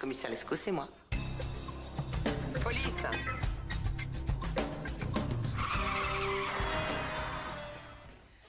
Commissaire 0.00 0.30
Lescaut, 0.30 0.54
c'est 0.56 0.70
moi. 0.70 0.88
Police 2.62 3.02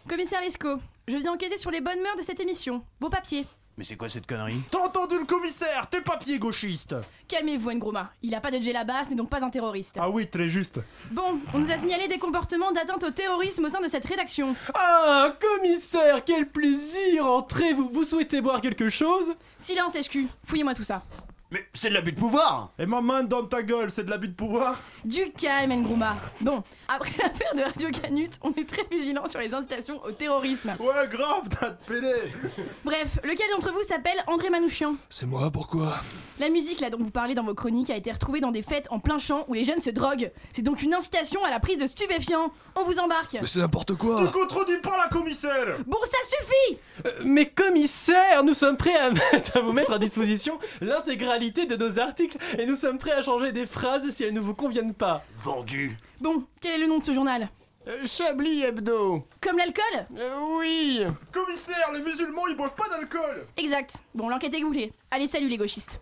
Commissaire 0.08 0.42
Lescaut, 0.42 0.80
je 1.08 1.18
viens 1.18 1.34
enquêter 1.34 1.58
sur 1.58 1.72
les 1.72 1.82
bonnes 1.82 2.02
mœurs 2.02 2.18
de 2.18 2.22
cette 2.22 2.40
émission. 2.40 2.84
Vos 3.00 3.10
papiers. 3.10 3.46
Mais 3.78 3.84
c'est 3.86 3.96
quoi 3.96 4.10
cette 4.10 4.28
connerie 4.28 4.62
T'as 4.70 4.80
entendu 4.80 5.18
le 5.18 5.26
commissaire 5.26 5.88
T'es 5.90 6.02
papier 6.02 6.38
gauchiste 6.38 6.96
Calmez-vous, 7.28 7.72
Ngroma. 7.72 8.12
Il 8.22 8.36
a 8.36 8.42
pas 8.42 8.52
de 8.52 8.58
djellabas, 8.58 9.06
n'est 9.10 9.16
donc 9.16 9.30
pas 9.30 9.44
un 9.44 9.50
terroriste. 9.50 9.96
Ah 10.00 10.10
oui, 10.10 10.28
très 10.28 10.50
juste. 10.50 10.82
Bon, 11.12 11.40
on 11.54 11.60
nous 11.60 11.72
a 11.72 11.78
signalé 11.78 12.08
des 12.08 12.20
comportements 12.20 12.72
d'atteinte 12.72 13.04
au 13.04 13.12
terrorisme 13.12 13.66
au 13.66 13.70
sein 13.70 13.80
de 13.80 13.88
cette 13.88 14.06
rédaction. 14.06 14.56
Ah, 14.74 15.34
commissaire, 15.40 16.26
quel 16.26 16.50
plaisir 16.50 17.26
Entrez, 17.26 17.74
vous, 17.74 17.90
vous 17.90 18.04
souhaitez 18.04 18.42
boire 18.42 18.60
quelque 18.62 18.90
chose? 18.90 19.34
Silence, 19.58 19.94
lèche-cul. 19.94 20.28
Fouillez-moi 20.46 20.74
tout 20.76 20.84
ça. 20.84 21.04
Mais 21.52 21.68
c'est 21.74 21.90
de 21.90 21.96
l'abus 21.96 22.12
de 22.12 22.20
pouvoir 22.20 22.74
Et 22.78 22.86
ma 22.86 23.02
main 23.02 23.24
dans 23.24 23.44
ta 23.44 23.64
gueule, 23.64 23.90
c'est 23.90 24.04
de 24.04 24.12
l'abus 24.12 24.28
de 24.28 24.34
pouvoir 24.36 24.80
Du 25.04 25.32
calme, 25.32 25.74
Ngroma. 25.74 26.16
Bon, 26.42 26.62
après 26.88 27.10
l'affaire 27.18 27.56
de 27.56 27.62
Radio 27.64 27.90
Canut, 27.90 28.30
on 28.44 28.52
est 28.54 28.70
très 28.70 28.86
vigilant 28.92 29.28
sur 29.28 29.40
les 29.40 29.52
incitations 29.52 30.00
au 30.04 30.12
terrorisme. 30.12 30.76
Ouais, 30.80 31.08
grave, 31.10 31.50
t'as 31.60 31.70
de 31.72 31.78
pédé 31.88 32.14
Bref, 32.86 33.18
lequel 33.24 33.48
d'entre 33.52 33.72
vous 33.74 33.82
s'appelle 33.82 34.18
André 34.28 34.52
Manouchian? 34.52 34.96
C'est 35.10 35.26
moi, 35.26 35.50
pourquoi? 35.50 35.96
La 36.40 36.50
musique 36.50 36.82
là 36.82 36.92
dont 36.92 37.00
vous 37.00 37.10
parlez 37.10 37.34
dans 37.34 37.44
vos 37.44 37.56
chroniques 37.56 37.90
a 37.90 37.96
été 37.96 38.12
retrouvée 38.12 38.42
dans 38.42 38.52
des 38.52 38.62
fêtes 38.62 38.86
en 38.92 39.00
plein 39.00 39.18
champ 39.18 39.46
où 39.48 39.56
les 39.56 39.64
jeunes 39.64 39.82
se 39.82 39.90
droguent. 39.90 40.32
C'est 40.54 40.62
donc 40.62 40.84
une 40.84 40.94
incitation 40.94 41.44
à 41.44 41.50
la 41.50 41.60
prise 41.60 41.80
de 41.80 41.88
stupéfiants. 41.88 42.52
On 42.76 42.84
vous 42.84 43.00
embarque. 43.00 43.38
Mais 43.42 43.48
c'est 43.48 43.60
n'importe 43.60 43.94
Tu 43.94 43.98
quoi 43.98 44.28
contredis 44.28 44.78
pas 44.84 44.98
la 44.98 45.08
commissaire 45.08 45.78
Bon, 45.88 45.98
ça 46.04 46.18
suffit 46.38 46.78
Euh, 47.08 47.12
Mais 47.26 47.48
commissaire, 47.48 48.44
nous 48.44 48.54
sommes 48.54 48.78
prêts 48.78 48.96
à 48.96 49.10
vous 49.62 49.74
mettre 49.74 49.94
à 49.94 49.98
disposition 49.98 50.60
l'intégralité 50.80 51.39
de 51.40 51.76
nos 51.78 52.00
articles 52.00 52.38
et 52.58 52.66
nous 52.66 52.76
sommes 52.76 52.98
prêts 52.98 53.14
à 53.14 53.22
changer 53.22 53.52
des 53.54 53.66
phrases 53.66 54.10
si 54.10 54.24
elles 54.24 54.34
ne 54.34 54.40
vous 54.42 54.54
conviennent 54.54 54.94
pas. 54.94 55.24
Vendu 55.36 55.98
Bon, 56.20 56.44
quel 56.60 56.74
est 56.74 56.84
le 56.84 56.88
nom 56.88 57.00
de 57.00 57.04
ce 57.06 57.14
journal? 57.14 57.50
Euh, 57.88 58.04
Chablis 58.04 58.64
Hebdo. 58.64 59.26
Comme 59.40 59.58
l'alcool? 59.58 60.06
Euh, 60.18 60.58
oui. 60.58 61.02
Commissaire, 61.32 61.92
les 61.94 62.02
musulmans 62.02 62.46
ils 62.48 62.58
boivent 62.58 62.76
pas 62.76 62.90
d'alcool 62.90 63.48
Exact. 63.56 64.04
Bon, 64.14 64.28
l'enquête 64.28 64.54
est 64.54 64.62
goûtée. 64.62 64.92
Allez, 65.12 65.28
salut 65.28 65.48
les 65.48 65.58
gauchistes. 65.58 66.02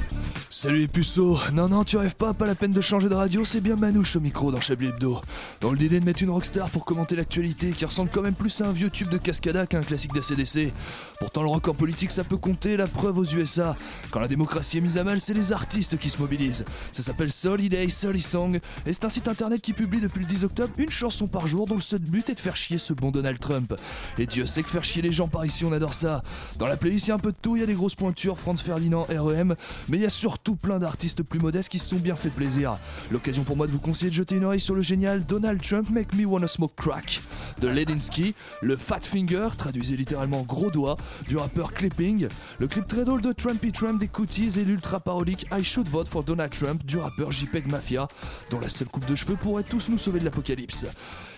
Salut 0.53 0.79
les 0.79 0.87
puceaux 0.89 1.39
Non, 1.53 1.69
non, 1.69 1.85
tu 1.85 1.95
rêves 1.95 2.17
pas, 2.17 2.33
pas 2.33 2.45
la 2.45 2.55
peine 2.55 2.73
de 2.73 2.81
changer 2.81 3.07
de 3.07 3.13
radio, 3.13 3.45
c'est 3.45 3.61
bien 3.61 3.77
Manouche 3.77 4.17
au 4.17 4.19
micro 4.19 4.51
dans 4.51 4.59
Chablis 4.59 4.87
Hebdo. 4.87 5.21
Dans 5.61 5.71
l'idée 5.71 6.01
de 6.01 6.03
mettre 6.03 6.23
une 6.23 6.29
rockstar 6.29 6.69
pour 6.69 6.83
commenter 6.83 7.15
l'actualité 7.15 7.71
qui 7.71 7.85
ressemble 7.85 8.09
quand 8.11 8.21
même 8.21 8.35
plus 8.35 8.59
à 8.59 8.67
un 8.67 8.73
vieux 8.73 8.89
tube 8.89 9.07
de 9.07 9.17
Cascada 9.17 9.65
qu'à 9.65 9.77
un 9.77 9.81
classique 9.81 10.11
d'ACDC. 10.11 10.73
Pourtant, 11.19 11.43
le 11.43 11.49
en 11.49 11.59
politique, 11.59 12.11
ça 12.11 12.25
peut 12.25 12.35
compter, 12.35 12.75
la 12.75 12.87
preuve 12.87 13.19
aux 13.19 13.23
USA. 13.23 13.77
Quand 14.09 14.19
la 14.19 14.27
démocratie 14.27 14.79
est 14.79 14.81
mise 14.81 14.97
à 14.97 15.05
mal, 15.05 15.21
c'est 15.21 15.33
les 15.33 15.53
artistes 15.53 15.97
qui 15.97 16.09
se 16.09 16.17
mobilisent. 16.17 16.65
Ça 16.91 17.01
s'appelle 17.01 17.31
Soliday 17.31 17.87
Solly 17.87 18.21
Song, 18.21 18.59
et 18.85 18.91
c'est 18.91 19.05
un 19.05 19.09
site 19.09 19.29
internet 19.29 19.61
qui 19.61 19.71
publie 19.71 20.01
depuis 20.01 20.19
le 20.19 20.25
10 20.25 20.43
octobre 20.43 20.73
une 20.77 20.89
chanson 20.89 21.27
par 21.27 21.47
jour 21.47 21.65
dont 21.65 21.75
le 21.75 21.81
seul 21.81 21.99
but 21.99 22.29
est 22.29 22.35
de 22.35 22.41
faire 22.41 22.57
chier 22.57 22.77
ce 22.77 22.91
bon 22.91 23.11
Donald 23.11 23.39
Trump. 23.39 23.73
Et 24.17 24.25
Dieu 24.25 24.45
sait 24.45 24.63
que 24.63 24.69
faire 24.69 24.83
chier 24.83 25.01
les 25.01 25.13
gens 25.13 25.29
par 25.29 25.45
ici, 25.45 25.63
on 25.63 25.71
adore 25.71 25.93
ça. 25.93 26.23
Dans 26.57 26.67
la 26.67 26.75
playlist, 26.75 27.07
il 27.07 27.09
y 27.09 27.11
a 27.13 27.15
un 27.15 27.19
peu 27.19 27.31
de 27.31 27.37
tout, 27.41 27.55
il 27.55 27.61
y 27.61 27.63
a 27.63 27.67
des 27.67 27.73
grosses 27.73 27.95
pointures, 27.95 28.37
Franz 28.37 28.61
Ferdinand, 28.61 29.07
REM, 29.09 29.55
mais 29.87 29.97
il 29.97 30.03
y 30.03 30.05
a 30.05 30.09
surtout 30.09 30.40
plein 30.49 30.79
d'artistes 30.79 31.23
plus 31.23 31.39
modestes 31.39 31.69
qui 31.69 31.79
se 31.79 31.89
sont 31.89 31.97
bien 31.97 32.15
fait 32.15 32.29
plaisir. 32.29 32.77
L'occasion 33.11 33.43
pour 33.43 33.55
moi 33.55 33.67
de 33.67 33.71
vous 33.71 33.79
conseiller 33.79 34.09
de 34.09 34.15
jeter 34.15 34.35
une 34.35 34.45
oreille 34.45 34.59
sur 34.59 34.75
le 34.75 34.81
génial 34.81 35.25
Donald 35.25 35.61
Trump 35.61 35.89
Make 35.89 36.13
Me 36.13 36.25
Wanna 36.25 36.47
Smoke 36.47 36.73
Crack 36.75 37.21
de 37.59 37.67
Ledinsky, 37.67 38.33
le 38.61 38.75
Fat 38.75 39.01
Finger, 39.01 39.49
traduisez 39.57 39.95
littéralement 39.95 40.41
gros 40.41 40.71
doigt, 40.71 40.97
du 41.27 41.37
rappeur 41.37 41.73
Clipping, 41.73 42.27
le 42.59 42.67
clip 42.67 42.87
très 42.87 43.05
drôle 43.05 43.21
de 43.21 43.31
Trumpy 43.31 43.71
Trump 43.71 43.99
des 43.99 44.07
Cooties 44.07 44.59
et 44.59 44.65
l'ultra 44.65 44.99
parodique 44.99 45.45
I 45.51 45.63
Should 45.63 45.87
Vote 45.87 46.07
for 46.07 46.23
Donald 46.23 46.51
Trump 46.51 46.83
du 46.85 46.97
rappeur 46.97 47.31
JPEG 47.31 47.69
Mafia, 47.69 48.07
dont 48.49 48.59
la 48.59 48.69
seule 48.69 48.87
coupe 48.87 49.05
de 49.05 49.15
cheveux 49.15 49.35
pourrait 49.35 49.63
tous 49.63 49.89
nous 49.89 49.97
sauver 49.97 50.19
de 50.19 50.25
l'apocalypse. 50.25 50.85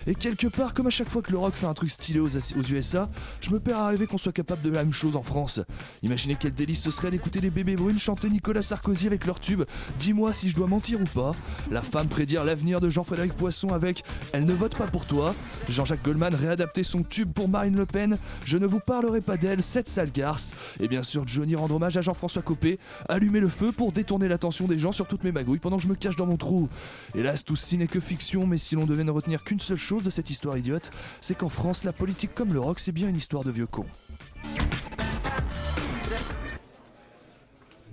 Et 0.06 0.14
quelque 0.14 0.46
part, 0.46 0.74
comme 0.74 0.86
à 0.86 0.90
chaque 0.90 1.08
fois 1.08 1.22
que 1.22 1.32
le 1.32 1.38
rock 1.38 1.54
fait 1.54 1.66
un 1.66 1.74
truc 1.74 1.90
stylé 1.90 2.20
aux, 2.20 2.28
USA, 2.28 3.08
je 3.40 3.50
me 3.50 3.60
perds 3.60 3.78
à 3.78 3.88
rêver 3.88 4.06
qu'on 4.06 4.18
soit 4.18 4.32
capable 4.32 4.62
de 4.62 4.70
la 4.70 4.84
même 4.84 4.92
chose 4.92 5.16
en 5.16 5.22
France. 5.22 5.60
Imaginez 6.02 6.36
quel 6.38 6.52
délice 6.52 6.82
ce 6.82 6.90
serait 6.90 7.10
d'écouter 7.10 7.40
les 7.40 7.50
bébés 7.50 7.76
brunes 7.76 7.98
chanter 7.98 8.28
Nicolas 8.28 8.62
Sarkozy 8.62 9.06
avec 9.06 9.26
leur 9.26 9.40
tube 9.40 9.62
Dis-moi 9.98 10.32
si 10.32 10.50
je 10.50 10.56
dois 10.56 10.66
mentir 10.66 11.00
ou 11.00 11.04
pas. 11.04 11.32
La 11.70 11.82
femme 11.82 12.08
prédire 12.08 12.44
l'avenir 12.44 12.80
de 12.80 12.90
Jean-Frédéric 12.90 13.34
Poisson 13.34 13.68
avec 13.68 14.02
Elle 14.32 14.44
ne 14.44 14.52
vote 14.52 14.76
pas 14.76 14.86
pour 14.86 15.06
toi. 15.06 15.34
Jean-Jacques 15.68 16.04
Goldman 16.04 16.34
réadapter 16.34 16.84
son 16.84 17.02
tube 17.02 17.32
pour 17.32 17.48
Marine 17.48 17.76
Le 17.76 17.86
Pen. 17.86 18.18
Je 18.44 18.58
ne 18.58 18.66
vous 18.66 18.80
parlerai 18.80 19.20
pas 19.20 19.36
d'elle, 19.36 19.62
cette 19.62 19.88
sale 19.88 20.12
garce. 20.12 20.54
Et 20.80 20.88
bien 20.88 21.02
sûr, 21.02 21.26
Johnny 21.26 21.54
rendre 21.54 21.76
hommage 21.76 21.96
à 21.96 22.02
Jean-François 22.02 22.42
Copé. 22.42 22.78
Allumer 23.08 23.40
le 23.40 23.48
feu 23.48 23.72
pour 23.72 23.92
détourner 23.92 24.28
l'attention 24.28 24.66
des 24.66 24.78
gens 24.78 24.92
sur 24.92 25.06
toutes 25.06 25.24
mes 25.24 25.32
magouilles 25.32 25.58
pendant 25.58 25.76
que 25.76 25.82
je 25.82 25.88
me 25.88 25.94
cache 25.94 26.16
dans 26.16 26.26
mon 26.26 26.36
trou. 26.36 26.68
Hélas, 27.14 27.44
tout 27.44 27.56
ceci 27.56 27.78
n'est 27.78 27.86
que 27.86 28.00
fiction, 28.00 28.46
mais 28.46 28.58
si 28.58 28.74
l'on 28.74 28.84
devait 28.84 29.04
ne 29.04 29.10
retenir 29.10 29.44
qu'une 29.44 29.60
seule 29.60 29.78
chose 29.78 29.93
de 30.02 30.10
cette 30.10 30.30
histoire 30.30 30.58
idiote, 30.58 30.90
c'est 31.20 31.36
qu'en 31.36 31.48
France, 31.48 31.84
la 31.84 31.92
politique 31.92 32.34
comme 32.34 32.52
le 32.52 32.60
rock, 32.60 32.80
c'est 32.80 32.92
bien 32.92 33.08
une 33.08 33.16
histoire 33.16 33.44
de 33.44 33.50
vieux 33.50 33.66
cons. 33.66 33.86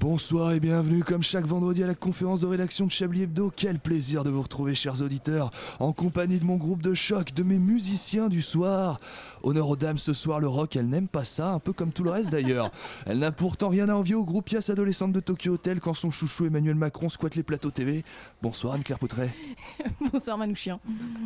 Bonsoir 0.01 0.53
et 0.53 0.59
bienvenue 0.59 1.03
comme 1.03 1.21
chaque 1.21 1.45
vendredi 1.45 1.83
à 1.83 1.87
la 1.87 1.93
conférence 1.93 2.41
de 2.41 2.47
rédaction 2.47 2.87
de 2.87 2.91
Chablis 2.91 3.21
Hebdo. 3.21 3.51
Quel 3.55 3.77
plaisir 3.77 4.23
de 4.23 4.31
vous 4.31 4.41
retrouver 4.41 4.73
chers 4.73 4.99
auditeurs, 5.03 5.51
en 5.79 5.93
compagnie 5.93 6.39
de 6.39 6.43
mon 6.43 6.55
groupe 6.55 6.81
de 6.81 6.95
choc, 6.95 7.35
de 7.35 7.43
mes 7.43 7.59
musiciens 7.59 8.27
du 8.27 8.41
soir. 8.41 8.99
Honneur 9.43 9.69
aux 9.69 9.75
dames 9.75 9.97
ce 9.97 10.13
soir, 10.13 10.39
le 10.39 10.47
rock, 10.47 10.75
elle 10.75 10.87
n'aime 10.87 11.07
pas 11.07 11.23
ça, 11.23 11.51
un 11.51 11.59
peu 11.59 11.73
comme 11.73 11.91
tout 11.91 12.03
le 12.03 12.11
reste 12.11 12.29
d'ailleurs. 12.29 12.71
Elle 13.05 13.19
n'a 13.19 13.31
pourtant 13.31 13.69
rien 13.69 13.89
à 13.89 13.93
envier 13.93 14.15
aux 14.15 14.23
groupias 14.23 14.69
adolescentes 14.69 15.13
de 15.13 15.19
Tokyo 15.19 15.53
Hotel 15.53 15.79
quand 15.79 15.93
son 15.93 16.11
chouchou 16.11 16.45
Emmanuel 16.45 16.75
Macron 16.75 17.09
squatte 17.09 17.35
les 17.35 17.43
plateaux 17.43 17.71
TV. 17.71 18.03
Bonsoir 18.41 18.75
Anne-Claire 18.75 18.99
Poutret. 18.99 19.33
Bonsoir 20.11 20.37
Manouchian. 20.37 20.79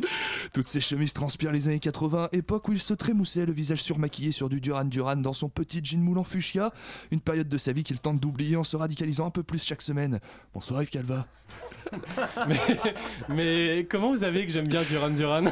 Toutes 0.52 0.68
ces 0.68 0.80
chemises 0.80 1.12
transpirent 1.12 1.52
les 1.52 1.68
années 1.68 1.78
80, 1.78 2.30
époque 2.32 2.68
où 2.68 2.72
il 2.72 2.80
se 2.80 2.94
trémoussait, 2.94 3.46
le 3.46 3.52
visage 3.52 3.82
surmaquillé 3.82 4.32
sur 4.32 4.48
du 4.48 4.60
Duran 4.60 4.84
Duran 4.84 5.16
dans 5.16 5.32
son 5.32 5.48
petit 5.48 5.80
jean 5.82 6.00
moulant 6.02 6.24
fuchsia, 6.24 6.72
une 7.10 7.20
période 7.20 7.48
de 7.48 7.58
sa 7.58 7.72
vie 7.72 7.84
qu'il 7.84 7.98
tente 7.98 8.20
d'oublier 8.20 8.56
en 8.56 8.64
se 8.64 8.76
radicalisant 8.76 9.26
un 9.26 9.30
peu 9.30 9.42
plus 9.42 9.62
chaque 9.62 9.82
semaine. 9.82 10.20
Bonsoir 10.54 10.82
Yves 10.82 10.90
Calva. 10.90 11.26
Mais, 12.48 12.60
mais 13.28 13.86
comment 13.88 14.10
vous 14.10 14.20
savez 14.20 14.46
que 14.46 14.52
j'aime 14.52 14.68
bien 14.68 14.82
Duran 14.82 15.10
Duran? 15.10 15.44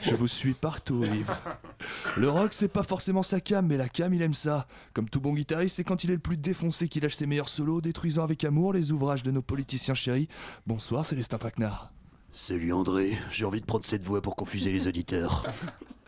Je 0.00 0.14
vous 0.14 0.28
suis 0.28 0.54
partout 0.54 1.04
Yves. 1.04 1.32
Le 2.16 2.28
rock 2.28 2.52
c'est 2.52 2.68
pas 2.68 2.82
forcément 2.82 3.22
sa 3.22 3.40
cam, 3.40 3.66
mais 3.66 3.76
la 3.76 3.88
cam 3.88 4.12
il 4.14 4.22
aime 4.22 4.34
ça. 4.34 4.66
Comme 4.94 5.08
tout 5.08 5.20
bon 5.20 5.34
guitariste, 5.34 5.76
c'est 5.76 5.84
quand 5.84 6.04
il 6.04 6.10
est 6.10 6.14
le 6.14 6.18
plus 6.18 6.36
défoncé 6.36 6.88
qu'il 6.88 7.02
lâche 7.02 7.14
ses 7.14 7.26
meilleurs 7.26 7.48
solos, 7.48 7.80
détruisant 7.80 8.24
avec 8.24 8.44
amour 8.44 8.72
les 8.72 8.92
ouvrages 8.92 9.22
de 9.22 9.30
nos 9.30 9.42
politiciens 9.42 9.94
chéris. 9.94 10.28
Bonsoir 10.66 11.06
Célestin 11.06 11.38
Traquenard. 11.38 11.92
Salut 12.32 12.72
André, 12.72 13.18
j'ai 13.30 13.44
envie 13.44 13.60
de 13.60 13.66
prendre 13.66 13.84
cette 13.84 14.02
voix 14.02 14.22
pour 14.22 14.36
confuser 14.36 14.72
les 14.72 14.86
auditeurs. 14.86 15.46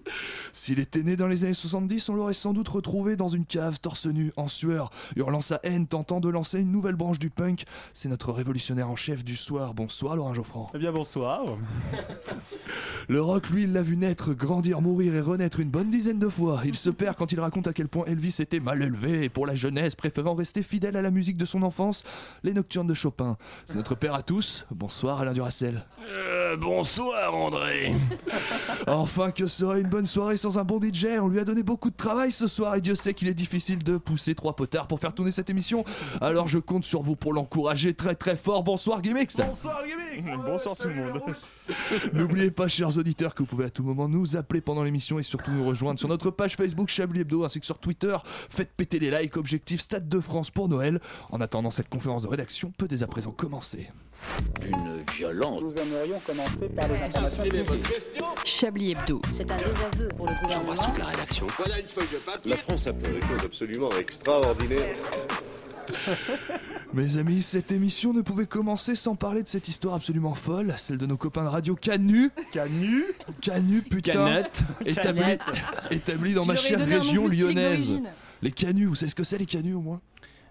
S'il 0.53 0.79
était 0.79 1.03
né 1.03 1.17
dans 1.17 1.27
les 1.27 1.45
années 1.45 1.55
70, 1.55 2.09
on 2.09 2.15
l'aurait 2.15 2.35
sans 2.35 2.53
doute 2.53 2.69
retrouvé 2.69 3.17
dans 3.17 3.29
une 3.29 3.45
cave, 3.45 3.81
torse 3.81 4.07
nu, 4.07 4.33
en 4.37 4.49
sueur, 4.49 4.91
hurlant 5.17 5.41
sa 5.41 5.61
haine, 5.63 5.87
tentant 5.87 6.21
de 6.21 6.29
lancer 6.29 6.61
une 6.61 6.71
nouvelle 6.73 6.95
branche 6.95 7.19
du 7.19 7.31
punk. 7.31 7.65
C'est 7.93 8.09
notre 8.09 8.33
révolutionnaire 8.33 8.89
en 8.89 8.97
chef 8.97 9.25
du 9.25 9.37
soir. 9.37 9.75
Bonsoir 9.75 10.17
Laurent 10.17 10.35
Geoffrand. 10.35 10.71
Eh 10.75 10.79
bien 10.79 10.93
bonsoir. 10.93 11.45
Le 13.09 13.21
rock, 13.21 13.51
lui, 13.51 13.65
il 13.65 13.73
l'a 13.73 13.83
vu 13.83 13.97
naître, 13.97 14.33
grandir, 14.33 14.81
mourir 14.81 15.15
et 15.15 15.21
renaître 15.21 15.61
une 15.61 15.71
bonne 15.71 15.91
dizaine 15.91 16.19
de 16.19 16.29
fois. 16.29 16.63
Il 16.65 16.77
se 16.77 16.91
perd 16.91 17.17
quand 17.17 17.33
il 17.33 17.41
raconte 17.41 17.67
à 17.67 17.73
quel 17.73 17.89
point 17.89 18.05
Elvis 18.07 18.37
était 18.39 18.61
mal 18.61 18.83
élevé 18.83 19.25
et 19.25 19.29
pour 19.29 19.47
la 19.47 19.55
jeunesse, 19.55 19.95
préférant 19.95 20.35
rester 20.35 20.63
fidèle 20.63 20.97
à 20.97 21.03
la 21.03 21.11
musique 21.11 21.37
de 21.37 21.45
son 21.45 21.63
enfance, 21.63 22.05
les 22.43 22.55
nocturnes 22.55 22.87
de 22.87 22.95
Chopin. 22.95 23.37
C'est 23.67 23.77
notre 23.77 23.95
père 23.95 24.15
à 24.15 24.23
tous. 24.23 24.67
Bonsoir 24.71 25.21
Alain 25.21 25.33
Duracel. 25.33 25.85
Euh, 26.09 26.57
bonsoir 26.57 27.35
André. 27.35 27.95
Enfin, 28.87 29.31
que 29.31 29.47
serait 29.47 29.81
une 29.81 29.89
bonne 29.95 30.07
soirée 30.07 30.37
sans 30.37 30.59
un 30.59 30.65
bon 30.65 30.81
DJ 30.83 31.07
On 31.23 31.29
lui 31.29 31.39
a 31.39 31.45
donné 31.45 31.63
beaucoup 31.63 31.89
de 31.89 31.95
travail 31.95 32.33
ce 32.33 32.49
soir 32.49 32.75
et 32.75 32.81
Dieu 32.81 32.97
sait 32.97 33.15
qu'il 33.15 33.29
est 33.29 33.35
difficile 33.35 33.79
de 33.79 33.97
pousser 33.97 34.35
trois 34.35 34.57
potards 34.57 34.89
pour 34.89 34.99
faire 34.99 35.15
tourner 35.15 35.31
cette 35.31 35.51
émission. 35.51 35.85
Alors 36.21 36.49
je 36.49 36.59
compte 36.59 36.85
sur 36.85 37.01
vous 37.01 37.15
pour 37.15 37.33
l'encourager 37.33 37.95
très 37.95 38.17
très 38.17 38.35
fort. 38.35 38.65
Bonsoir 38.65 39.03
Gimmicks 39.03 39.37
Bonsoir 39.37 39.85
Gimmick 39.87 40.25
Bonsoir 40.45 40.75
tout 40.75 40.89
le 40.89 40.97
monde. 40.97 41.21
N'oubliez 42.13 42.51
pas, 42.51 42.67
chers 42.67 42.99
auditeurs, 42.99 43.37
que 43.37 43.45
vous 43.45 43.47
pouvez 43.47 43.67
à 43.67 43.71
tout 43.71 43.85
moment 43.85 44.09
nous 44.09 44.37
appeler 44.37 44.61
pendant 44.61 44.83
l'émission 44.83 45.21
et 45.21 45.23
surtout 45.23 45.53
nous 45.53 45.65
rejoindre 45.65 46.01
sur 46.01 46.09
notre 46.09 46.33
page 46.33 46.57
Facebook 46.57 46.89
Chablis 46.89 47.21
Hebdo 47.21 47.45
ainsi 47.45 47.61
que 47.61 47.67
sur 47.67 47.79
Twitter. 47.79 48.17
Faites 48.51 48.73
péter 48.73 48.99
les 48.99 49.13
likes, 49.13 49.37
objectif 49.37 49.81
Stade 49.81 50.09
de 50.09 50.19
France 50.19 50.51
pour 50.51 50.69
Noël. 50.69 51.01
En 51.31 51.41
attendant, 51.41 51.71
cette 51.71 51.89
conférence 51.89 52.25
de 52.25 52.29
rédaction 52.29 52.73
peut 52.77 52.89
dès 52.89 53.05
à 53.05 53.07
présent 53.07 53.31
commencer. 53.31 53.91
Une 54.67 55.03
insolente. 55.09 55.63
Nous 55.63 55.77
aimerions 55.77 56.21
commencer 56.27 56.69
par 56.69 56.89
les 56.89 57.03
informations. 57.03 57.43
Chablis 58.45 58.93
Hebdo. 58.93 59.21
C'est 59.37 59.51
un 59.51 59.57
désaveu 59.57 60.09
pour 60.17 60.27
le 60.27 60.35
gouvernement. 60.43 60.73
la 60.99 61.05
rédaction. 61.07 61.47
Voilà 61.59 61.79
une 61.81 61.87
feuille 61.87 62.09
de 62.13 62.19
papier. 62.19 62.51
La 62.51 62.57
France 62.57 62.87
a 62.87 62.93
fait 62.95 63.13
des 63.13 63.21
choses 63.21 63.45
absolument 63.45 63.91
extraordinaires. 63.99 64.97
Mes 66.95 67.17
amis, 67.19 67.43
cette 67.43 67.73
émission 67.73 68.13
ne 68.13 68.23
pouvait 68.23 68.47
commencer 68.47 68.95
sans 68.97 69.17
parler 69.17 69.43
de 69.43 69.49
cette 69.49 69.69
histoire 69.69 69.95
absolument 69.95 70.35
folle, 70.35 70.73
celle 70.79 70.97
de 70.97 71.07
nos 71.07 71.17
copains 71.17 71.43
de 71.43 71.49
radio 71.49 71.75
Canu. 71.75 72.31
Canu 72.53 73.05
Canu, 73.43 73.83
putain. 73.83 74.13
Canette. 74.13 74.63
Établi, 74.87 75.39
établi 75.91 76.35
dans 76.35 76.47
ma 76.47 76.57
chère 76.57 76.85
région 76.87 77.27
lyonnaise. 77.27 78.01
Les 78.43 78.51
Canus, 78.51 78.89
vous 78.89 78.95
savez 78.95 79.11
ce 79.11 79.15
que 79.15 79.25
c'est 79.25 79.39
les 79.39 79.47
Canus 79.47 79.75
au 79.75 79.81
moins? 79.81 80.01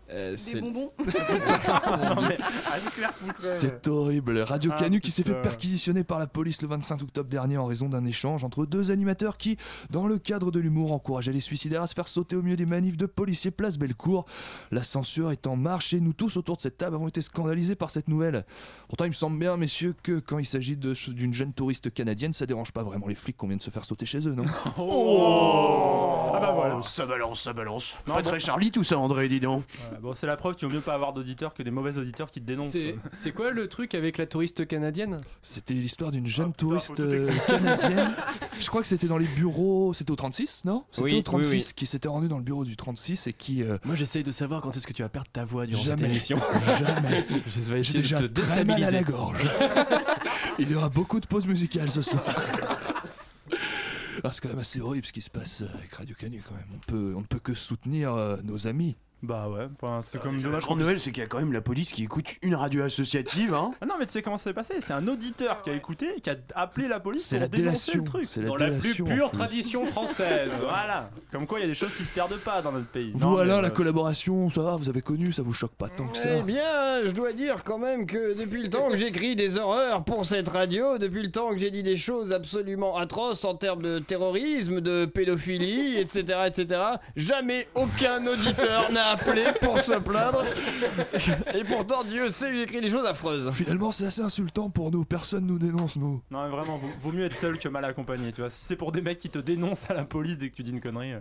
Euh, 0.10 0.32
Des 0.32 0.38
c'est 0.38 0.62
bonbons. 0.62 0.92
Anne-Claire 2.72 3.14
Poutrelle. 3.14 3.36
C'est 3.42 3.88
horrible. 3.88 4.40
Radio 4.40 4.72
Ah, 4.74 4.80
Canu 4.80 5.00
qui 5.00 5.12
s'est 5.12 5.24
fait 5.24 5.40
perquisitionner 5.42 6.04
par 6.04 6.20
la 6.20 6.28
police 6.28 6.62
le 6.62 6.68
25 6.68 7.02
octobre 7.02 7.30
dernier 7.30 7.58
en 7.58 7.66
raison 7.66 7.90
d'un 7.90 8.06
échange 8.06 8.44
entre 8.44 8.66
deux 8.66 8.92
animateurs 8.92 9.38
qui, 9.38 9.58
dans 9.90 10.08
le 10.08 10.18
cadre 10.18 10.52
de 10.52 10.60
l'humour, 10.60 10.92
encourageaient 10.92 11.32
les 11.32 11.40
suicidaires 11.40 11.84
à 11.84 11.88
se 11.88 11.96
faire 11.96 12.08
sauter 12.08 12.36
au 12.36 12.42
milieu 12.42 12.56
des 12.56 12.66
manifs 12.66 12.98
de 12.98 13.06
policiers 13.06 13.52
place 13.52 13.78
Bellecour. 13.78 14.26
La 14.72 14.84
censure 14.84 15.32
est 15.32 15.48
en 15.48 15.56
marche 15.56 15.94
et 15.94 16.00
nous 16.00 16.14
tous 16.14 16.38
autour 16.38 16.58
de 16.58 16.62
cette 16.62 16.78
table 16.78 16.96
avons 16.96 17.08
été 17.08 17.22
scandalisés 17.22 17.76
par 17.76 17.90
cette 17.90 18.08
nouvelle. 18.08 18.46
Pourtant, 18.90 19.06
il 19.06 19.10
me 19.10 19.14
semble 19.14 19.40
bien, 19.40 19.58
messieurs, 19.58 19.96
que 20.04 20.20
quand 20.20 20.38
il 20.38 20.46
s'agit 20.46 20.78
d'une 20.78 21.34
jeune 21.34 21.54
touriste 21.54 21.94
canadienne, 21.94 22.34
ça 22.34 22.46
dérange 22.46 22.72
pas 22.72 22.84
vraiment 22.84 23.08
les 23.08 23.16
flics 23.16 23.38
qu'on 23.38 23.48
vient 23.48 23.58
de 23.58 23.62
se 23.64 23.70
faire 23.70 23.86
sauter 23.86 24.06
chez 24.06 24.28
eux, 24.28 24.36
non? 24.36 24.46
Ah 26.36 26.40
bah 26.40 26.52
voilà. 26.52 26.82
Ça 26.82 27.06
balance, 27.06 27.42
ça 27.42 27.54
balance. 27.54 27.96
Non, 28.08 28.16
pas 28.16 28.22
bon. 28.24 28.30
très 28.32 28.40
Charlie 28.40 28.72
tout 28.72 28.84
ça, 28.84 28.98
André, 28.98 29.30
dis 29.30 29.40
donc. 29.40 29.64
Bon, 30.02 30.14
c'est 30.14 30.28
la 30.28 30.36
preuve 30.38 30.56
qu'il 30.56 30.68
vaut 30.68 30.74
mieux 30.74 30.82
pas 30.82 30.94
avoir 30.94 31.14
d'auditeurs 31.14 31.54
que 31.54 31.64
des 31.64 31.72
mauvais 31.72 31.98
auditeurs 31.98 32.30
qui 32.32 32.42
te 32.42 32.46
dénoncent. 32.46 32.76
c'est 33.12 33.32
quoi 33.32 33.52
le 33.52 33.68
truc 33.68 33.96
avec 33.96 34.18
la 34.18 34.26
touriste 34.26 34.66
canadienne? 34.68 35.22
C'était 35.42 35.74
l'histoire 35.74 36.12
d'une 36.12 36.28
jeune 36.28 36.52
putain, 36.54 36.80
faut 36.80 36.94
touriste 36.96 37.00
euh, 37.00 37.30
canadienne. 37.48 38.12
Je 38.60 38.68
crois 38.68 38.82
que 38.82 38.88
c'était 38.88 39.08
dans 39.08 39.18
les 39.18 39.26
bureaux. 39.28 39.94
C'était 39.94 40.12
au 40.12 40.16
36, 40.16 40.64
non? 40.66 40.84
C'était 40.92 41.04
Oui, 41.06 41.14
au 41.14 41.18
oui, 41.18 41.24
36 41.24 41.50
oui. 41.68 41.74
qui 41.76 41.86
s'était 41.86 42.08
rendu 42.08 42.28
dans 42.28 42.38
le 42.38 42.44
bureau 42.44 42.64
du 42.66 42.76
36 42.76 43.28
et 43.28 43.34
qui. 43.34 43.64
euh, 43.64 43.78
Moi 43.86 43.96
j'essaye 43.96 44.24
de 44.24 44.32
savoir 44.32 44.62
quand 44.62 44.76
est-ce 44.76 44.88
que 44.88 44.94
tu 44.94 45.02
vas 45.04 45.10
perdre 45.10 45.30
ta 45.32 45.46
voix 45.46 45.66
durant 45.66 45.82
cette 45.82 45.98
jamais. 46.00 46.10
émission. 46.10 46.40
jamais. 46.80 47.26
Je 47.48 47.60
vais 47.60 47.84
J'ai 47.84 48.00
essayer 48.00 48.00
déjà 48.00 48.20
de 48.22 48.28
te 48.28 48.42
très 48.42 48.64
mal 48.66 48.84
à 48.84 48.92
déstabiliser. 48.92 48.92
la 48.92 49.04
gorge. 49.04 49.52
Il 50.60 50.72
y 50.72 50.76
aura 50.76 50.90
beaucoup 50.90 51.20
de 51.20 51.26
pauses 51.26 51.46
musicales 51.48 51.90
ce 51.92 52.02
soir. 52.02 52.24
Alors 54.20 54.34
c'est 54.34 54.42
quand 54.42 54.50
même 54.50 54.60
assez 54.60 54.80
horrible 54.80 55.06
ce 55.06 55.12
qui 55.12 55.22
se 55.22 55.30
passe 55.30 55.62
euh, 55.62 55.78
avec 55.78 55.92
Radio 55.94 56.16
Canu 56.18 56.42
quand 56.48 56.56
même. 56.56 56.68
On, 56.76 56.80
peut, 56.92 57.14
on 57.16 57.22
ne 57.22 57.26
peut 57.26 57.40
que 57.40 57.54
soutenir 57.54 58.14
euh, 58.14 58.38
nos 58.44 58.68
amis. 58.68 58.96
Bah 59.24 59.48
ouais, 59.50 59.68
enfin, 59.82 60.02
c'est 60.04 60.22
comme 60.22 60.36
La 60.36 60.42
dommage. 60.42 60.64
grande 60.64 60.78
qu'on- 60.78 60.84
nouvelle, 60.84 61.00
c'est 61.00 61.12
qu'il 61.12 61.22
y 61.22 61.26
a 61.26 61.30
quand 61.30 61.40
même 61.40 61.54
la 61.54 61.62
police 61.62 61.94
qui 61.94 62.04
écoute 62.04 62.26
une 62.42 62.56
radio 62.56 62.84
associative, 62.84 63.54
hein. 63.54 63.72
Ah 63.82 63.86
non, 63.86 63.96
mais 63.98 64.06
tu 64.06 64.12
sais 64.12 64.22
comment 64.22 64.36
ça 64.38 64.50
s'est 64.50 64.54
passé? 64.54 64.74
C'est 64.86 64.92
un 64.94 65.08
auditeur 65.08 65.62
qui 65.62 65.70
a 65.70 65.74
écouté 65.74 66.10
et 66.18 66.20
qui 66.20 66.30
a 66.30 66.36
appelé 66.56 66.90
la 66.90 67.00
police 67.00 67.24
C'est 67.26 67.38
pour 67.38 67.44
la 67.44 67.48
dénoncer 67.48 67.92
le 67.94 68.00
délation. 68.02 68.04
truc. 68.04 68.28
C'est 68.28 68.42
la 68.42 68.48
Dans 68.50 68.56
la 68.58 68.70
plus 68.72 68.96
pure 68.96 69.30
plus. 69.30 69.38
tradition 69.38 69.86
française. 69.86 70.52
Voilà. 70.62 71.10
Comme 71.32 71.48
quoi, 71.48 71.60
il 71.60 71.62
y 71.62 71.66
a 71.66 71.70
des 71.70 71.76
choses 71.76 71.94
qui 71.96 72.04
se 72.04 72.12
perdent 72.12 72.38
pas 72.38 72.62
dans 72.62 72.72
notre 72.74 72.88
pays. 72.88 73.12
Vous 73.16 73.20
Non, 73.30 73.38
Alain, 73.38 73.62
la 73.62 73.70
euh, 73.70 73.72
collaboration, 73.72 74.50
ça 74.50 74.62
va, 74.62 74.76
vous 74.76 74.90
avez 74.90 75.02
connu, 75.02 75.32
ça 75.32 75.42
vous 75.42 75.54
choque 75.54 75.76
pas 75.76 75.88
tant 75.88 76.08
que 76.08 76.18
ça 76.18 76.28
Eh 76.40 76.42
bien, 76.42 77.06
je 77.06 77.12
dois 77.12 77.32
dire 77.32 77.64
quand 77.64 77.78
même 77.78 78.06
que 78.06 78.38
depuis 78.38 78.62
le 78.62 78.70
temps 78.70 78.90
que 78.90 78.98
j'écris 78.98 79.36
des 79.38 79.58
horreurs 79.58 80.04
pour 80.04 80.26
cette 80.26 80.50
radio, 80.50 80.98
depuis 80.98 81.24
le 81.24 81.32
temps 81.32 81.52
que 81.52 81.58
j'ai 81.58 81.72
dit 81.72 81.82
des 81.84 81.96
choses 81.98 82.34
absolument 82.34 82.98
atroces 82.98 83.46
en 83.46 83.56
termes 83.56 83.82
de 83.82 84.00
terrorisme, 84.00 84.82
de 84.82 85.06
pédophilie, 85.06 85.98
etc., 85.98 86.40
etc., 86.48 86.82
jamais 87.16 87.68
aucun 87.76 88.26
auditeur 88.28 88.92
n'a 88.92 89.13
appelé 89.14 89.46
pour 89.62 89.80
se 89.80 89.94
plaindre. 89.94 90.44
Et 91.54 91.64
pourtant, 91.64 92.04
Dieu 92.04 92.32
sait, 92.32 92.52
il 92.54 92.62
écrit 92.62 92.82
des 92.82 92.90
choses 92.90 93.06
affreuses. 93.06 93.50
Finalement, 93.52 93.92
c'est 93.92 94.06
assez 94.06 94.22
insultant 94.22 94.70
pour 94.70 94.92
nous, 94.92 95.06
personne 95.06 95.46
nous 95.48 95.58
dénonce, 95.60 95.96
nous. 95.96 96.22
Non, 96.32 96.44
mais 96.44 96.50
vraiment, 96.50 96.78
vaut, 96.78 96.90
vaut 97.00 97.12
mieux 97.12 97.26
être 97.26 97.38
seul 97.38 97.58
que 97.58 97.68
mal 97.70 97.86
accompagné. 97.86 98.32
Tu 98.32 98.42
vois, 98.42 98.50
si 98.50 98.64
c'est 98.66 98.76
pour 98.76 98.92
des 98.92 99.02
mecs 99.02 99.18
qui 99.20 99.30
te 99.30 99.40
dénoncent 99.40 99.90
à 99.90 99.94
la 99.94 100.04
police 100.06 100.38
dès 100.38 100.50
que 100.50 100.56
tu 100.56 100.64
dis 100.64 100.72
une 100.72 100.82
connerie. 100.82 101.14
euh, 101.14 101.20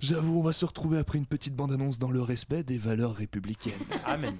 J'avoue, 0.00 0.38
on 0.40 0.42
va 0.42 0.52
se 0.52 0.64
retrouver 0.64 0.98
après 0.98 1.18
une 1.18 1.26
petite 1.26 1.54
bande-annonce 1.54 1.98
dans 1.98 2.10
le 2.10 2.20
respect 2.22 2.62
des 2.62 2.78
valeurs 2.78 3.14
républicaines. 3.14 3.72
Amen. 4.04 4.34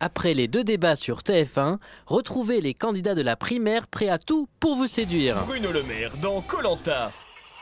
Après 0.00 0.34
les 0.34 0.48
deux 0.48 0.64
débats 0.64 0.96
sur 0.96 1.20
TF1, 1.20 1.78
retrouvez 2.06 2.60
les 2.60 2.74
candidats 2.74 3.14
de 3.14 3.22
la 3.22 3.36
primaire 3.36 3.86
prêts 3.86 4.08
à 4.08 4.18
tout 4.18 4.48
pour 4.60 4.76
vous 4.76 4.86
séduire. 4.88 5.44
Bruno 5.44 5.72
Le 5.72 5.82
Maire 5.82 6.16
dans 6.18 6.42
Colanta. 6.42 7.10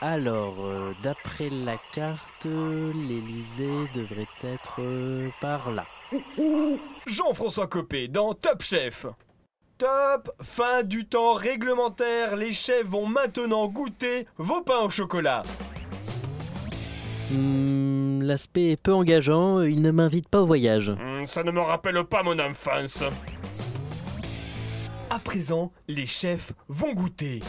Alors, 0.05 0.55
euh, 0.59 0.91
d'après 1.01 1.49
la 1.49 1.77
carte, 1.93 2.43
l'Elysée 2.43 3.87
devrait 3.95 4.27
être 4.43 4.81
euh, 4.81 5.29
par 5.39 5.71
là. 5.71 5.85
Jean-François 7.07 7.67
Copé 7.67 8.09
dans 8.09 8.33
Top 8.33 8.63
Chef. 8.63 9.05
Top, 9.77 10.29
fin 10.41 10.83
du 10.83 11.05
temps 11.05 11.31
réglementaire, 11.35 12.35
les 12.35 12.51
chefs 12.51 12.85
vont 12.85 13.07
maintenant 13.07 13.65
goûter 13.67 14.27
vos 14.37 14.59
pains 14.61 14.81
au 14.81 14.89
chocolat. 14.89 15.43
Hmm, 17.31 18.23
L'aspect 18.23 18.71
est 18.71 18.75
peu 18.75 18.93
engageant, 18.93 19.61
il 19.61 19.81
ne 19.81 19.91
m'invite 19.91 20.27
pas 20.27 20.41
au 20.41 20.45
voyage. 20.45 20.89
Hmm, 20.89 21.23
ça 21.23 21.43
ne 21.45 21.51
me 21.51 21.61
rappelle 21.61 22.03
pas 22.03 22.23
mon 22.23 22.37
enfance. 22.39 23.05
À 25.09 25.19
présent, 25.19 25.71
les 25.87 26.05
chefs 26.05 26.51
vont 26.67 26.91
goûter. 26.93 27.39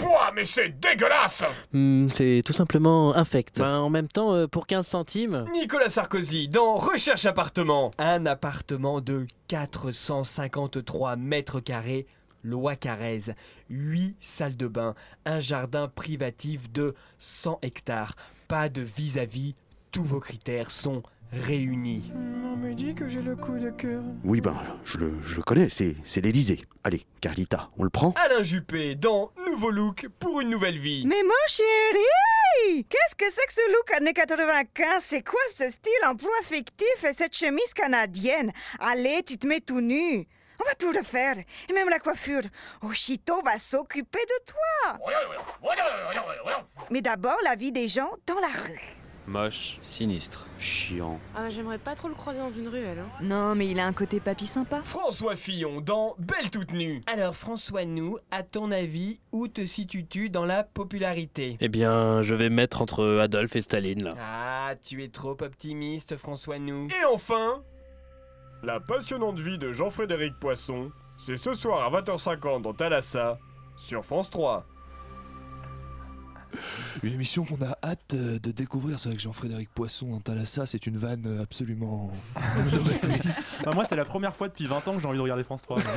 Pouah, 0.00 0.32
mais 0.34 0.44
c'est 0.44 0.68
dégueulasse 0.80 1.44
Hmm, 1.72 2.08
C'est 2.08 2.42
tout 2.44 2.52
simplement 2.52 3.14
infect. 3.14 3.58
Ben, 3.58 3.78
en 3.78 3.90
même 3.90 4.08
temps, 4.08 4.34
euh, 4.34 4.46
pour 4.46 4.66
15 4.66 4.86
centimes... 4.86 5.44
Nicolas 5.52 5.88
Sarkozy 5.88 6.48
dans 6.48 6.74
Recherche 6.76 7.26
appartement. 7.26 7.90
Un 7.98 8.26
appartement 8.26 9.00
de 9.00 9.26
453 9.48 11.16
mètres 11.16 11.60
carrés, 11.60 12.06
loi 12.42 12.76
Carrez. 12.76 13.22
8 13.68 14.16
salles 14.20 14.56
de 14.56 14.66
bain, 14.66 14.94
un 15.26 15.40
jardin 15.40 15.88
privatif 15.88 16.70
de 16.72 16.94
100 17.18 17.58
hectares. 17.62 18.14
Pas 18.48 18.68
de 18.68 18.82
vis-à-vis, 18.82 19.54
tous 19.92 20.04
vos 20.04 20.20
critères 20.20 20.70
sont 20.70 21.02
réunis. 21.32 22.12
On 22.14 22.56
me 22.56 22.74
dit 22.74 22.94
que 22.94 23.08
j'ai 23.08 23.22
le 23.22 23.36
coup 23.36 23.58
de 23.58 23.70
cœur. 23.70 24.02
Oui, 24.24 24.40
ben, 24.40 24.56
je 24.84 24.98
le, 24.98 25.14
je 25.22 25.36
le 25.36 25.42
connais, 25.42 25.68
c'est, 25.70 25.96
c'est 26.04 26.20
l'Elysée. 26.20 26.64
Allez, 26.84 27.04
Carlita, 27.20 27.70
on 27.78 27.84
le 27.84 27.90
prend 27.90 28.14
Alain 28.24 28.42
Juppé 28.42 28.94
dans 28.94 29.30
Nouveau 29.46 29.70
Look 29.70 30.08
pour 30.18 30.40
une 30.40 30.50
nouvelle 30.50 30.78
vie. 30.78 31.04
Mais 31.06 31.22
mon 31.22 31.46
chéri 31.46 32.84
Qu'est-ce 32.88 33.14
que 33.16 33.30
c'est 33.30 33.46
que 33.46 33.52
ce 33.52 33.72
look 33.72 33.92
années 34.00 34.12
95 34.12 35.02
C'est 35.02 35.22
quoi 35.22 35.40
ce 35.50 35.70
style 35.70 35.92
emploi 36.06 36.32
fictif 36.44 37.04
et 37.04 37.12
cette 37.12 37.36
chemise 37.36 37.72
canadienne? 37.74 38.52
Allez, 38.80 39.22
tu 39.24 39.38
te 39.38 39.46
mets 39.46 39.60
tout 39.60 39.80
nu 39.80 40.26
on 40.62 40.68
va 40.68 40.74
tout 40.74 40.92
refaire, 40.92 41.36
et 41.38 41.72
même 41.72 41.88
la 41.88 41.98
coiffure. 41.98 42.42
Oshito 42.82 43.40
va 43.42 43.58
s'occuper 43.58 44.18
de 44.18 44.44
toi. 44.44 44.98
Mais 46.90 47.00
d'abord, 47.00 47.38
la 47.44 47.54
vie 47.54 47.72
des 47.72 47.88
gens 47.88 48.10
dans 48.26 48.38
la 48.38 48.48
rue. 48.48 48.99
Moche, 49.30 49.78
sinistre, 49.80 50.48
chiant. 50.58 51.20
Ah, 51.36 51.48
j'aimerais 51.50 51.78
pas 51.78 51.94
trop 51.94 52.08
le 52.08 52.16
croiser 52.16 52.40
dans 52.40 52.50
une 52.50 52.66
ruelle. 52.66 52.98
Hein. 52.98 53.08
Non, 53.22 53.54
mais 53.54 53.68
il 53.68 53.78
a 53.78 53.86
un 53.86 53.92
côté 53.92 54.18
papy 54.18 54.44
sympa. 54.44 54.82
François 54.82 55.36
Fillon 55.36 55.80
dans 55.80 56.16
Belle 56.18 56.50
toute 56.50 56.72
nue. 56.72 57.00
Alors 57.06 57.36
François, 57.36 57.84
nous, 57.84 58.18
à 58.32 58.42
ton 58.42 58.72
avis, 58.72 59.20
où 59.30 59.46
te 59.46 59.64
situes-tu 59.64 60.30
dans 60.30 60.44
la 60.44 60.64
popularité? 60.64 61.56
Eh 61.60 61.68
bien, 61.68 62.22
je 62.22 62.34
vais 62.34 62.48
mettre 62.48 62.82
entre 62.82 63.18
Adolphe 63.20 63.54
et 63.54 63.62
Staline, 63.62 64.02
là. 64.02 64.14
Ah, 64.20 64.74
tu 64.82 65.04
es 65.04 65.08
trop 65.08 65.40
optimiste, 65.40 66.16
François 66.16 66.58
nous. 66.58 66.88
Et 66.88 67.04
enfin, 67.04 67.62
la 68.64 68.80
passionnante 68.80 69.38
vie 69.38 69.58
de 69.58 69.70
Jean-Frédéric 69.70 70.40
Poisson, 70.40 70.90
c'est 71.16 71.36
ce 71.36 71.54
soir 71.54 71.84
à 71.94 72.00
20h50 72.00 72.62
dans 72.62 72.74
Thalassa, 72.74 73.38
sur 73.76 74.04
France 74.04 74.28
3. 74.28 74.66
Une 77.02 77.12
émission 77.12 77.44
qu'on 77.44 77.60
a 77.64 77.76
hâte 77.82 78.14
euh, 78.14 78.38
de 78.38 78.50
découvrir, 78.50 78.98
c'est 78.98 79.08
avec 79.08 79.20
Jean-Frédéric 79.20 79.70
Poisson 79.70 80.10
dans 80.10 80.20
Thalassa, 80.20 80.66
c'est 80.66 80.86
une 80.86 80.96
vanne 80.96 81.38
absolument 81.40 82.10
novatrice. 82.72 83.56
Bah, 83.64 83.70
moi, 83.74 83.86
c'est 83.88 83.96
la 83.96 84.04
première 84.04 84.34
fois 84.36 84.48
depuis 84.48 84.66
20 84.66 84.88
ans 84.88 84.94
que 84.94 85.00
j'ai 85.00 85.06
envie 85.06 85.18
de 85.18 85.22
regarder 85.22 85.44
France 85.44 85.62
3. 85.62 85.78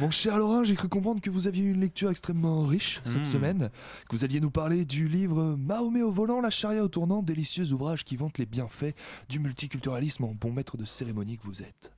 Mon 0.00 0.10
cher 0.10 0.38
Laurent, 0.38 0.64
j'ai 0.64 0.74
cru 0.74 0.88
comprendre 0.88 1.20
que 1.20 1.28
vous 1.30 1.46
aviez 1.46 1.64
eu 1.64 1.72
une 1.72 1.80
lecture 1.80 2.10
extrêmement 2.10 2.64
riche 2.64 3.00
cette 3.04 3.20
Mm. 3.20 3.24
semaine, 3.24 3.70
que 4.08 4.16
vous 4.16 4.24
alliez 4.24 4.40
nous 4.40 4.50
parler 4.50 4.84
du 4.84 5.06
livre 5.06 5.54
Mahomet 5.58 6.02
au 6.02 6.10
volant, 6.10 6.40
la 6.40 6.50
charia 6.50 6.82
au 6.82 6.88
tournant, 6.88 7.22
délicieux 7.22 7.70
ouvrage 7.72 8.04
qui 8.04 8.16
vante 8.16 8.38
les 8.38 8.46
bienfaits 8.46 8.94
du 9.28 9.38
multiculturalisme 9.38 10.24
en 10.24 10.34
bon 10.34 10.50
maître 10.50 10.76
de 10.76 10.84
cérémonie 10.84 11.36
que 11.36 11.44
vous 11.44 11.60
êtes. 11.62 11.92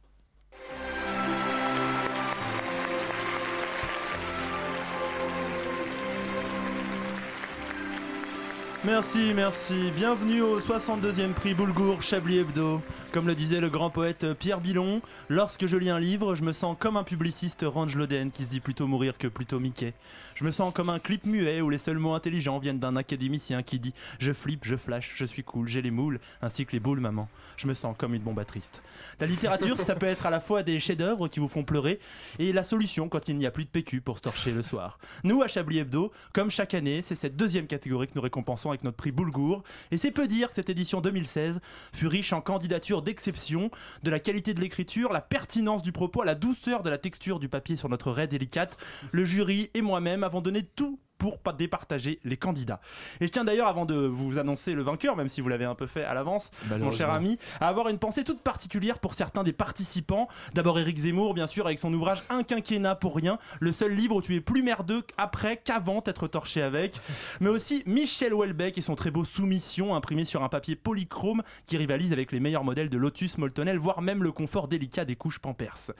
Merci, 8.86 9.32
merci. 9.34 9.90
Bienvenue 9.96 10.42
au 10.42 10.60
62e 10.60 11.32
prix 11.32 11.54
Boulgour 11.54 12.02
Chablis 12.02 12.38
Hebdo. 12.38 12.80
Comme 13.12 13.26
le 13.26 13.34
disait 13.34 13.60
le 13.60 13.68
grand 13.68 13.90
poète 13.90 14.32
Pierre 14.34 14.60
Bilon, 14.60 15.02
lorsque 15.28 15.66
je 15.66 15.76
lis 15.76 15.90
un 15.90 15.98
livre, 15.98 16.36
je 16.36 16.44
me 16.44 16.52
sens 16.52 16.76
comme 16.78 16.96
un 16.96 17.02
publiciste 17.02 17.64
Range 17.66 17.96
Loden 17.96 18.30
qui 18.30 18.44
se 18.44 18.48
dit 18.48 18.60
plutôt 18.60 18.86
mourir 18.86 19.18
que 19.18 19.26
plutôt 19.26 19.58
Mickey. 19.58 19.92
Je 20.36 20.44
me 20.44 20.52
sens 20.52 20.72
comme 20.72 20.88
un 20.88 21.00
clip 21.00 21.26
muet 21.26 21.62
où 21.62 21.68
les 21.68 21.78
seuls 21.78 21.98
mots 21.98 22.14
intelligents 22.14 22.60
viennent 22.60 22.78
d'un 22.78 22.94
académicien 22.94 23.64
qui 23.64 23.80
dit 23.80 23.92
Je 24.20 24.32
flippe, 24.32 24.64
je 24.64 24.76
flash, 24.76 25.14
je 25.16 25.24
suis 25.24 25.42
cool, 25.42 25.66
j'ai 25.66 25.82
les 25.82 25.90
moules, 25.90 26.20
ainsi 26.40 26.64
que 26.64 26.70
les 26.70 26.80
boules, 26.80 27.00
maman. 27.00 27.28
Je 27.56 27.66
me 27.66 27.74
sens 27.74 27.96
comme 27.98 28.14
une 28.14 28.22
bombe 28.22 28.44
triste. 28.46 28.82
La 29.18 29.26
littérature, 29.26 29.80
ça 29.80 29.96
peut 29.96 30.06
être 30.06 30.26
à 30.26 30.30
la 30.30 30.40
fois 30.40 30.62
des 30.62 30.78
chefs-d'œuvre 30.78 31.26
qui 31.26 31.40
vous 31.40 31.48
font 31.48 31.64
pleurer 31.64 31.98
et 32.38 32.52
la 32.52 32.62
solution 32.62 33.08
quand 33.08 33.28
il 33.28 33.36
n'y 33.36 33.46
a 33.46 33.50
plus 33.50 33.64
de 33.64 33.70
PQ 33.70 34.00
pour 34.00 34.18
se 34.18 34.22
torcher 34.22 34.52
le 34.52 34.62
soir. 34.62 35.00
Nous, 35.24 35.42
à 35.42 35.48
Chablis 35.48 35.78
Hebdo, 35.78 36.12
comme 36.32 36.52
chaque 36.52 36.74
année, 36.74 37.02
c'est 37.02 37.16
cette 37.16 37.34
deuxième 37.34 37.66
catégorie 37.66 38.06
que 38.06 38.12
nous 38.14 38.22
récompensons 38.22 38.75
notre 38.85 38.97
prix 38.97 39.12
Boulgour. 39.12 39.62
Et 39.90 39.97
c'est 39.97 40.11
peu 40.11 40.26
dire 40.26 40.49
que 40.49 40.54
cette 40.54 40.71
édition 40.71 41.00
2016 41.00 41.61
fut 41.92 42.06
riche 42.06 42.33
en 42.33 42.40
candidatures 42.40 43.02
d'exception, 43.02 43.71
de 44.02 44.11
la 44.11 44.18
qualité 44.18 44.54
de 44.54 44.61
l'écriture, 44.61 45.12
la 45.12 45.21
pertinence 45.21 45.83
du 45.83 45.92
propos, 45.92 46.23
à 46.23 46.25
la 46.25 46.35
douceur 46.35 46.83
de 46.83 46.90
la 46.90 46.99
texture 46.99 47.38
du 47.38 47.49
papier 47.49 47.76
sur 47.76 47.88
notre 47.88 48.11
raie 48.11 48.26
délicate. 48.26 48.76
Le 49.12 49.25
jury 49.25 49.71
et 49.75 49.83
moi-même 49.83 50.25
avons 50.25 50.40
donné 50.40 50.62
tout 50.62 50.99
pour 51.18 51.38
pas 51.38 51.52
départager 51.52 52.20
les 52.25 52.37
candidats. 52.37 52.80
Et 53.20 53.26
je 53.26 53.32
tiens 53.32 53.44
d'ailleurs, 53.44 53.68
avant 53.68 53.87
de 53.87 53.94
vous 53.94 54.38
annoncer 54.38 54.75
le 54.75 54.82
vainqueur, 54.82 55.16
même 55.16 55.28
si 55.28 55.40
vous 55.40 55.49
l'avez 55.49 55.64
un 55.64 55.75
peu 55.75 55.87
fait 55.87 56.04
à 56.04 56.14
l'avance, 56.14 56.50
mon 56.78 56.92
cher 56.92 57.11
ami, 57.11 57.38
à 57.61 57.68
avoir 57.68 57.88
une 57.88 57.99
pensée 57.99 58.25
toute 58.25 58.40
particulière 58.40 58.99
pour 58.99 59.14
certains 59.14 59.42
des 59.42 59.52
participants. 59.52 60.28
D'abord 60.54 60.78
Éric 60.78 60.99
Zemmour, 60.99 61.35
bien 61.35 61.46
sûr, 61.46 61.66
avec 61.66 61.78
son 61.78 61.92
ouvrage 61.92 62.23
Un 62.28 62.42
quinquennat 62.42 62.94
pour 62.94 63.16
rien, 63.16 63.38
le 63.61 63.73
seul 63.73 63.92
livre 63.92 64.16
où 64.16 64.23
tu 64.23 64.35
es 64.35 64.40
plus 64.40 64.62
merdeux 64.62 65.02
après 65.16 65.56
qu'avant 65.56 66.00
d'être 66.00 66.28
torché 66.28 66.62
avec. 66.62 67.00
Mais 67.40 67.49
aussi 67.49 67.82
Michel 67.87 68.35
Houellebecq 68.35 68.78
et 68.78 68.82
son 68.82 68.94
très 68.94 69.11
beau 69.11 69.25
Soumission, 69.25 69.94
imprimé 69.94 70.25
sur 70.25 70.42
un 70.42 70.49
papier 70.49 70.76
polychrome 70.76 71.42
qui 71.66 71.76
rivalise 71.76 72.12
avec 72.12 72.32
les 72.32 72.40
meilleurs 72.40 72.64
modèles 72.64 72.90
de 72.90 72.99
Lotus 72.99 73.38
Moltonel, 73.38 73.78
voire 73.78 74.02
même 74.02 74.23
le 74.23 74.32
confort 74.32 74.68
délicat 74.68 75.04
des 75.04 75.16
couches 75.16 75.38
Pampers. 75.38 75.92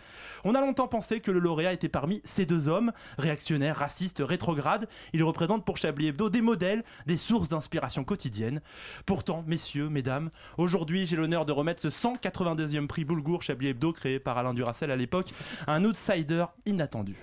On 0.45 0.55
a 0.55 0.61
longtemps 0.61 0.89
pensé 0.89 1.21
que 1.21 1.31
le 1.31 1.39
lauréat 1.39 1.73
était 1.73 1.89
parmi 1.89 2.23
ces 2.25 2.47
deux 2.47 2.69
hommes, 2.69 2.93
réactionnaires, 3.19 3.77
racistes, 3.77 4.23
rétrogrades. 4.25 4.89
Il 5.13 5.23
représente 5.23 5.65
pour 5.65 5.77
Chablis 5.77 6.09
Hebdo 6.09 6.31
des 6.31 6.43
modèles, 6.43 6.85
des 7.07 7.17
sources 7.17 7.49
d'inspiration 7.49 8.05
quotidienne. 8.05 8.61
Pourtant, 9.05 9.45
messieurs, 9.47 9.89
mesdames, 9.89 10.31
aujourd'hui 10.59 11.07
j'ai 11.07 11.17
l'honneur 11.17 11.47
de 11.47 11.53
remettre 11.53 11.83
ce 11.83 11.89
182e 11.89 12.87
prix 12.87 13.05
Boulgour 13.05 13.43
Chablis 13.43 13.69
Hebdo 13.69 13.93
créé 13.93 14.19
par 14.19 14.39
Alain 14.39 14.55
Duracel 14.55 14.91
à 14.91 14.97
l'époque, 14.97 15.33
un 15.67 15.85
outsider 15.85 16.47
inattendu. 16.67 17.17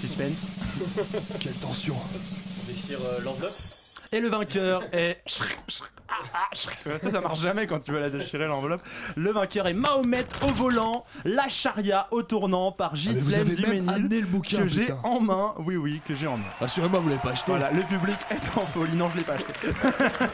Suspense. 0.00 1.38
Quelle 1.40 1.54
tension. 1.54 1.94
On 1.94 2.66
déchire 2.66 2.98
l'enveloppe. 3.24 3.71
Et 4.12 4.20
le 4.20 4.28
vainqueur 4.28 4.82
est. 4.92 5.22
Ça, 5.26 7.10
ça 7.10 7.20
marche 7.22 7.40
jamais 7.40 7.66
quand 7.66 7.80
tu 7.80 7.92
veux 7.92 7.98
la 8.00 8.10
déchirer 8.10 8.46
l'enveloppe. 8.46 8.82
Le 9.16 9.32
vainqueur 9.32 9.66
est 9.66 9.72
Mahomet 9.72 10.26
au 10.42 10.48
volant, 10.52 11.04
la 11.24 11.48
charia 11.48 12.06
au 12.10 12.22
tournant 12.22 12.70
par 12.72 12.90
Ah, 12.92 12.96
vous 12.96 13.00
Ghislaine 13.14 13.40
avez 13.40 13.50
même 13.52 13.56
Duménil. 13.64 13.90
amené 13.90 14.20
le 14.20 14.26
bouquin, 14.26 14.58
que 14.58 14.68
j'ai 14.68 14.92
en 15.02 15.20
main. 15.20 15.54
Oui, 15.58 15.76
oui, 15.76 16.00
que 16.06 16.14
j'ai 16.14 16.26
en 16.26 16.36
main. 16.36 16.44
Rassurez-moi, 16.60 17.00
vous 17.00 17.08
l'avez 17.08 17.20
pas 17.22 17.30
acheté. 17.30 17.52
Voilà, 17.52 17.70
le 17.70 17.82
public 17.82 18.16
est 18.30 18.58
en 18.58 18.66
folie. 18.66 18.94
Non, 18.94 19.08
je 19.08 19.16
l'ai 19.16 19.24
pas 19.24 19.34
acheté. 19.34 19.52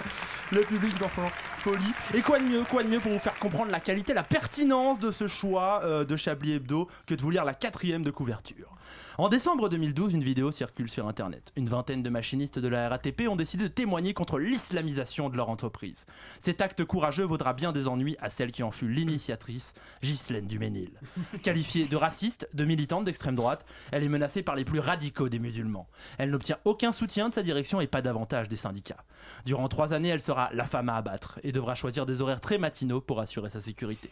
le 0.53 0.63
public 0.63 0.95
en 1.03 1.09
folie. 1.59 1.93
Et 2.15 2.23
quoi 2.23 2.39
de 2.39 2.45
mieux, 2.45 2.63
quoi 2.65 2.83
de 2.83 2.89
mieux 2.89 3.01
pour 3.01 3.13
vous 3.13 3.19
faire 3.19 3.39
comprendre 3.39 3.71
la 3.71 3.81
qualité, 3.81 4.15
la 4.15 4.23
pertinence 4.23 4.99
de 4.99 5.11
ce 5.11 5.29
choix 5.29 5.81
euh, 5.85 6.05
de 6.05 6.17
Chablis 6.17 6.53
Hebdo 6.53 6.89
que 7.07 7.15
de 7.15 7.21
vous 7.21 7.31
lire 7.31 7.45
la 7.45 7.55
quatrième 7.55 8.03
de 8.03 8.11
couverture. 8.11 8.75
En 9.19 9.29
décembre 9.29 9.69
2012, 9.69 10.15
une 10.15 10.23
vidéo 10.23 10.53
circule 10.53 10.89
sur 10.89 11.09
Internet. 11.09 11.53
Une 11.57 11.69
vingtaine 11.69 12.03
de 12.03 12.09
machinistes 12.09 12.59
de 12.59 12.69
la 12.69 12.89
RATP 12.89 13.29
ont 13.29 13.37
décidé 13.37 13.65
de 13.65 13.69
témoigner 13.69 14.15
contre 14.15 14.39
l'islamisation 14.39 15.29
de 15.29 15.37
leur 15.37 15.51
entreprise. 15.51 16.07
Cet 16.41 16.61
acte 16.61 16.85
courageux 16.85 17.25
vaudra 17.25 17.53
bien 17.53 17.73
des 17.73 17.89
ennuis 17.89 18.17
à 18.21 18.31
celle 18.31 18.53
qui 18.53 18.63
en 18.63 18.71
fut 18.71 18.89
l'initiatrice, 18.89 19.75
Ghislaine 20.03 20.47
Duménil. 20.47 20.93
Qualifiée 21.43 21.87
de 21.87 21.97
raciste, 21.97 22.49
de 22.55 22.65
militante 22.65 23.05
d'extrême 23.05 23.35
droite, 23.35 23.67
elle 23.91 24.05
est 24.05 24.09
menacée 24.09 24.43
par 24.43 24.55
les 24.55 24.65
plus 24.65 24.79
radicaux 24.79 25.29
des 25.29 25.41
musulmans. 25.41 25.89
Elle 26.17 26.31
n'obtient 26.31 26.59
aucun 26.65 26.93
soutien 26.93 27.29
de 27.29 27.35
sa 27.35 27.43
direction 27.43 27.81
et 27.81 27.89
pas 27.89 28.03
davantage 28.03 28.49
des 28.49 28.57
syndicats. 28.57 29.05
Durant 29.45 29.69
trois 29.69 29.93
années, 29.93 30.09
elle 30.09 30.23
sera 30.23 30.38
la 30.53 30.65
femme 30.65 30.89
à 30.89 30.97
abattre 30.97 31.39
et 31.43 31.53
devra 31.53 31.75
choisir 31.75 32.07
des 32.07 32.21
horaires 32.23 32.41
très 32.41 32.59
matinaux 32.59 33.01
pour 33.01 33.21
assurer 33.21 33.51
sa 33.51 33.61
sécurité. 33.61 34.09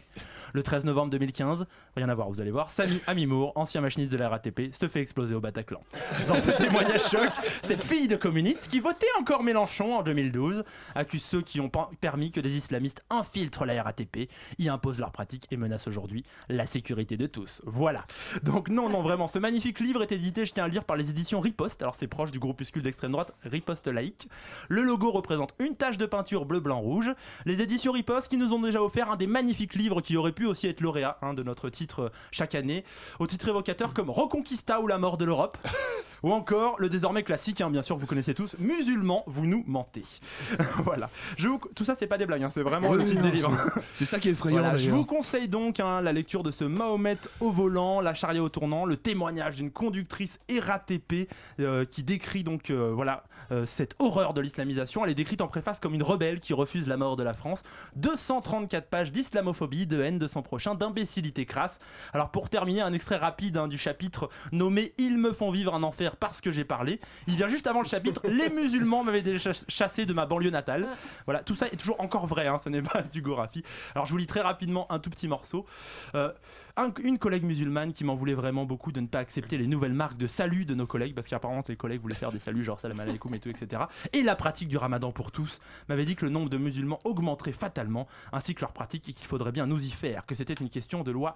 Le 0.53 0.63
13 0.63 0.85
novembre 0.85 1.11
2015, 1.11 1.67
rien 1.97 2.09
à 2.09 2.15
voir, 2.15 2.29
vous 2.29 2.41
allez 2.41 2.51
voir, 2.51 2.71
Samy 2.71 3.01
Amimour, 3.07 3.53
ancien 3.55 3.81
machiniste 3.81 4.13
de 4.13 4.19
la 4.19 4.29
RATP, 4.29 4.75
se 4.79 4.89
fait 4.89 5.01
exploser 5.01 5.35
au 5.35 5.41
Bataclan. 5.41 5.81
Dans 6.29 6.41
ce 6.41 6.51
témoignage 6.51 7.09
choc, 7.09 7.31
cette 7.63 7.83
fille 7.83 8.09
de 8.09 8.17
communiste 8.17 8.69
qui 8.69 8.81
votait 8.81 9.07
encore 9.21 9.43
Mélenchon 9.43 9.97
en 9.97 10.03
2012 10.03 10.65
accuse 10.95 11.23
ceux 11.23 11.43
qui 11.43 11.61
ont 11.61 11.71
permis 12.01 12.31
que 12.31 12.41
des 12.41 12.57
islamistes 12.57 13.05
infiltrent 13.11 13.65
la 13.65 13.83
RATP, 13.83 14.31
y 14.59 14.69
imposent 14.69 14.99
leurs 14.99 15.13
pratiques 15.13 15.47
et 15.51 15.57
menacent 15.57 15.89
aujourd'hui 15.89 16.25
la 16.49 16.67
sécurité 16.67 17.17
de 17.17 17.27
tous. 17.27 17.63
Voilà. 17.67 18.07
Donc 18.43 18.69
non, 18.69 18.89
non, 18.89 19.03
vraiment, 19.03 19.29
ce 19.29 19.39
magnifique 19.39 19.81
livre 19.81 20.03
est 20.03 20.13
édité, 20.13 20.47
je 20.47 20.53
tiens 20.53 20.65
à 20.65 20.67
le 20.67 20.73
dire, 20.73 20.85
par 20.85 20.97
les 20.97 21.11
éditions 21.11 21.41
Riposte. 21.41 21.83
Alors 21.83 21.95
c'est 21.95 22.09
proche 22.09 22.33
du 22.33 22.39
groupuscule 22.39 22.83
d'extrême 22.83 23.13
droite 23.13 23.33
Riposte 23.45 23.89
laïque. 23.89 24.29
Le 24.69 24.83
logo 24.83 25.11
représente 25.11 25.55
une 25.59 25.77
tache 25.77 25.99
de 25.99 26.07
bleu, 26.45 26.61
blanc, 26.61 26.81
rouge. 26.81 27.11
Les 27.45 27.61
éditions 27.63 27.93
Riposte 27.93 28.29
qui 28.29 28.37
nous 28.37 28.53
ont 28.53 28.61
déjà 28.61 28.83
offert 28.83 29.11
un 29.11 29.17
des 29.17 29.27
magnifiques 29.27 29.75
livres 29.75 30.01
qui 30.01 30.17
aurait 30.17 30.33
pu 30.33 30.47
aussi 30.47 30.67
être 30.67 30.81
lauréat 30.81 31.19
hein, 31.23 31.35
de 31.35 31.43
notre 31.43 31.69
titre 31.69 32.01
euh, 32.01 32.09
chaque 32.31 32.55
année, 32.55 32.85
au 33.19 33.27
titre 33.27 33.49
évocateur 33.49 33.95
comme 33.95 34.11
Reconquista 34.11 34.81
ou 34.81 34.87
la 34.87 34.99
mort 34.99 35.17
de 35.17 35.25
l'Europe. 35.25 35.59
Ou 36.27 36.33
encore 36.33 36.75
le 36.81 36.89
désormais 36.89 37.23
classique, 37.23 37.61
hein, 37.61 37.71
bien 37.71 37.83
sûr, 37.83 37.97
vous 37.97 38.07
connaissez 38.07 38.35
tous, 38.35 38.57
Musulmans, 38.59 39.23
vous 39.29 39.47
nous 39.47 39.63
mentez. 39.69 40.03
voilà. 40.85 41.09
Je 41.39 41.47
vous- 41.47 41.61
Tout 41.77 41.85
ça, 41.85 41.95
c'est 41.97 42.09
pas 42.09 42.19
des 42.19 42.27
blagues, 42.27 42.43
hein, 42.43 42.51
c'est 42.53 42.63
vraiment 42.63 42.93
le 42.93 43.05
titre 43.05 43.23
des 43.23 43.31
livres. 43.31 43.57
c'est- 43.95 44.07
ça 44.07 44.19
qui 44.19 44.27
est 44.31 44.33
effrayant 44.33 44.59
Voilà, 44.59 44.77
je 44.77 44.91
vous 44.91 45.05
conseille 45.05 45.47
donc 45.47 45.79
hein, 45.79 46.01
la 46.01 46.13
lecture 46.13 46.43
de 46.43 46.51
ce 46.51 46.65
Mahomet 46.65 47.19
au 47.39 47.53
volant, 47.53 48.01
la 48.01 48.13
charia 48.13 48.43
au 48.43 48.49
tournant, 48.49 48.87
le 48.87 48.97
témoignage 48.97 49.55
d'une 49.55 49.71
conductrice 49.71 50.41
RATP 50.51 51.29
euh, 51.61 51.85
qui 51.85 52.03
décrit 52.03 52.43
donc 52.43 52.71
euh, 52.71 52.91
voilà 52.93 53.23
euh, 53.53 53.65
cette 53.65 53.95
horreur 54.01 54.35
de 54.35 54.41
l'islamisation. 54.41 55.05
Elle 55.05 55.13
est 55.13 55.15
décrite 55.15 55.41
en 55.43 55.47
préface 55.47 55.79
comme 55.79 55.95
une 55.95 56.03
rebelle 56.03 56.41
qui 56.41 56.55
refuse 56.55 56.89
la 56.89 56.97
mort 56.97 57.15
de 57.15 57.23
la 57.23 57.35
France. 57.35 57.63
234 57.95 58.89
pages 58.89 59.13
d'islamophobie, 59.13 59.87
de 59.87 60.03
haine 60.03 60.19
de 60.19 60.27
son 60.27 60.43
prochain, 60.43 60.75
d'imbécilité 60.75 61.47
crasse. 61.47 61.79
Alors 62.13 62.31
pour 62.31 62.49
terminer, 62.49 62.81
un 62.81 62.93
extrait 62.93 63.17
rapide 63.17 63.57
hein, 63.59 63.69
du 63.69 63.79
chapitre 63.79 64.29
nommé 64.51 64.93
Ils 64.99 65.19
me 65.19 65.33
font 65.33 65.51
vivre 65.53 65.73
un 65.73 65.85
enfer 65.85 66.16
parce 66.19 66.41
que 66.41 66.51
j'ai 66.51 66.65
parlé. 66.65 67.01
Il 67.27 67.37
vient 67.37 67.49
juste 67.49 67.67
avant 67.67 67.81
le 67.81 67.89
chapitre 67.89 68.23
Les 68.29 68.49
musulmans 68.49 69.05
m'avaient 69.05 69.23
déjà 69.23 69.51
chassé 69.69 70.07
de 70.07 70.13
ma 70.13 70.27
banlieue 70.27 70.51
natale. 70.51 70.89
Voilà, 71.25 71.41
tout 71.41 71.55
ça 71.55 71.67
est 71.67 71.77
toujours 71.77 72.01
encore 72.01 72.27
vrai, 72.27 72.47
hein, 72.47 72.59
ce 72.59 72.69
n'est 72.69 72.83
pas 72.83 73.03
du 73.13 73.23
Gorafi. 73.23 73.63
Alors 73.95 74.07
je 74.07 74.13
vous 74.13 74.19
lis 74.19 74.27
très 74.27 74.41
rapidement 74.41 74.91
un 74.91 74.99
tout 74.99 75.11
petit 75.11 75.29
morceau. 75.29 75.67
Euh, 76.15 76.33
un- 76.77 76.93
une 77.03 77.19
collègue 77.19 77.45
musulmane 77.45 77.93
qui 77.93 78.05
m'en 78.05 78.15
voulait 78.15 78.35
vraiment 78.35 78.65
beaucoup 78.65 78.93
de 78.93 79.01
ne 79.01 79.07
pas 79.07 79.19
accepter 79.19 79.57
les 79.59 79.67
nouvelles 79.67 79.93
marques 79.95 80.17
de 80.19 80.27
salut 80.27 80.65
de 80.65 80.75
nos 80.75 80.87
collègues, 80.87 81.15
parce 81.15 81.29
qu'apparemment 81.29 81.63
les 81.69 81.77
collègues 81.77 82.01
voulaient 82.01 82.15
faire 82.15 82.33
des 82.33 82.39
saluts 82.39 82.63
genre 82.63 82.79
salam 82.81 83.01
alaikum 83.01 83.35
et 83.35 83.39
tout, 83.41 83.49
etc. 83.49 83.83
Et 84.13 84.23
la 84.23 84.37
pratique 84.37 84.69
du 84.69 84.77
ramadan 84.77 85.13
pour 85.13 85.33
tous 85.33 85.59
m'avait 85.89 86.05
dit 86.05 86.17
que 86.17 86.25
le 86.25 86.31
nombre 86.31 86.49
de 86.51 86.59
musulmans 86.59 86.99
augmenterait 87.05 87.53
fatalement, 87.53 88.07
ainsi 88.33 88.55
que 88.55 88.61
leur 88.61 88.73
pratique, 88.73 89.09
et 89.09 89.13
qu'il 89.13 89.27
faudrait 89.27 89.53
bien 89.53 89.67
nous 89.67 89.83
y 89.85 89.91
faire, 89.91 90.27
que 90.27 90.35
c'était 90.35 90.55
une 90.55 90.69
question 90.69 91.03
de 91.03 91.11
loi 91.11 91.35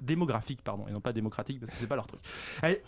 démographique, 0.00 0.62
pardon, 0.62 0.86
et 0.88 0.92
non 0.92 1.00
pas 1.00 1.12
démocratique, 1.12 1.60
parce 1.60 1.70
que 1.72 1.76
c'est 1.80 1.86
pas 1.86 1.96
leur 1.96 2.06
truc. 2.06 2.20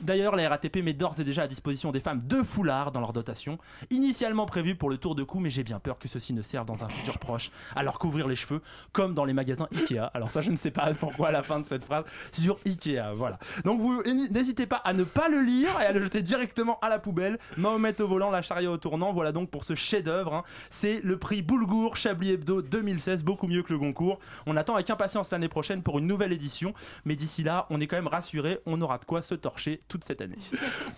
D'ailleurs, 0.01 0.37
la 0.37 0.49
RATP 0.49 0.77
met 0.83 0.93
d'ores 0.93 1.19
et 1.21 1.25
déjà 1.25 1.43
à 1.43 1.49
disposition 1.49 1.91
des 1.93 2.01
femmes 2.01 2.21
deux 2.21 2.45
foulards 2.45 2.93
dans 2.93 3.01
leur 3.01 3.13
dotation, 3.13 3.59
initialement 3.91 4.47
prévus 4.47 4.75
pour 4.75 4.91
le 4.91 4.99
tour 4.99 5.15
de 5.15 5.23
cou, 5.23 5.41
mais 5.41 5.51
j'ai 5.51 5.65
bien 5.65 5.81
peur 5.81 5.99
que 5.99 6.09
ceci 6.09 6.33
ne 6.33 6.43
serve 6.43 6.67
dans 6.67 6.85
un 6.85 6.89
futur 6.89 7.19
proche 7.19 7.51
à 7.75 7.83
leur 7.83 7.99
couvrir 7.99 8.29
les 8.29 8.37
cheveux, 8.37 8.63
comme 8.93 9.15
dans 9.15 9.25
les 9.25 9.33
magasins 9.33 9.69
Ikea. 9.75 10.11
Alors 10.15 10.31
ça, 10.31 10.41
je 10.43 10.51
ne 10.51 10.57
sais 10.57 10.71
pas 10.71 10.93
pourquoi 10.95 11.29
à 11.29 11.33
la 11.33 11.43
fin 11.43 11.61
de 11.61 11.64
cette 11.65 11.85
phrase, 11.85 12.05
sur 12.33 12.59
Ikea, 12.67 13.15
voilà. 13.15 13.39
Donc 13.65 13.81
vous 13.81 14.03
n'hésitez 14.03 14.67
pas 14.67 14.77
à 14.77 14.93
ne 14.93 15.05
pas 15.05 15.29
le 15.29 15.41
lire 15.41 15.71
et 15.81 15.85
à 15.87 15.93
le 15.93 16.03
jeter 16.03 16.23
directement 16.23 16.79
à 16.83 16.89
la 16.89 16.99
poubelle. 16.99 17.39
Mahomet 17.57 18.01
au 18.01 18.09
volant, 18.09 18.31
la 18.31 18.43
charia 18.43 18.71
au 18.71 18.77
tournant, 18.77 19.13
voilà 19.13 19.33
donc 19.33 19.51
pour 19.51 19.65
ce 19.65 19.75
chef-d'œuvre. 19.75 20.35
hein. 20.35 20.45
C'est 20.71 21.01
le 21.03 21.19
prix 21.19 21.43
Boulgour 21.43 21.97
Chablis 21.97 22.33
Hebdo 22.33 22.63
2016, 22.63 23.25
beaucoup 23.25 23.47
mieux 23.47 23.63
que 23.63 23.73
le 23.73 23.79
Goncourt. 23.79 24.19
On 24.47 24.57
attend 24.57 24.75
avec 24.75 24.89
impatience 24.91 25.31
l'année 25.31 25.49
prochaine 25.49 25.83
pour 25.83 25.99
une 25.99 26.07
nouvelle 26.07 26.33
édition, 26.33 26.75
mais 27.05 27.17
d'ici 27.17 27.43
là, 27.43 27.67
on 27.71 27.81
est 27.81 27.87
quand 27.87 27.97
même 27.97 28.07
rassuré, 28.09 28.59
on 28.67 28.81
aura 28.81 28.99
de 28.99 29.05
quoi 29.05 29.23
se 29.23 29.35
torcher 29.35 29.81
toute 29.89 30.05
cette 30.05 30.21
année. 30.21 30.39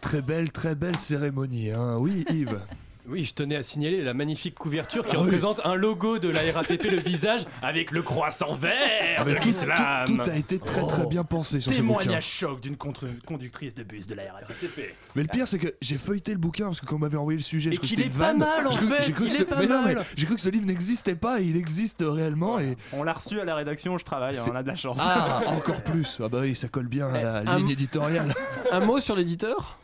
Très 0.00 0.22
belle, 0.22 0.52
très 0.52 0.74
belle 0.74 0.96
cérémonie. 0.96 1.70
Hein. 1.70 1.96
Oui, 1.98 2.24
Yves. 2.30 2.60
Oui, 3.08 3.24
je 3.24 3.34
tenais 3.34 3.54
à 3.56 3.62
signaler 3.62 4.02
la 4.02 4.14
magnifique 4.14 4.56
couverture 4.56 5.04
qui 5.06 5.12
Ah 5.14 5.18
oui. 5.20 5.26
représente 5.26 5.60
un 5.64 5.74
logo 5.76 6.18
de 6.18 6.28
la 6.28 6.40
RATP, 6.52 6.90
le 6.90 6.98
visage, 7.00 7.42
avec 7.62 7.92
le 7.92 8.02
croissant 8.02 8.52
vert 8.54 8.72
Ah, 9.18 9.24
mais 9.24 9.34
de 9.34 9.38
tout, 9.38 9.46
l'islam. 9.48 10.04
tout- 10.06 10.16
tout 10.16 10.30
a 10.30 10.34
été 10.36 10.58
très 10.58 10.84
très 10.86 11.02
Oh. 11.04 11.08
bien 11.08 11.22
pensé 11.22 11.60
sur 11.60 11.72
ce 11.72 11.80
bouquin. 11.82 11.98
Témoignage 12.00 12.26
choc 12.26 12.60
d'une 12.60 12.76
contre- 12.76 13.06
conductrice 13.24 13.74
de 13.74 13.84
bus 13.84 14.06
de 14.08 14.14
la 14.14 14.24
RATP. 14.32 14.94
Mais 15.14 15.22
le 15.22 15.28
pire, 15.28 15.46
c'est 15.46 15.58
que 15.60 15.68
j'ai 15.80 15.98
feuilleté 15.98 16.32
le 16.32 16.38
bouquin 16.38 16.64
parce 16.66 16.80
que 16.80 16.86
quand 16.86 16.96
on 16.96 16.98
m'avait 16.98 17.16
envoyé 17.16 17.36
le 17.36 17.44
sujet, 17.44 17.70
Et 17.70 17.74
je 17.74 17.80
que 17.80 17.86
qu'il 17.86 18.00
est 18.00 18.10
pas 18.10 18.18
vanne. 18.32 18.38
mal, 18.38 18.66
en 18.66 18.70
J'ai 18.72 18.78
cru- 18.78 18.88
fait, 18.88 19.02
j'ai 19.04 19.12
cru 19.12 19.26
que 19.28 19.32
ce- 19.32 19.42
est 19.42 19.46
pas 19.46 19.56
mais 19.60 19.66
non, 19.68 19.82
mais 19.84 19.94
mal. 19.94 20.04
j'ai 20.16 20.26
cru 20.26 20.34
que 20.34 20.40
ce 20.40 20.48
livre 20.48 20.66
n'existait 20.66 21.14
pas 21.14 21.40
et 21.40 21.44
il 21.44 21.56
existe 21.56 22.02
réellement. 22.06 22.58
Et 22.58 22.76
On 22.92 23.04
l'a 23.04 23.12
reçu 23.12 23.38
à 23.40 23.44
la 23.44 23.54
rédaction, 23.54 23.96
je 23.98 24.04
travaille, 24.04 24.34
C'est- 24.34 24.50
on 24.50 24.56
a 24.56 24.62
de 24.64 24.68
la 24.68 24.74
chance. 24.76 24.98
Ah, 25.00 25.42
encore 25.46 25.82
plus. 25.82 26.18
Ah 26.22 26.28
bah 26.28 26.38
oui, 26.40 26.56
ça 26.56 26.66
colle 26.68 26.88
bien 26.88 27.08
à 27.14 27.22
la 27.42 27.52
un- 27.52 27.56
ligne 27.58 27.70
éditoriale. 27.70 28.34
Un 28.72 28.80
mot 28.80 28.98
sur 28.98 29.14
l'éditeur? 29.14 29.78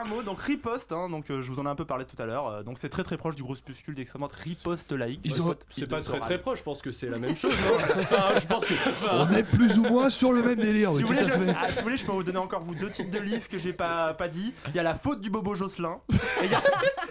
Un 0.00 0.04
mot, 0.04 0.22
donc 0.22 0.40
riposte, 0.40 0.92
hein, 0.92 1.08
donc 1.08 1.30
euh, 1.30 1.42
je 1.42 1.50
vous 1.52 1.60
en 1.60 1.66
ai 1.66 1.68
un 1.68 1.74
peu 1.74 1.84
parlé 1.84 2.04
tout 2.04 2.20
à 2.20 2.26
l'heure. 2.26 2.46
euh, 2.48 2.62
donc 2.62 2.78
c'est 2.78 2.88
très 2.88 3.04
très 3.04 3.16
proche 3.16 3.34
du 3.34 3.42
groupuscule 3.42 3.94
d'extrême 3.94 4.20
droite 4.20 4.32
riposte 4.32 4.92
laïque. 4.92 5.20
Ils 5.24 5.40
ont- 5.42 5.54
C'est 5.70 5.88
pas 5.88 6.00
très 6.02 6.20
très 6.20 6.38
proche, 6.38 6.58
je 6.58 6.64
pense 6.64 6.82
que 6.82 6.90
c'est 6.92 7.08
la 7.08 7.18
même 7.18 7.36
chose. 7.36 7.54
non 7.54 7.76
Enfin, 8.02 8.38
je 8.40 8.46
pense 8.46 8.66
que. 8.66 8.74
enfin, 8.74 9.26
On 9.28 9.32
est 9.34 9.42
plus 9.44 9.78
ou 9.78 9.82
moins 9.82 10.10
sur 10.10 10.32
le 10.32 10.42
même 10.42 10.58
délire, 10.60 10.92
oui, 10.92 10.98
Si 10.98 11.02
vous, 11.02 11.08
tout 11.08 11.14
voulez, 11.14 11.30
à 11.32 11.38
je, 11.38 11.44
fait. 11.44 11.56
ah, 11.60 11.68
si 11.70 11.76
vous 11.76 11.82
voulez, 11.82 11.96
je 11.96 12.06
peux 12.06 12.12
vous 12.12 12.22
donner 12.24 12.38
encore 12.38 12.60
vous 12.62 12.74
deux 12.74 12.90
titres 12.90 13.10
de 13.10 13.18
livres 13.18 13.48
que 13.48 13.58
j'ai 13.58 13.72
pas, 13.72 14.14
pas 14.14 14.28
dit. 14.28 14.52
Il 14.68 14.74
y 14.74 14.78
a 14.78 14.82
La 14.82 14.94
faute 14.94 15.20
du 15.20 15.30
Bobo 15.30 15.54
Jocelyn 15.54 15.98
et 16.12 16.44
il 16.44 16.50
y 16.50 16.54
a, 16.54 16.62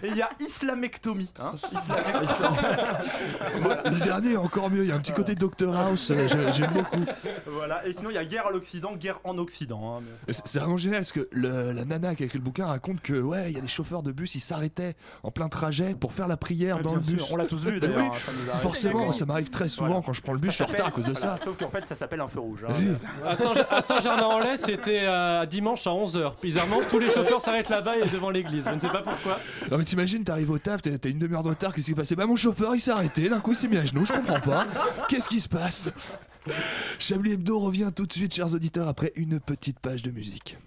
et 0.04 0.08
il 0.10 0.18
y 0.18 0.22
a 0.22 0.30
Islamectomie. 0.40 1.32
Hein 1.40 1.54
Islamectomie. 2.24 3.98
Le 3.98 4.00
dernier 4.04 4.32
est 4.34 4.38
encore 4.38 4.70
mieux, 4.70 4.84
il 4.84 4.90
y 4.90 4.92
a 4.92 4.96
un 4.96 5.00
petit 5.00 5.14
côté 5.14 5.36
Dr 5.36 5.76
House, 5.76 6.12
euh, 6.12 6.28
j'ai- 6.28 6.52
j'aime 6.54 6.72
beaucoup. 6.74 7.04
voilà. 7.48 7.86
Et 7.88 7.94
sinon, 7.94 8.10
il 8.10 8.14
y 8.16 8.18
a 8.18 8.26
Guerre 8.26 8.48
à 8.48 8.52
l'Occident, 8.52 8.94
Guerre 8.96 9.20
en 9.24 9.38
Occident. 9.38 9.98
hein, 9.98 10.04
C'est 10.30 10.60
vraiment 10.60 10.78
génial 10.78 11.00
parce 11.00 11.12
que 11.12 11.28
le- 11.32 11.72
la 11.72 11.86
nana 11.86 12.16
qui 12.16 12.24
a 12.24 12.26
écrit 12.26 12.38
le 12.38 12.44
bouquin 12.44 12.68
raconte 12.68 13.02
que 13.02 13.14
ouais, 13.14 13.50
il 13.52 13.56
y 13.56 13.58
a 13.58 13.62
des 13.62 13.68
chauffeurs 13.68 14.04
de 14.04 14.12
bus, 14.12 14.36
ils 14.36 14.40
s'arrêtaient 14.42 14.96
en 15.24 15.32
plein 15.32 15.50
trajet 15.50 15.96
pour 15.96 16.14
faire 16.14 16.28
la 16.28 16.38
prière 16.38 16.80
dans 16.80 16.96
le 16.96 17.04
sûr, 17.04 17.14
bus. 17.18 17.32
on 17.32 17.36
l'a 17.38 17.46
tous 17.46 17.64
vu, 17.66 17.74
Oui, 17.74 17.80
d'ailleurs, 17.80 18.14
hein, 18.54 18.58
forcément, 18.60 19.12
ça 19.12 19.26
m'arrive 19.26 19.50
très 19.50 19.68
souvent 19.70 19.88
Voilà. 19.88 20.04
quand 20.06 20.14
je 20.14 20.22
prends 20.22 20.34
le 20.34 20.40
bus, 20.40 20.52
je 20.52 20.56
suis 20.56 20.64
en 20.64 20.68
retard 20.68 20.88
à 20.88 20.92
cause 20.92 21.06
de 21.06 21.14
ça. 21.14 21.38
Sauf 21.44 21.58
qu'en 21.58 21.70
fait, 21.70 21.86
ça 21.86 21.96
s'appelle 21.96 22.22
un 22.22 22.28
feu 22.28 22.40
rouge. 22.40 22.66
hein. 22.68 22.74
Oui. 22.78 22.90
À 23.26 23.36
Saint- 23.36 23.54
à 23.70 23.82
Saint-Germain-en-Laye, 23.82 24.58
c'était 24.58 25.02
euh, 25.04 25.46
dimanche 25.46 25.86
à 25.88 25.92
11h. 25.92 26.34
Bizarrement, 26.42 26.80
tous 26.90 27.00
les 27.00 27.10
chauffeurs 27.10 27.42
s'arrêtent 27.42 27.70
là-bas 27.70 27.98
et 27.98 28.10
devant 28.10 28.30
l'église. 28.30 28.66
Je 28.66 28.76
ne 28.76 28.80
sais 28.80 28.90
pas 28.90 29.02
pourquoi. 29.02 29.40
Non 29.72 29.78
mais 29.78 29.86
t'imagines, 29.94 30.24
t'arrives 30.24 30.50
au 30.50 30.58
taf, 30.58 30.82
t'as 30.82 31.08
une 31.08 31.20
demi-heure 31.20 31.44
de 31.44 31.50
retard, 31.50 31.72
qu'est-ce 31.74 31.86
qui 31.86 31.92
s'est 31.92 31.96
passé? 31.96 32.16
Bah 32.16 32.26
mon 32.26 32.36
chauffeur 32.36 32.74
il 32.76 32.80
s'est 32.80 32.90
arrêté, 32.90 33.30
d'un 33.30 33.40
coup 33.40 33.52
il 33.52 33.56
s'est 33.56 33.68
mis 33.68 33.78
à 33.78 33.86
genoux, 33.86 34.06
je 34.06 34.14
comprends 34.14 34.42
pas. 34.42 34.66
Qu'est-ce 35.08 35.30
qui 35.30 35.40
se 35.40 35.48
passe? 35.48 35.90
Chablis 36.98 37.34
Hebdo 37.34 37.60
revient 37.60 37.92
tout 37.96 38.08
de 38.08 38.12
suite, 38.12 38.34
chers 38.34 38.52
auditeurs, 38.56 38.88
après 38.88 39.14
une 39.16 39.40
petite 39.40 39.80
page 39.80 40.02
de 40.02 40.10
musique. 40.10 40.58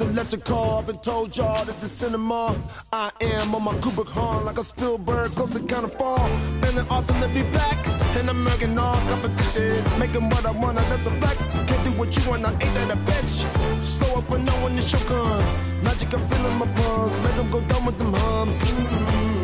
Is 0.00 0.08
electrical. 0.08 0.78
I've 0.78 0.86
been 0.86 0.98
told 0.98 1.36
y'all 1.36 1.64
this 1.64 1.82
is 1.82 1.90
cinema. 1.90 2.56
I 2.92 3.10
am 3.20 3.54
on 3.54 3.64
my 3.64 3.74
Kubrick 3.74 4.08
horn 4.08 4.44
like 4.44 4.58
a 4.58 4.64
Spielberg, 4.64 5.30
close 5.32 5.52
to 5.54 5.60
kind 5.60 5.84
of 5.84 5.94
fall. 5.94 6.28
Feeling 6.62 6.86
awesome 6.88 7.20
to 7.20 7.28
be 7.28 7.42
back. 7.50 7.78
And 8.16 8.28
I'm 8.28 8.42
making 8.44 8.78
all 8.78 8.96
competition. 9.08 9.82
Making 9.98 10.28
what 10.30 10.44
I 10.44 10.50
wanna, 10.50 10.80
that's 10.90 11.06
a 11.06 11.10
flex. 11.20 11.54
Can't 11.54 11.84
do 11.84 11.92
what 11.98 12.16
you 12.16 12.30
want, 12.30 12.44
I 12.44 12.52
ain't 12.52 12.60
that 12.60 12.90
a 12.90 12.96
bitch. 12.96 13.84
Slow 13.84 14.18
up 14.18 14.30
when 14.30 14.44
no 14.44 14.52
one 14.62 14.78
is 14.78 14.90
your 14.92 15.02
gun. 15.08 15.44
Magic, 15.84 16.12
I'm 16.14 16.28
feeling 16.28 16.58
my 16.58 16.66
palms. 16.66 17.12
Make 17.24 17.36
them 17.36 17.50
go 17.50 17.60
down 17.60 17.86
with 17.86 17.98
them 17.98 18.12
hums. 18.12 18.60
Nah, 18.72 19.39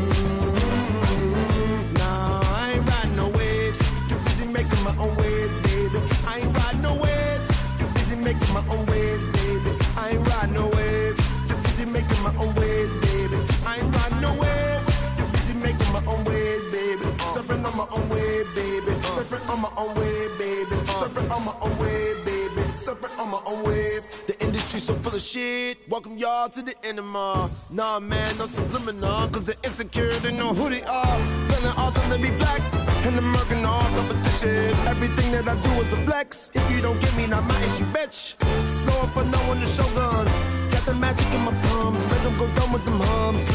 Surfing 19.26 19.48
on 19.48 19.60
my 19.60 19.70
own 19.76 19.94
wave, 19.96 20.38
baby. 20.38 20.76
Surfing 20.86 21.30
on 21.32 21.44
my 21.44 21.54
own 21.60 21.76
wave, 21.78 22.24
baby. 22.24 22.62
Surfing 22.70 23.18
on 23.18 23.30
my 23.30 23.40
own 23.44 23.64
wave. 23.64 24.04
The 24.28 24.40
industry 24.40 24.78
so 24.78 24.94
full 24.94 25.16
of 25.16 25.20
shit. 25.20 25.78
Welcome 25.88 26.16
y'all 26.16 26.48
to 26.48 26.62
the 26.62 26.74
enema. 26.86 27.50
Nah, 27.68 27.98
man, 27.98 28.38
no 28.38 28.46
subliminal. 28.46 29.26
Cause 29.30 29.42
the 29.42 29.56
insecure, 29.64 30.12
they 30.20 30.30
know 30.30 30.54
who 30.54 30.70
they 30.70 30.82
are. 30.82 31.18
Feeling 31.48 31.74
awesome 31.76 32.08
to 32.10 32.18
be 32.18 32.30
black. 32.38 32.60
And 33.04 33.16
I'm 33.16 33.32
working 33.32 33.64
all 33.64 33.82
competition. 33.96 34.76
Everything 34.86 35.32
that 35.32 35.48
I 35.48 35.60
do 35.60 35.70
is 35.82 35.92
a 35.92 35.96
flex. 36.06 36.52
If 36.54 36.70
you 36.70 36.80
don't 36.80 37.00
get 37.00 37.16
me, 37.16 37.26
not 37.26 37.44
my 37.48 37.60
issue, 37.64 37.86
bitch. 37.86 38.36
Slow 38.68 39.00
up, 39.02 39.10
but 39.12 39.26
no 39.26 39.38
one 39.48 39.58
to 39.58 39.66
shogun. 39.66 40.26
Got 40.70 40.86
the 40.86 40.94
magic 40.94 41.26
in 41.34 41.40
my 41.40 41.52
palms. 41.62 42.00
Make 42.06 42.22
them 42.22 42.38
go 42.38 42.46
down 42.54 42.72
with 42.72 42.84
them 42.84 43.00
hums. 43.00 43.48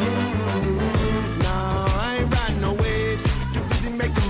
Nah, 0.00 0.39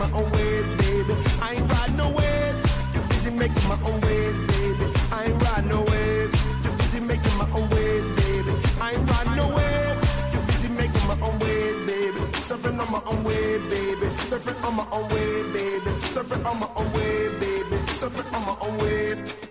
my 0.00 0.10
own 0.12 0.30
waves, 0.32 0.68
baby. 0.82 1.14
I 1.42 1.54
ain't 1.56 1.72
riding 1.72 1.96
no 1.98 2.08
waves. 2.08 2.62
Too 2.92 3.02
busy 3.10 3.30
making 3.30 3.68
my 3.68 3.78
own 3.84 4.00
waves, 4.00 4.38
baby. 4.52 4.86
I 5.12 5.24
ain't 5.26 5.42
riding 5.42 5.68
no 5.68 5.82
waves. 5.82 6.36
Too 6.62 6.72
busy 6.78 7.00
making 7.00 7.36
my 7.36 7.48
own 7.52 7.68
waves, 7.68 8.08
baby. 8.22 8.52
I 8.80 8.92
ain't 8.92 9.10
riding 9.10 9.36
no 9.36 9.48
waves. 9.58 10.02
Too 10.32 10.40
busy 10.48 10.68
making 10.70 11.06
my 11.06 11.18
own 11.20 11.38
waves, 11.38 11.80
baby. 11.90 12.20
Surfing 12.48 12.80
on 12.80 12.90
my 12.90 13.02
own 13.10 13.24
wave, 13.24 13.62
baby. 13.68 14.06
Surfing 14.30 14.64
on 14.64 14.74
my 14.76 14.86
own 14.90 15.08
wave, 15.10 15.52
baby. 15.52 15.90
Surfing 16.14 16.46
on 16.46 16.60
my 16.60 16.68
own 16.76 16.92
wave, 16.94 17.40
baby. 17.40 17.76
Surfing 18.00 18.32
on 18.32 18.42
my 18.48 18.56
own 18.64 18.78
wave. 18.78 19.49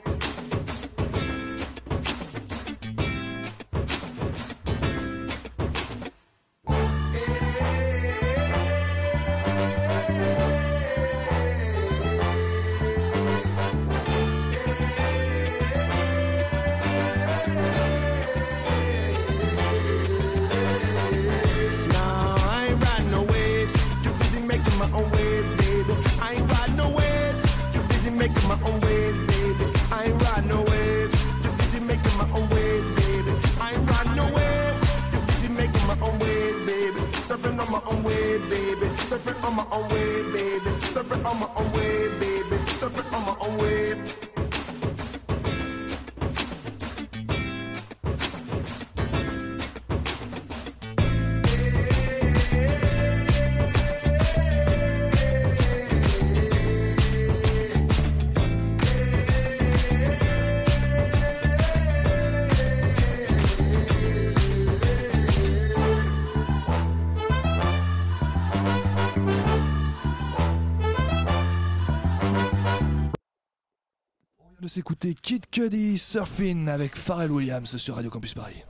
De 75.01 75.07
s'écouter 75.07 75.15
Kid 75.21 75.45
Cudi 75.49 75.97
Surfing 75.97 76.67
avec 76.67 76.95
Pharrell 76.95 77.31
Williams 77.31 77.77
sur 77.77 77.95
Radio 77.95 78.09
Campus 78.09 78.33
Paris. 78.33 78.63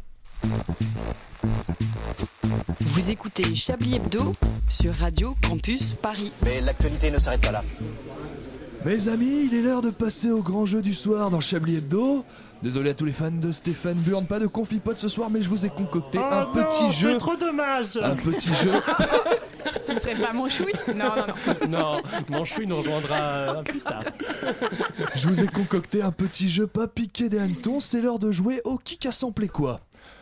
Vous 2.81 3.11
écoutez 3.11 3.55
Chablis 3.55 3.95
Hebdo 3.95 4.33
sur 4.67 4.93
Radio 4.93 5.35
Campus 5.47 5.93
Paris. 5.93 6.31
Mais 6.43 6.61
l'actualité 6.61 7.11
ne 7.11 7.19
s'arrête 7.19 7.41
pas 7.41 7.51
là. 7.51 7.63
Mes 8.85 9.07
amis, 9.09 9.49
il 9.51 9.55
est 9.55 9.61
l'heure 9.61 9.81
de 9.81 9.91
passer 9.91 10.31
au 10.31 10.41
grand 10.41 10.65
jeu 10.65 10.81
du 10.81 10.93
soir 10.93 11.29
dans 11.29 11.41
Chablis 11.41 11.77
Hebdo. 11.77 12.23
Désolé 12.61 12.91
à 12.91 12.93
tous 12.93 13.05
les 13.05 13.13
fans 13.13 13.31
de 13.31 13.51
Stéphane 13.51 13.97
Burn, 13.97 14.25
pas 14.25 14.39
de 14.39 14.47
confipote 14.47 14.99
ce 14.99 15.09
soir, 15.09 15.29
mais 15.29 15.41
je 15.41 15.49
vous 15.49 15.65
ai 15.65 15.69
concocté 15.69 16.17
un 16.17 16.45
petit 16.45 16.91
jeu. 16.91 17.09
Oh 17.09 17.13
C'est 17.13 17.17
trop 17.17 17.35
dommage. 17.37 17.97
Un 18.01 18.15
petit 18.15 18.53
jeu. 18.53 18.71
Ce 19.83 19.95
serait 19.99 20.15
pas 20.15 20.33
mon 20.33 20.47
Non, 20.95 21.11
non, 21.15 21.67
non. 21.67 21.79
Non, 21.79 22.01
mon 22.29 22.43
nous 22.67 22.77
rejoindra 22.77 23.15
euh, 23.17 23.63
plus 23.63 23.79
tard. 23.79 24.03
Je 25.15 25.27
vous 25.27 25.43
ai 25.43 25.47
concocté 25.47 26.01
un 26.01 26.11
petit 26.11 26.49
jeu 26.49 26.67
pas 26.67 26.87
piqué 26.87 27.29
des 27.29 27.39
hannetons, 27.39 27.79
c'est 27.79 28.01
l'heure 28.01 28.19
de 28.19 28.31
jouer 28.31 28.61
au 28.65 28.77
qui 28.77 29.07
a 29.07 29.11
samplé 29.11 29.47
quoi. 29.47 29.79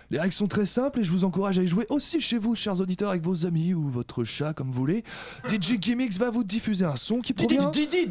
Les 0.10 0.20
règles 0.20 0.34
sont 0.34 0.48
très 0.48 0.66
simples 0.66 1.02
et 1.02 1.04
je 1.04 1.12
vous 1.12 1.26
encourage 1.26 1.60
à 1.60 1.64
y 1.64 1.68
jouer 1.68 1.86
aussi 1.90 2.22
chez 2.22 2.38
vous, 2.38 2.56
chers 2.56 2.80
auditeurs, 2.80 3.10
avec 3.10 3.24
vos 3.24 3.46
amis 3.46 3.74
ou 3.74 3.88
votre 3.90 4.24
chat, 4.24 4.54
comme 4.54 4.68
vous 4.68 4.80
voulez. 4.80 5.04
DJ 5.50 5.74
Gimmicks 5.80 6.18
va 6.18 6.30
vous 6.30 6.46
diffuser 6.46 6.86
un 6.86 6.96
son 6.96 7.20
qui 7.20 7.34
provient... 7.34 7.72
DJ 7.72 8.08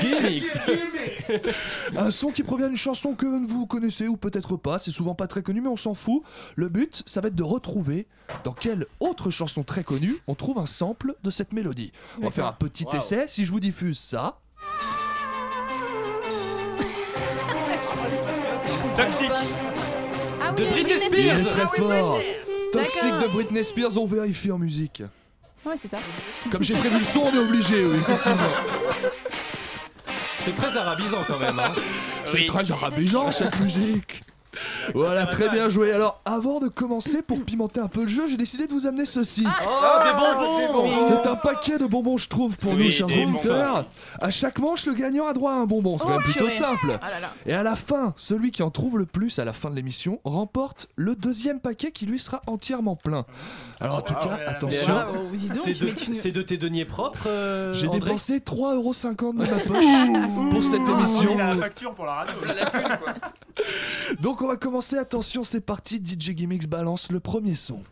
Gimmicks 0.00 0.58
Un 1.96 2.10
son 2.10 2.30
qui 2.30 2.42
provient 2.42 2.66
d'une 2.66 2.76
chanson 2.76 3.14
que 3.14 3.26
vous 3.26 3.66
connaissez 3.66 4.08
ou 4.08 4.16
peut-être 4.16 4.56
pas, 4.56 4.78
c'est 4.80 4.90
souvent 4.90 5.14
pas 5.14 5.28
très 5.28 5.42
connu 5.42 5.60
mais 5.60 5.68
on 5.68 5.76
s'en 5.76 5.94
fout. 5.94 6.22
Le 6.56 6.68
but, 6.68 7.02
ça 7.06 7.20
va 7.20 7.28
être 7.28 7.36
de 7.36 7.42
retrouver 7.44 8.08
dans 8.42 8.52
quelle 8.52 8.86
autre 9.00 9.30
chanson 9.30 9.62
très 9.62 9.84
connue 9.84 10.16
on 10.26 10.34
trouve 10.34 10.58
un 10.58 10.66
sample 10.66 11.14
de 11.22 11.30
cette 11.30 11.52
mélodie. 11.52 11.92
On 12.20 12.24
va 12.24 12.30
faire 12.30 12.46
un 12.46 12.52
petit 12.52 12.84
Wow. 12.84 12.96
essai, 12.96 13.26
si 13.28 13.44
je 13.44 13.50
vous 13.50 13.60
diffuse 13.60 13.98
ça... 13.98 14.40
Toxique 18.96 19.30
ah, 20.48 20.52
De 20.52 20.64
oui, 20.64 20.70
Britney 20.70 20.94
Il 20.94 21.08
Spears. 21.08 21.38
est 21.38 21.44
très 21.44 21.78
fort 21.78 22.20
Toxique 22.72 23.18
de 23.18 23.26
Britney 23.28 23.64
Spears, 23.64 23.96
on 23.96 24.06
vérifie 24.06 24.50
en 24.52 24.58
musique. 24.58 25.02
Ouais, 25.64 25.74
c'est 25.76 25.88
ça. 25.88 25.98
Comme 26.50 26.62
j'ai 26.62 26.74
prévu 26.74 26.98
le 26.98 27.04
son, 27.04 27.20
on 27.20 27.34
est 27.34 27.38
obligé, 27.38 27.84
oui, 27.84 27.96
effectivement. 28.00 28.48
C'est 30.40 30.54
très 30.54 30.76
arabisant 30.76 31.18
quand 31.26 31.38
même. 31.38 31.58
Hein. 31.58 31.72
C'est 32.24 32.44
très 32.46 32.70
arabisant 32.70 33.30
cette 33.32 33.58
musique. 33.60 34.22
Voilà, 34.94 35.26
très 35.26 35.48
bien 35.50 35.68
joué. 35.68 35.92
Alors, 35.92 36.20
avant 36.24 36.60
de 36.60 36.68
commencer, 36.68 37.22
pour 37.22 37.42
pimenter 37.44 37.80
un 37.80 37.88
peu 37.88 38.02
le 38.02 38.08
jeu, 38.08 38.28
j'ai 38.28 38.36
décidé 38.36 38.66
de 38.66 38.72
vous 38.72 38.86
amener 38.86 39.06
ceci. 39.06 39.46
Oh, 39.46 40.04
des 40.04 40.72
bonbons 40.72 40.98
C'est 41.00 41.26
un 41.26 41.36
paquet 41.36 41.78
de 41.78 41.86
bonbons, 41.86 42.16
je 42.16 42.28
trouve, 42.28 42.56
pour 42.56 42.74
nous, 42.74 42.90
chers 42.90 43.06
auditeurs. 43.06 43.84
À 44.20 44.30
chaque 44.30 44.58
manche, 44.58 44.86
le 44.86 44.94
gagnant 44.94 45.26
a 45.26 45.32
droit 45.32 45.52
à 45.52 45.56
un 45.56 45.66
bonbon. 45.66 45.98
C'est 45.98 46.04
quand 46.04 46.10
Oh, 46.10 46.20
même 46.20 46.22
plutôt 46.22 46.48
simple. 46.48 46.98
Ah 47.02 47.10
là 47.10 47.20
là. 47.20 47.32
Et 47.46 47.52
à 47.52 47.62
la 47.62 47.76
fin, 47.76 48.14
celui 48.16 48.50
qui 48.50 48.62
en 48.62 48.70
trouve 48.70 48.98
le 48.98 49.06
plus 49.06 49.38
à 49.38 49.44
la 49.44 49.52
fin 49.52 49.70
de 49.70 49.76
l'émission 49.76 50.20
remporte 50.24 50.88
le 50.96 51.14
deuxième 51.14 51.60
paquet 51.60 51.90
qui 51.92 52.06
lui 52.06 52.18
sera 52.18 52.42
entièrement 52.46 52.96
plein. 52.96 53.24
Alors, 53.80 53.96
en 53.98 54.02
tout 54.02 54.14
cas, 54.14 54.38
attention. 54.46 54.94
Ah, 54.96 55.08
oh, 55.14 55.36
C'est 56.12 56.32
de, 56.32 56.42
tes 56.42 56.56
deniers 56.56 56.84
propres 56.84 57.28
euh, 57.28 57.72
J'ai 57.72 57.88
dépensé 57.88 58.38
3,50€ 58.38 59.32
de 59.32 59.38
ma 59.38 59.46
poche 59.66 60.50
pour 60.52 60.64
cette 60.64 60.88
émission. 60.88 61.34
Il 61.34 61.40
a 61.40 61.54
la 61.54 61.56
facture 61.56 61.94
pour 61.94 62.06
la 62.06 62.12
radio. 62.14 62.34
Donc 64.20 64.42
on 64.42 64.48
va 64.48 64.56
commencer, 64.56 64.96
attention 64.98 65.44
c'est 65.44 65.60
parti, 65.60 65.96
DJ 65.96 66.30
Gimmicks 66.34 66.68
balance 66.68 67.10
le 67.10 67.20
premier 67.20 67.54
son. 67.54 67.82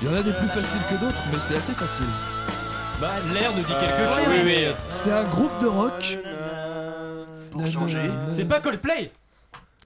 Il 0.00 0.08
y 0.08 0.10
en 0.10 0.16
a 0.16 0.22
des 0.22 0.32
plus 0.32 0.48
faciles 0.48 0.80
que 0.90 0.94
d'autres, 1.04 1.22
mais 1.32 1.38
c'est 1.38 1.56
assez 1.56 1.72
facile. 1.74 2.06
Bah, 3.00 3.12
l'air 3.32 3.50
nous 3.54 3.62
dit 3.62 3.72
quelque 3.72 4.08
chose. 4.08 4.34
euh, 4.46 4.72
C'est 4.88 5.12
un 5.12 5.24
groupe 5.24 5.56
de 5.60 5.66
rock. 5.66 6.18
Pour 7.50 7.66
changer. 7.66 8.10
C'est 8.30 8.44
pas 8.44 8.60
Coldplay 8.60 9.12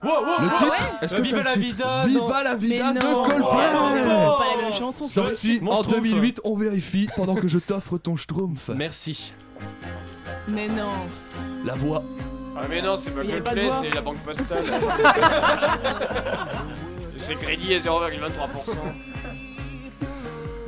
Wow, 0.02 0.10
wow, 0.10 0.24
Le 0.42 0.48
titre 0.50 0.70
ouais 0.70 0.76
Est-ce 1.02 1.16
que 1.16 1.22
Viva 1.22 1.42
la 1.42 1.52
titre 1.52 1.60
vida, 1.60 2.06
Viva 2.06 2.42
la 2.44 2.54
vida 2.54 2.92
de. 2.92 2.98
Coldplay 3.00 3.66
Oh, 3.74 4.38
pas 4.38 4.56
la 4.56 4.62
même 4.62 4.78
chanson. 4.78 5.04
Sorti 5.04 5.60
en 5.66 5.82
Schtroumpf. 5.82 6.02
2008, 6.02 6.40
on 6.44 6.56
vérifie 6.56 7.08
pendant 7.16 7.34
que 7.34 7.48
je 7.48 7.58
t'offre 7.58 7.96
ton 7.98 8.14
schtroumpf. 8.16 8.68
Merci. 8.68 9.32
Mais 10.48 10.68
non. 10.68 10.92
La 11.64 11.74
voix. 11.74 12.02
Ah 12.58 12.62
mais 12.68 12.80
non, 12.80 12.96
c'est 12.96 13.10
pas 13.10 13.22
Coldplay, 13.22 13.68
c'est 13.80 13.94
la 13.94 14.00
banque 14.02 14.18
postale. 14.18 14.64
c'est 17.16 17.36
crédit 17.36 17.74
à 17.74 17.78
0,23%. 17.78 17.88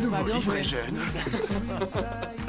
Bah, 0.00 0.18
bien 0.24 0.40
joué. 0.40 0.62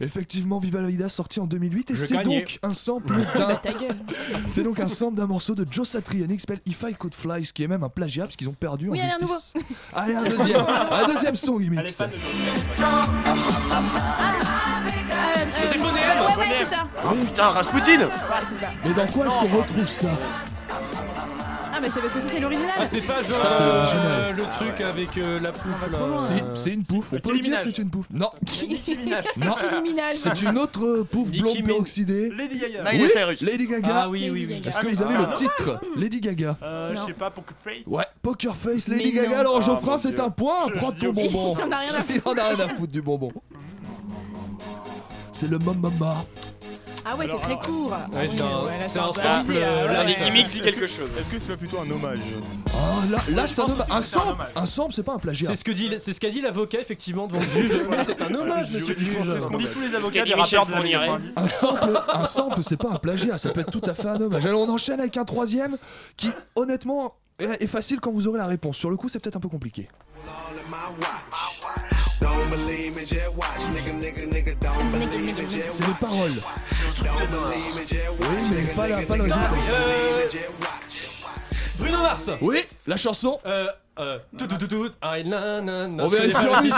Effectivement, 0.00 0.58
Viva 0.58 0.80
la 0.80 0.88
vida 0.88 1.08
sorti 1.08 1.40
en 1.40 1.46
2008 1.46 1.90
et 1.90 1.96
c'est 1.96 2.22
donc 2.22 2.58
un 2.62 2.74
sample 2.74 3.14
Bah, 3.36 3.60
d'un 3.64 3.72
gueule. 3.72 3.96
C'est 4.48 4.62
donc 4.62 4.80
un 4.80 4.88
sample 4.88 5.16
d'un 5.16 5.26
morceau 5.26 5.54
de 5.54 5.66
Joe 5.70 5.86
Satriani 5.88 6.34
qui 6.34 6.40
s'appelle 6.40 6.60
If 6.66 6.82
I 6.88 6.94
Could 6.94 7.14
Fly, 7.14 7.44
ce 7.44 7.52
qui 7.52 7.62
est 7.62 7.68
même 7.68 7.82
un 7.84 7.88
plagiat 7.88 8.24
parce 8.24 8.36
qu'ils 8.36 8.48
ont 8.48 8.54
perdu 8.54 8.88
Oui, 8.88 9.00
en 9.00 9.04
allez, 9.04 9.12
un 9.12 9.26
justice. 9.26 9.52
Allez, 9.92 10.14
un 10.14 10.24
deuxième, 10.24 10.60
un 10.66 11.06
deuxième 11.06 11.36
son, 11.36 11.58
fan 11.58 12.10
de 12.10 12.14
Euh, 14.60 15.44
euh, 15.62 15.78
Bonnet, 15.78 16.00
ouais, 16.00 16.26
ouais, 16.26 16.34
Bonnet. 16.36 16.46
c'est 16.60 16.74
ça. 16.74 16.86
Oh 17.04 17.14
putain, 17.14 17.48
Rasputin 17.50 18.00
Ouais, 18.00 18.08
c'est 18.50 18.60
ça. 18.64 18.70
Mais 18.84 18.94
dans 18.94 19.06
quoi 19.06 19.26
est-ce 19.26 19.34
qu'on 19.38 19.56
retrouve 19.58 19.86
ça? 19.88 20.08
Ah, 20.12 20.44
mais 21.80 21.88
c'est 21.90 22.00
parce 22.00 22.14
que 22.14 22.20
ça, 22.20 22.26
c'est 22.32 22.40
l'original. 22.40 22.70
Ah, 22.78 22.84
c'est 22.88 23.00
pas 23.06 23.22
genre 23.22 23.36
Ça, 23.36 23.50
c'est 23.52 23.62
euh, 23.62 23.74
l'original. 23.74 24.36
le 24.36 24.42
truc 24.56 24.80
avec 24.80 25.18
euh, 25.18 25.40
la 25.40 25.52
pouffe 25.52 25.88
là. 25.92 26.18
Si, 26.18 26.34
c'est 26.54 26.70
une 26.74 26.84
pouffe. 26.84 27.12
On 27.12 27.18
peut 27.18 27.32
Nicki 27.32 27.40
dire 27.50 27.58
que 27.58 27.62
Minaj. 27.64 27.74
c'est 27.74 27.82
une 27.82 27.90
pouffe. 27.90 28.06
Non, 28.12 28.30
Nicki 28.68 28.96
Minaj. 28.96 29.24
non. 29.36 29.46
Nicki 29.62 29.82
Minaj. 29.82 30.16
C'est 30.18 30.42
une 30.42 30.58
autre 30.58 30.84
euh, 30.84 31.04
pouffe 31.04 31.28
Nicki 31.30 31.40
blonde 31.42 31.56
Min- 31.58 31.64
peroxydée. 31.66 32.30
Lady 32.36 32.58
Gaga. 32.58 32.82
Miley 32.92 33.04
Oui, 33.04 33.10
Cyrus. 33.12 33.40
Lady 33.42 33.66
Gaga. 33.66 33.88
Ah 34.02 34.08
oui, 34.08 34.30
oui, 34.30 34.46
oui. 34.48 34.62
Est-ce 34.66 34.78
que 34.78 34.86
vous 34.86 35.02
avez 35.02 35.14
Ah, 35.18 35.26
le 35.30 35.34
titre 35.34 35.80
Lady 35.96 36.20
Gaga. 36.20 36.56
Euh, 36.62 36.94
je 36.96 37.06
sais 37.06 37.12
pas, 37.12 37.30
Poker 37.30 37.56
Face. 37.62 37.74
Ouais, 37.86 38.04
Poker 38.22 38.56
Face, 38.56 38.88
Lady 38.88 39.04
Mais 39.06 39.12
Gaga. 39.22 39.28
non. 39.30 39.38
Alors 39.40 39.56
Ah, 39.58 39.66
Geoffrin, 39.66 39.92
mon 39.92 39.98
c'est 39.98 40.12
Dieu. 40.12 40.20
un 40.22 40.30
point. 40.30 40.66
Je- 40.72 40.78
Prends 40.78 40.92
je 40.94 41.00
ton 41.00 41.08
au 41.08 41.12
bonbon. 41.12 41.54
Il 41.58 41.64
en 41.64 41.72
a 41.72 41.78
rien 41.78 41.94
à 41.94 42.00
Il 42.14 42.20
en 42.24 42.32
a 42.32 42.48
rien 42.54 42.60
à 42.64 42.68
foutre 42.68 42.92
du 42.92 43.02
bonbon. 43.02 43.30
C'est 45.32 45.48
le 45.48 45.58
Mamama. 45.58 46.24
Ah 47.12 47.16
ouais, 47.16 47.24
c'est 47.24 47.30
Alors, 47.30 47.40
très 47.42 47.50
alors. 47.52 47.62
court. 47.62 47.90
Ouais, 48.12 48.28
c'est 48.28 48.40
un- 48.40 48.62
ouais, 48.62 48.78
c'est 48.82 48.98
un 49.00 49.12
sample, 49.12 49.50
euh, 49.50 49.92
là, 49.92 50.04
dit 50.04 50.60
quelque 50.60 50.86
chose. 50.86 51.10
Est-ce 51.18 51.28
que 51.28 51.38
c'est 51.40 51.48
pas 51.48 51.56
plutôt 51.56 51.78
un 51.80 51.90
hommage 51.90 52.20
Oh, 52.72 52.78
là, 53.10 53.18
là 53.30 53.46
c'est 53.48 53.58
un 53.58 53.64
hommage. 53.64 53.86
Un 53.90 54.00
sample, 54.00 54.28
hommage. 54.32 54.48
un 54.54 54.66
sample, 54.66 54.92
c'est 54.92 55.02
pas 55.02 55.14
un 55.14 55.18
plagiat. 55.18 55.48
C'est 55.48 55.54
ce 55.56 55.64
que 55.64 55.72
dit, 55.72 55.90
c'est 55.98 56.12
ce 56.12 56.20
qu'a 56.20 56.30
dit 56.30 56.40
l'avocat 56.40 56.78
effectivement 56.80 57.26
devant 57.26 57.40
le 57.40 57.48
juge. 57.48 57.72
Mais 57.90 58.04
c'est 58.04 58.22
un 58.22 58.32
hommage, 58.32 58.70
monsieur 58.70 58.94
le 58.94 59.00
juge. 59.00 59.16
C'est 59.34 59.40
ce 59.40 59.46
qu'ont 59.48 59.58
dit 59.58 59.66
tous 59.72 59.80
les 59.80 59.94
avocats 59.94 60.24
des 60.24 60.34
rappeurs 60.34 60.66
des 60.66 60.72
années 60.74 60.92
Fourniret. 60.92 61.06
90. 61.06 61.32
Un 61.36 61.46
sample, 61.48 62.02
un 62.14 62.24
sample, 62.24 62.62
c'est 62.62 62.76
pas 62.76 62.90
un 62.90 62.98
plagiat, 62.98 63.38
ça 63.38 63.50
peut 63.50 63.60
être 63.60 63.72
tout 63.72 63.82
à 63.90 63.94
fait 63.94 64.08
un 64.08 64.20
hommage. 64.20 64.46
Alors 64.46 64.60
on 64.60 64.68
enchaîne 64.68 65.00
avec 65.00 65.16
un 65.16 65.24
troisième 65.24 65.76
qui, 66.16 66.30
honnêtement, 66.54 67.16
est 67.40 67.60
est 67.62 67.66
facile 67.66 67.98
quand 68.00 68.12
vous 68.12 68.28
aurez 68.28 68.38
la 68.38 68.46
réponse. 68.46 68.76
Sur 68.76 68.90
le 68.90 68.96
coup, 68.96 69.08
c'est 69.08 69.18
peut-être 69.18 69.36
un 69.36 69.40
peu 69.40 69.48
compliqué. 69.48 69.88
C'est 75.72 75.86
les 75.86 75.94
paroles. 75.94 76.32
Oui, 78.20 78.26
mais 78.50 78.62
pas, 78.74 78.88
la, 78.88 79.02
pas 79.02 79.16
le 79.16 79.22
résultat. 79.22 79.50
Euh, 79.70 80.22
Bruno 81.78 81.98
Mars. 81.98 82.30
Oui, 82.40 82.64
la 82.86 82.96
chanson. 82.96 83.38
Euh, 83.46 83.66
euh, 83.98 84.18
tout, 84.38 84.46
tout, 84.46 84.56
tout, 84.56 84.66
tout. 84.66 84.90
Ah, 85.00 85.22
na, 85.22 85.60
na, 85.60 85.86
na. 85.88 86.04
On 86.04 86.08
vérifie 86.08 86.36
en 86.36 86.62
musique. 86.62 86.74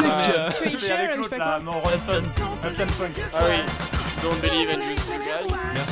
je 0.65 0.73
sais 1.29 1.37
pas 1.38 1.61
quoi. 1.61 1.91
Funk. 2.07 2.23
Ah 3.35 3.38
oui. 3.49 3.57
Don't 4.23 4.41
believe 4.41 4.71
in 4.71 4.83
just 4.83 5.12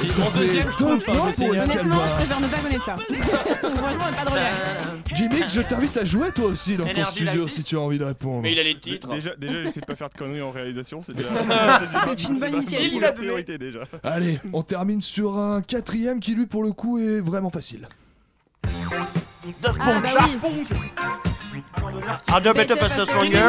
Merci. 0.02 0.08
Ça 0.08 0.22
Mon 0.22 0.30
fait 0.30 0.38
deuxième, 0.40 0.62
je 0.72 0.76
deux 0.76 0.84
trouve. 0.84 0.98
points 1.04 1.14
je 1.14 1.20
pour 1.24 1.34
signale. 1.34 1.54
Yannick 1.56 1.74
Honnêtement, 1.80 1.96
je 2.06 2.14
préfère 2.14 2.40
ne 2.40 2.46
pas 2.48 2.58
connaître 2.58 2.84
ça. 2.84 2.96
Franchement, 3.76 4.04
pas 4.16 4.24
de 4.24 4.30
regret. 4.30 4.52
Jimmy, 5.14 5.42
je 5.52 5.60
t'invite 5.60 5.96
à 5.96 6.04
jouer 6.04 6.30
toi 6.32 6.46
aussi 6.46 6.76
dans 6.76 6.86
ton 6.86 7.04
studio 7.04 7.48
si 7.48 7.64
tu 7.64 7.76
as 7.76 7.80
envie 7.80 7.98
de 7.98 8.04
répondre. 8.04 8.42
Mais 8.42 8.52
il 8.52 8.58
a 8.58 8.62
les 8.62 8.78
titres. 8.78 9.08
Déjà, 9.08 9.34
déjà 9.36 9.62
j'essaie 9.62 9.80
de 9.80 9.86
pas 9.86 9.96
faire 9.96 10.08
de 10.08 10.14
conneries 10.14 10.42
en 10.42 10.50
réalisation, 10.50 11.02
c'est 11.02 11.14
déjà. 11.14 11.28
C'est 12.16 12.28
une 12.28 12.38
bonne 12.38 12.54
initiative. 12.56 12.90
C'est 12.94 13.00
la 13.00 13.12
priorité 13.12 13.58
déjà. 13.58 13.80
Allez, 14.02 14.38
on 14.52 14.62
termine 14.62 15.00
sur 15.02 15.36
un 15.38 15.60
quatrième 15.62 16.20
qui 16.20 16.34
lui 16.34 16.46
pour 16.46 16.62
le 16.62 16.72
coup 16.72 16.98
est 16.98 17.20
vraiment 17.20 17.50
facile. 17.50 17.88
Daft 19.62 19.78
Ah 19.80 19.84
Punk. 19.84 20.02
bah 20.02 20.26
oui. 20.44 21.62
Harder, 22.28 22.52
better, 22.54 22.76
faster, 22.76 23.04
stronger. 23.04 23.40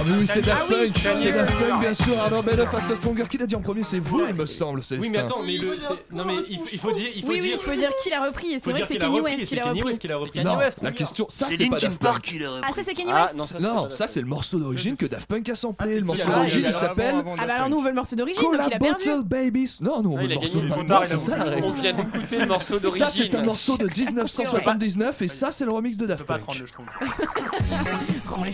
Ah 0.00 0.02
bah 0.04 0.10
Oui, 0.12 0.16
oui, 0.20 0.26
c'est 0.26 0.42
Daft 0.42 0.62
Ah 0.62 0.66
oui, 0.70 0.90
Punk, 0.92 1.18
c'est 1.18 1.32
Daft. 1.32 1.54
Punk 1.58 1.80
bien 1.80 1.94
sûr. 1.94 2.22
Alors, 2.22 2.42
Better, 2.42 2.66
Faster, 2.70 2.94
Stronger, 2.96 3.24
qui 3.28 3.38
l'a 3.38 3.46
dit 3.46 3.56
en 3.56 3.60
premier 3.60 3.82
C'est 3.84 3.98
vous, 3.98 4.22
il 4.28 4.34
me 4.34 4.46
semble, 4.46 4.82
Célestin. 4.82 5.06
Oui, 5.08 5.12
mais 5.12 5.18
attends, 5.18 5.42
mais 5.44 5.56
le. 5.56 5.76
Non, 6.12 6.24
mais 6.24 6.34
il, 6.48 6.60
il 6.72 6.78
faut 6.78 6.92
dire. 6.92 7.08
Il 7.16 7.22
faut 7.22 7.28
Oui, 7.28 7.34
oui, 7.40 7.48
dire. 7.48 7.58
il 7.60 7.70
faut 7.70 7.78
dire 7.78 7.90
qui 8.02 8.10
l'a 8.10 8.24
repris. 8.24 8.52
Et 8.52 8.60
faut 8.60 8.64
c'est 8.66 8.70
vrai 8.70 8.78
dire 8.80 8.86
que 8.88 8.88
c'est 8.88 8.94
qu'il 8.94 9.02
a 9.02 9.06
Kenny 9.06 9.18
repris, 9.20 9.34
West 9.36 9.46
qui 9.48 9.56
l'a 9.56 9.64
repris. 9.64 9.82
West 9.82 9.98
qui 10.00 10.08
l'a 10.08 10.16
repris. 10.16 10.44
Non, 10.44 10.58
la 10.82 10.92
question, 10.92 11.26
ça 11.28 11.46
C'est 11.48 11.56
c'est 11.56 11.68
pas 11.68 11.78
Daft 11.78 12.00
Punk. 12.00 12.20
qui 12.20 12.38
l'a 12.38 12.50
repris. 12.50 12.64
Ah, 12.70 12.72
ça 12.74 12.82
c'est 12.86 12.94
Kenny 12.94 13.10
Ah, 13.12 13.30
West 13.36 13.60
non, 13.60 13.90
ça, 13.90 14.06
c'est 14.06 14.20
le 14.20 14.26
morceau 14.26 14.58
d'origine 14.58 14.96
que 14.96 15.06
Daft 15.06 15.28
Punk 15.28 15.48
a 15.48 15.56
samplé. 15.56 15.98
Le 16.00 16.04
morceau 16.06 16.22
Ah, 16.28 16.36
d'origine 16.36 16.64
il 16.68 16.74
s'appelle 16.74 17.14
Ah 17.38 17.46
bah 17.46 17.54
alors 17.54 17.68
nous 17.68 17.78
on 17.78 17.82
veut 17.82 17.88
le 17.90 17.94
morceau 17.94 18.14
d'origine 18.16 18.42
donc 18.42 18.52
il 18.54 18.58
Cola 18.58 18.76
a 18.76 18.78
perdu. 18.78 19.04
Bottle 19.04 19.22
Babies. 19.24 19.78
Non, 19.80 20.02
nous 20.02 20.12
on 20.12 20.16
Ah, 20.18 20.22
veut 20.22 20.28
le 20.28 20.34
morceau 20.36 20.60
la 20.60 21.66
On 21.66 21.72
vient 21.72 21.92
d'écouter 21.92 22.38
le 22.38 22.46
morceau 22.46 22.78
d'origine. 22.78 23.04
Ça 23.06 23.10
c'est 23.10 23.34
un 23.34 23.42
morceau 23.42 23.76
de 23.76 23.86
1979 23.98 25.22
et 25.22 25.28
ça 25.28 25.50
c'est 25.50 25.64
le 25.64 25.72
remix 25.72 25.96
de 25.96 26.06
Daft 26.06 26.24
Punk. 26.24 26.42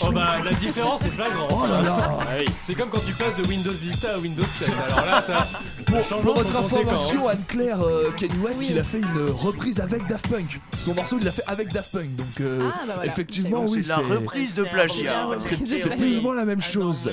Oh 0.02 0.11
bah 0.12 0.38
la 0.42 0.52
différence 0.54 1.02
est 1.02 1.11
flagrante. 1.11 1.34
Oh 1.51 1.66
là 1.68 1.83
là. 1.83 2.18
Ah 2.20 2.25
oui. 2.38 2.47
C'est 2.61 2.75
comme 2.75 2.90
quand 2.90 3.01
tu 3.05 3.12
passes 3.12 3.35
de 3.35 3.44
Windows 3.47 3.73
Vista 3.73 4.14
à 4.14 4.18
Windows 4.18 4.47
7. 4.47 4.70
Alors 4.87 5.05
là, 5.07 5.23
ça. 5.23 5.49
Pour, 5.87 6.20
pour 6.20 6.35
votre 6.37 6.57
information, 6.57 7.29
hein. 7.29 7.33
Anne-Claire, 7.33 7.81
euh, 7.83 8.11
Kenny 8.16 8.38
West, 8.38 8.59
Oui. 8.61 8.68
il 8.70 8.79
a 8.79 8.85
fait 8.85 8.99
une 9.01 9.31
reprise 9.31 9.81
avec 9.81 10.07
Daft 10.07 10.29
Punk. 10.29 10.61
Son 10.73 10.94
morceau, 10.94 11.16
il 11.18 11.25
l'a 11.25 11.33
fait 11.33 11.44
avec 11.47 11.73
Daft 11.73 11.90
Punk. 11.92 12.16
Donc, 12.16 12.40
euh, 12.40 12.68
Ah, 12.73 12.79
bah 12.87 12.92
voilà. 12.97 13.07
effectivement, 13.07 13.64
oui, 13.66 13.79
c'est 13.79 13.83
de 13.85 13.88
la 13.88 13.97
reprise 14.16 14.55
de 14.55 14.64
plagiat. 14.64 15.27
C'est 15.38 15.97
plus 15.97 16.18
ou 16.18 16.23
moins 16.23 16.35
la 16.35 16.44
même 16.44 16.61
chose. 16.61 17.11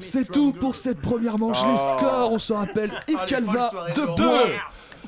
C'est 0.00 0.30
tout 0.30 0.52
pour 0.52 0.74
cette 0.74 1.00
première 1.00 1.38
manche. 1.38 1.58
Les 1.70 1.76
scores, 1.76 2.32
on 2.32 2.38
se 2.38 2.52
rappelle 2.52 2.90
Yves 3.08 3.16
Ah, 3.20 3.26
Calva, 3.26 3.70
soirées 3.70 3.92
2 3.94 4.06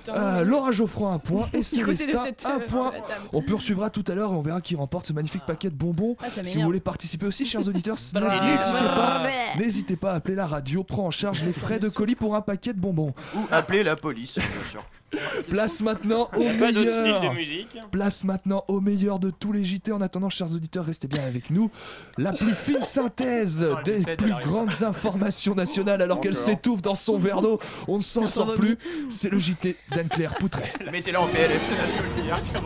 Euh, 0.08 0.44
Laura 0.44 0.72
Geoffroy, 0.72 1.10
un 1.10 1.18
point. 1.18 1.48
Et 1.52 1.62
Célestin, 1.62 2.24
cette, 2.24 2.44
un 2.44 2.60
euh, 2.60 2.66
point. 2.66 2.90
table. 2.90 3.28
On 3.32 3.42
poursuivra 3.42 3.90
tout 3.90 4.04
à 4.08 4.14
l'heure 4.14 4.32
et 4.32 4.34
on 4.34 4.42
verra 4.42 4.60
qui 4.60 4.74
remporte 4.76 5.06
ce 5.06 5.12
magnifique 5.12 5.44
paquet 5.46 5.70
de 5.70 5.76
bonbons. 5.76 6.16
Ah, 6.20 6.26
si 6.44 6.58
vous 6.58 6.64
voulez 6.64 6.80
participer 6.80 7.26
aussi, 7.26 7.46
chers 7.46 7.66
auditeurs, 7.66 7.96
n'hésitez 8.14 8.78
pas. 8.78 9.26
N'hésitez 9.58 9.96
pas 9.96 10.12
à 10.12 10.16
appeler 10.16 10.34
la 10.34 10.46
radio, 10.46 10.84
prend 10.84 11.06
en 11.06 11.10
charge 11.10 11.42
les 11.44 11.52
frais 11.52 11.78
de 11.78 11.88
colis 11.88 12.14
pour 12.16 12.34
un 12.34 12.40
paquet 12.40 12.72
de 12.72 12.80
bonbons. 12.80 13.14
Ou 13.36 13.40
appeler 13.50 13.82
la 13.82 13.96
police, 13.96 14.34
bien 14.36 14.70
sûr. 14.70 14.84
Place 15.48 15.80
maintenant 15.80 16.28
au 16.36 16.42
Pas 16.58 16.72
d'autre 16.72 16.90
style 16.90 17.02
meilleur. 17.02 17.30
de 17.32 17.36
musique. 17.36 17.78
Place 17.90 18.24
maintenant 18.24 18.64
au 18.68 18.80
meilleur 18.80 19.18
de 19.18 19.30
tous 19.30 19.52
les 19.52 19.64
JT. 19.64 19.92
En 19.92 20.00
attendant, 20.00 20.30
chers 20.30 20.52
auditeurs, 20.52 20.84
restez 20.84 21.08
bien 21.08 21.22
avec 21.24 21.50
nous. 21.50 21.70
La 22.18 22.32
plus 22.32 22.52
fine 22.54 22.82
synthèse 22.82 23.64
Ah, 23.76 23.82
des 23.82 24.02
plus 24.16 24.34
grandes 24.42 24.82
informations 24.82 25.54
nationales 25.54 26.02
alors 26.02 26.20
qu'elle 26.20 26.36
s'étouffe 26.36 26.82
dans 26.82 26.94
son 26.94 27.18
verre 27.18 27.42
d'eau. 27.42 27.58
On 27.88 27.98
ne 27.98 28.02
s'en 28.02 28.26
sort 28.26 28.54
plus. 28.54 28.78
C'est 29.10 29.30
le 29.30 29.38
JT 29.38 29.76
d'Anne-Claire 29.94 30.34
Poutret. 30.34 30.72
Mettez-la 30.92 31.20
en 31.20 31.26
PLS. 31.26 31.72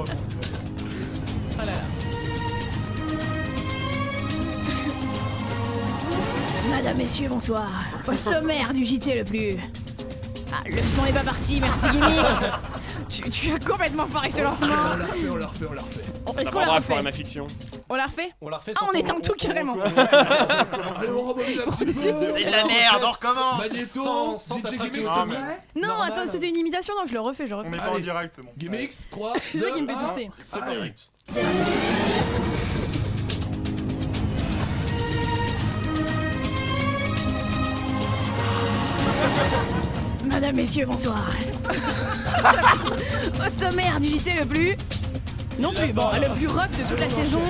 Oh 0.01 1.59
là 1.59 1.67
là. 1.67 1.73
Madame, 6.71 6.97
messieurs, 6.99 7.29
bonsoir. 7.29 7.69
Au 8.07 8.15
sommaire 8.15 8.73
du 8.73 8.85
JT 8.85 9.19
le 9.19 9.25
plus. 9.25 9.57
Ah, 10.53 10.63
le 10.67 10.87
son 10.87 11.05
est 11.05 11.13
pas 11.13 11.25
parti, 11.25 11.61
merci 11.61 11.89
Gimmicks. 11.91 12.11
tu, 13.09 13.31
tu 13.31 13.53
as 13.53 13.59
complètement 13.59 14.07
foiré 14.07 14.31
ce 14.31 14.41
lancement. 14.41 14.67
On 14.69 14.97
la 14.99 15.05
refait, 15.07 15.29
on 15.31 15.37
la 15.37 15.47
refait, 15.47 15.67
on 15.69 15.73
la 15.75 15.83
refait. 15.83 16.01
Ça 16.35 16.43
Est-ce 16.43 16.51
qu'on 16.51 16.61
la 16.61 16.73
refait 16.75 17.03
ma 17.03 17.13
fiction. 17.13 17.47
On 17.89 17.95
la 17.95 18.07
refait 18.07 18.31
On 18.41 18.49
la 18.49 18.57
refait 18.59 18.73
Ah, 18.81 18.87
on 18.89 18.93
éteint 18.97 19.21
tout 19.21 19.35
carrément. 19.39 19.75
Allez, 19.81 21.09
on 21.11 21.23
rebondit 21.23 21.59
un 21.67 21.71
petit 21.71 21.85
peu. 21.87 21.93
C'est 22.01 22.45
de 22.45 22.51
la 22.51 22.65
merde, 22.65 23.03
on 23.03 23.11
recommence. 23.11 24.39
Sans 24.39 24.59
DJ 24.59 24.69
s'il 24.71 24.79
te 24.81 24.89
plaît. 25.27 25.37
Non, 25.77 26.01
attends, 26.03 26.27
c'était 26.27 26.49
une 26.49 26.57
imitation. 26.57 26.95
Non, 26.95 27.07
je 27.07 27.13
le 27.13 27.21
refais, 27.21 27.47
je 27.47 27.51
le 27.51 27.57
On 27.57 27.59
refais. 27.59 27.71
n'est 27.71 27.79
pas 27.79 27.91
en 27.91 27.99
direct, 27.99 28.33
c'est 28.37 28.43
bon. 28.43 28.51
Gimmicks, 28.57 29.11
3, 29.11 29.33
2, 29.35 29.41
C'est 29.53 29.59
toi 29.59 30.67
qui 30.95 32.08
Madame, 40.41 40.55
messieurs, 40.55 40.87
bonsoir. 40.87 41.27
Au 43.45 43.49
sommaire 43.51 43.99
du 43.99 44.07
JT 44.11 44.35
le 44.39 44.47
plus. 44.47 44.77
Non 45.59 45.73
plus, 45.73 45.93
bon, 45.93 46.09
le 46.15 46.33
plus 46.37 46.47
rock 46.47 46.69
de 46.71 46.89
toute 46.89 47.01
la 47.01 47.11
saison. 47.11 47.41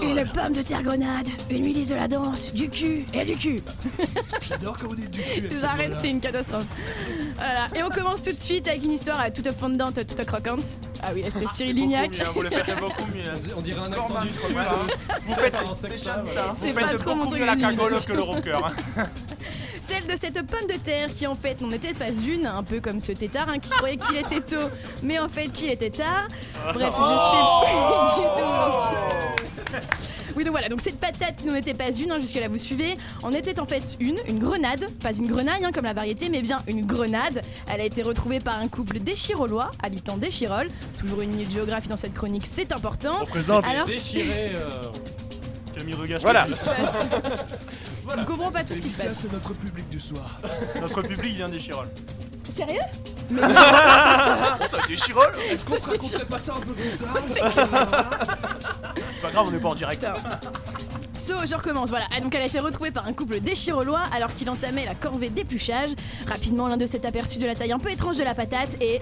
Une 0.00 0.24
pomme 0.28 0.52
de 0.52 0.62
terre 0.62 0.84
grenade, 0.84 1.26
une 1.50 1.64
milice 1.64 1.88
de 1.88 1.96
la 1.96 2.06
danse, 2.06 2.54
du 2.54 2.70
cul 2.70 3.04
et 3.12 3.24
du 3.24 3.36
cul. 3.36 3.60
J'adore 4.48 4.78
quand 4.78 4.86
vous 4.86 4.94
dites 4.94 5.10
du 5.10 5.22
cul. 5.22 5.48
J'arrête, 5.60 5.94
c'est 6.00 6.10
une 6.10 6.20
catastrophe. 6.20 6.66
Voilà. 7.34 7.66
Et 7.74 7.82
on 7.82 7.88
commence 7.88 8.22
tout 8.22 8.30
de 8.32 8.38
suite 8.38 8.68
avec 8.68 8.84
une 8.84 8.92
histoire 8.92 9.20
toute 9.32 9.50
fondante, 9.58 9.94
toute 10.06 10.24
croquante. 10.24 10.62
Ah 11.02 11.08
oui, 11.12 11.24
c'était 11.34 11.46
Cyril 11.52 11.74
Lignac. 11.74 12.16
Mieux, 12.16 12.26
Vous 12.32 12.42
le 12.42 12.50
faites 12.50 12.78
beaucoup 12.78 13.06
mieux. 13.06 13.54
On 13.56 13.60
dirait 13.60 13.80
un 13.80 13.92
accent 13.92 14.20
du 14.22 14.32
sud. 14.32 14.56
euh, 14.56 15.18
Vous 15.26 15.34
faites, 15.34 15.56
c'est 16.62 16.72
pas 16.74 16.94
trop 16.96 17.16
mon 17.16 17.26
truc 17.26 17.40
mieux 17.40 17.46
la 17.46 17.56
cagole 17.56 17.96
que 18.06 18.12
le 18.12 18.22
rocker. 18.22 18.60
Celle 19.86 20.06
de 20.06 20.18
cette 20.18 20.40
pomme 20.46 20.66
de 20.66 20.78
terre 20.78 21.08
qui 21.12 21.26
en 21.26 21.36
fait 21.36 21.60
n'en 21.60 21.70
était 21.70 21.92
pas 21.94 22.08
une, 22.10 22.46
un 22.46 22.62
peu 22.62 22.80
comme 22.80 23.00
ce 23.00 23.12
tétard 23.12 23.48
hein, 23.48 23.58
qui 23.58 23.68
croyait 23.70 23.96
qu'il 23.98 24.16
était 24.16 24.40
tôt, 24.40 24.68
mais 25.02 25.18
en 25.18 25.28
fait 25.28 25.48
qu'il 25.48 25.70
était 25.70 25.90
tard. 25.90 26.28
Bref, 26.72 26.94
je 26.96 28.14
sais 28.14 28.28
plus 28.34 28.42
du 28.42 29.78
tout. 29.78 29.84
Oui, 30.36 30.42
donc 30.42 30.50
voilà, 30.52 30.68
donc 30.68 30.80
cette 30.80 30.98
patate 30.98 31.36
qui 31.36 31.46
n'en 31.46 31.54
était 31.54 31.74
pas 31.74 31.90
une, 31.92 32.10
hein, 32.10 32.18
jusque-là 32.20 32.48
vous 32.48 32.58
suivez, 32.58 32.96
en 33.22 33.32
était 33.32 33.60
en 33.60 33.66
fait 33.66 33.96
une, 34.00 34.18
une 34.26 34.38
grenade, 34.40 34.88
pas 35.00 35.12
une 35.12 35.26
grenaille 35.28 35.64
hein, 35.64 35.70
comme 35.72 35.84
la 35.84 35.92
variété, 35.92 36.28
mais 36.28 36.42
bien 36.42 36.58
une 36.66 36.86
grenade. 36.86 37.42
Elle 37.72 37.80
a 37.80 37.84
été 37.84 38.02
retrouvée 38.02 38.40
par 38.40 38.58
un 38.58 38.66
couple 38.68 38.98
d'échirolois, 38.98 39.70
habitant 39.82 40.16
d'Échirol. 40.16 40.68
Toujours 40.98 41.20
une 41.20 41.30
minute 41.30 41.48
de 41.48 41.52
géographie 41.54 41.88
dans 41.88 41.96
cette 41.96 42.14
chronique, 42.14 42.46
c'est 42.50 42.72
important. 42.72 43.18
Représente. 43.20 43.64
Alors, 43.66 43.86
Déchiré. 43.86 44.50
euh, 44.54 44.70
Camille 45.76 45.94
Regache. 45.94 46.22
Voilà. 46.22 46.46
passe 48.04 48.20
Je 48.20 48.24
comprends 48.26 48.50
pas 48.50 48.62
tout 48.64 48.74
ce 48.74 48.80
qui 48.80 48.88
se 48.90 48.96
passe. 48.96 49.24
à 49.24 49.32
notre 49.32 49.54
public 49.54 49.88
du 49.88 50.00
soir. 50.00 50.40
Notre 50.80 51.02
public 51.02 51.34
vient 51.36 51.48
des 51.48 51.58
Chirol. 51.58 51.88
Sérieux? 52.54 52.80
Ça 53.38 54.78
déchirole 54.86 55.32
Est-ce 55.50 55.64
qu'on 55.64 55.76
se 55.76 55.86
raconterait 55.86 56.26
pas 56.26 56.38
ça 56.38 56.54
un 56.54 56.60
peu 56.60 56.72
plus 56.74 56.90
tard? 56.90 57.16
C'est 59.12 59.20
pas 59.22 59.30
grave, 59.30 59.46
on 59.48 59.50
n'est 59.50 59.58
pas 59.58 59.70
en 59.70 59.74
direct. 59.74 60.04
Putain. 60.04 60.40
So, 61.16 61.34
je 61.46 61.54
recommence, 61.54 61.88
voilà. 61.88 62.06
Ah, 62.14 62.20
donc 62.20 62.34
elle 62.34 62.42
a 62.42 62.46
été 62.46 62.60
retrouvée 62.60 62.90
par 62.90 63.06
un 63.06 63.12
couple 63.12 63.40
d'échirolois 63.40 64.02
alors 64.14 64.32
qu'il 64.34 64.48
entamait 64.50 64.84
la 64.84 64.94
corvée 64.94 65.30
d'épluchage. 65.30 65.90
Rapidement, 66.28 66.68
l'un 66.68 66.76
d'eux 66.76 66.86
s'est 66.86 67.06
aperçu 67.06 67.38
de 67.38 67.46
la 67.46 67.54
taille 67.54 67.72
un 67.72 67.78
peu 67.78 67.90
étrange 67.90 68.18
de 68.18 68.24
la 68.24 68.34
patate 68.34 68.76
et... 68.80 69.00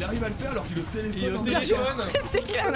Il 0.00 0.04
arrive 0.04 0.24
à 0.24 0.28
le 0.28 0.34
faire 0.34 0.50
alors 0.52 0.66
qu'il 0.66 0.78
Il 0.78 0.82
est 0.82 1.10
téléphone. 1.12 1.42
téléphone. 1.42 2.06
C'est 2.22 2.40
clair. 2.40 2.72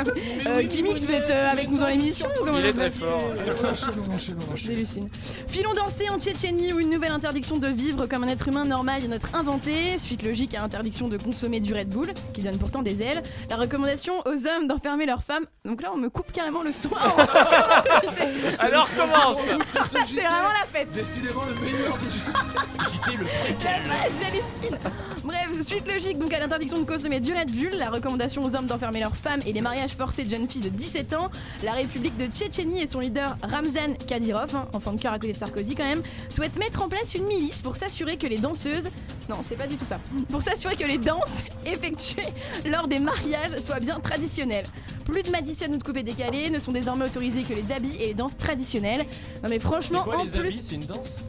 Euh, 0.46 0.62
Gimmicks, 0.64 0.98
vous 0.98 1.10
êtes 1.10 1.30
euh, 1.30 1.50
avec 1.50 1.70
nous 1.70 1.78
dans 1.78 1.86
l'émission 1.86 2.28
ou 2.28 2.44
comment 2.44 2.58
Il 2.58 2.66
est 2.66 2.72
ça 2.74 2.78
très 2.80 2.90
fort. 2.90 3.24
On 3.64 3.66
enchaîne, 3.66 3.94
on 4.06 4.14
enchaîne, 4.14 4.36
on 4.46 4.52
enchaîne. 4.52 4.70
J'hallucine. 4.72 5.08
Filons 5.48 5.72
danser 5.72 6.10
en 6.10 6.18
Tchétchénie 6.20 6.74
où 6.74 6.80
une 6.80 6.90
nouvelle 6.90 7.12
interdiction 7.12 7.56
de 7.56 7.68
vivre 7.68 8.04
comme 8.06 8.24
un 8.24 8.28
être 8.28 8.46
humain 8.48 8.66
normal 8.66 9.00
vient 9.00 9.08
d'être 9.08 9.34
inventée. 9.34 9.96
Suite 9.96 10.22
logique 10.22 10.54
à 10.54 10.62
interdiction 10.62 11.08
de 11.08 11.16
consommer 11.16 11.60
du 11.60 11.72
Red 11.72 11.88
Bull, 11.88 12.12
qui 12.34 12.42
donne 12.42 12.58
pourtant 12.58 12.82
des 12.82 13.00
ailes. 13.00 13.22
La 13.48 13.56
recommandation 13.56 14.20
aux 14.26 14.46
hommes 14.46 14.68
d'enfermer 14.68 15.06
leurs 15.06 15.22
femmes. 15.22 15.46
Donc 15.64 15.80
là, 15.80 15.92
on 15.94 15.96
me 15.96 16.10
coupe 16.10 16.30
carrément 16.30 16.62
le 16.62 16.72
son. 16.74 16.90
Alors 18.60 18.88
commence 18.94 19.38
C'est 19.86 20.02
vraiment 20.20 20.50
la 20.60 20.66
fête. 20.70 20.92
Décidément 20.92 21.42
le 21.46 21.54
meilleur 21.64 21.96
des 21.96 22.10
JT 22.10 23.16
le 23.16 23.24
préquel. 23.24 23.80
j'hallucine 24.20 24.78
Bref, 25.24 25.62
suite 25.66 25.86
logique 25.90 26.18
donc 26.18 26.34
à 26.34 26.38
l'interdiction 26.40 26.78
de 26.78 26.84
consommer 26.84 27.13
du 27.20 27.32
Red 27.32 27.52
Bull, 27.52 27.70
la 27.76 27.90
recommandation 27.90 28.44
aux 28.44 28.56
hommes 28.56 28.66
d'enfermer 28.66 29.00
leurs 29.00 29.16
femmes 29.16 29.40
et 29.46 29.52
les 29.52 29.60
mariages 29.60 29.92
forcés 29.92 30.24
de 30.24 30.30
jeunes 30.30 30.48
filles 30.48 30.62
de 30.62 30.68
17 30.68 31.14
ans, 31.14 31.30
la 31.62 31.72
République 31.72 32.16
de 32.16 32.26
Tchétchénie 32.26 32.82
et 32.82 32.86
son 32.86 33.00
leader 33.00 33.36
Ramzan 33.42 33.94
Kadyrov, 34.06 34.54
hein, 34.54 34.68
enfant 34.72 34.92
de 34.92 35.00
cœur 35.00 35.12
à 35.12 35.18
côté 35.18 35.32
de 35.32 35.38
Sarkozy 35.38 35.74
quand 35.74 35.84
même, 35.84 36.02
souhaitent 36.28 36.58
mettre 36.58 36.82
en 36.82 36.88
place 36.88 37.14
une 37.14 37.24
milice 37.24 37.62
pour 37.62 37.76
s'assurer 37.76 38.16
que 38.16 38.26
les 38.26 38.38
danseuses... 38.38 38.88
Non, 39.28 39.36
c'est 39.42 39.56
pas 39.56 39.66
du 39.66 39.76
tout 39.76 39.84
ça. 39.84 40.00
Pour 40.28 40.42
s'assurer 40.42 40.76
que 40.76 40.84
les 40.84 40.98
danses 40.98 41.44
effectuées 41.66 42.32
lors 42.66 42.88
des 42.88 42.98
mariages 42.98 43.62
soient 43.64 43.80
bien 43.80 44.00
traditionnelles. 44.00 44.66
Plus 45.04 45.22
de 45.22 45.30
Madison 45.30 45.66
ou 45.70 45.76
de 45.76 45.82
coupé 45.82 46.02
décalé 46.02 46.50
ne 46.50 46.58
sont 46.58 46.72
désormais 46.72 47.04
autorisés 47.04 47.42
que 47.42 47.54
les 47.54 47.72
habits 47.72 47.96
et 48.00 48.08
les 48.08 48.14
danses 48.14 48.36
traditionnelles. 48.36 49.04
Non 49.42 49.48
mais 49.48 49.58
franchement, 49.58 50.02
quoi 50.02 50.18
en 50.18 50.24
les 50.24 50.30
plus... 50.30 50.60
C'est 50.60 50.74
une 50.74 50.86
danse? 50.86 51.20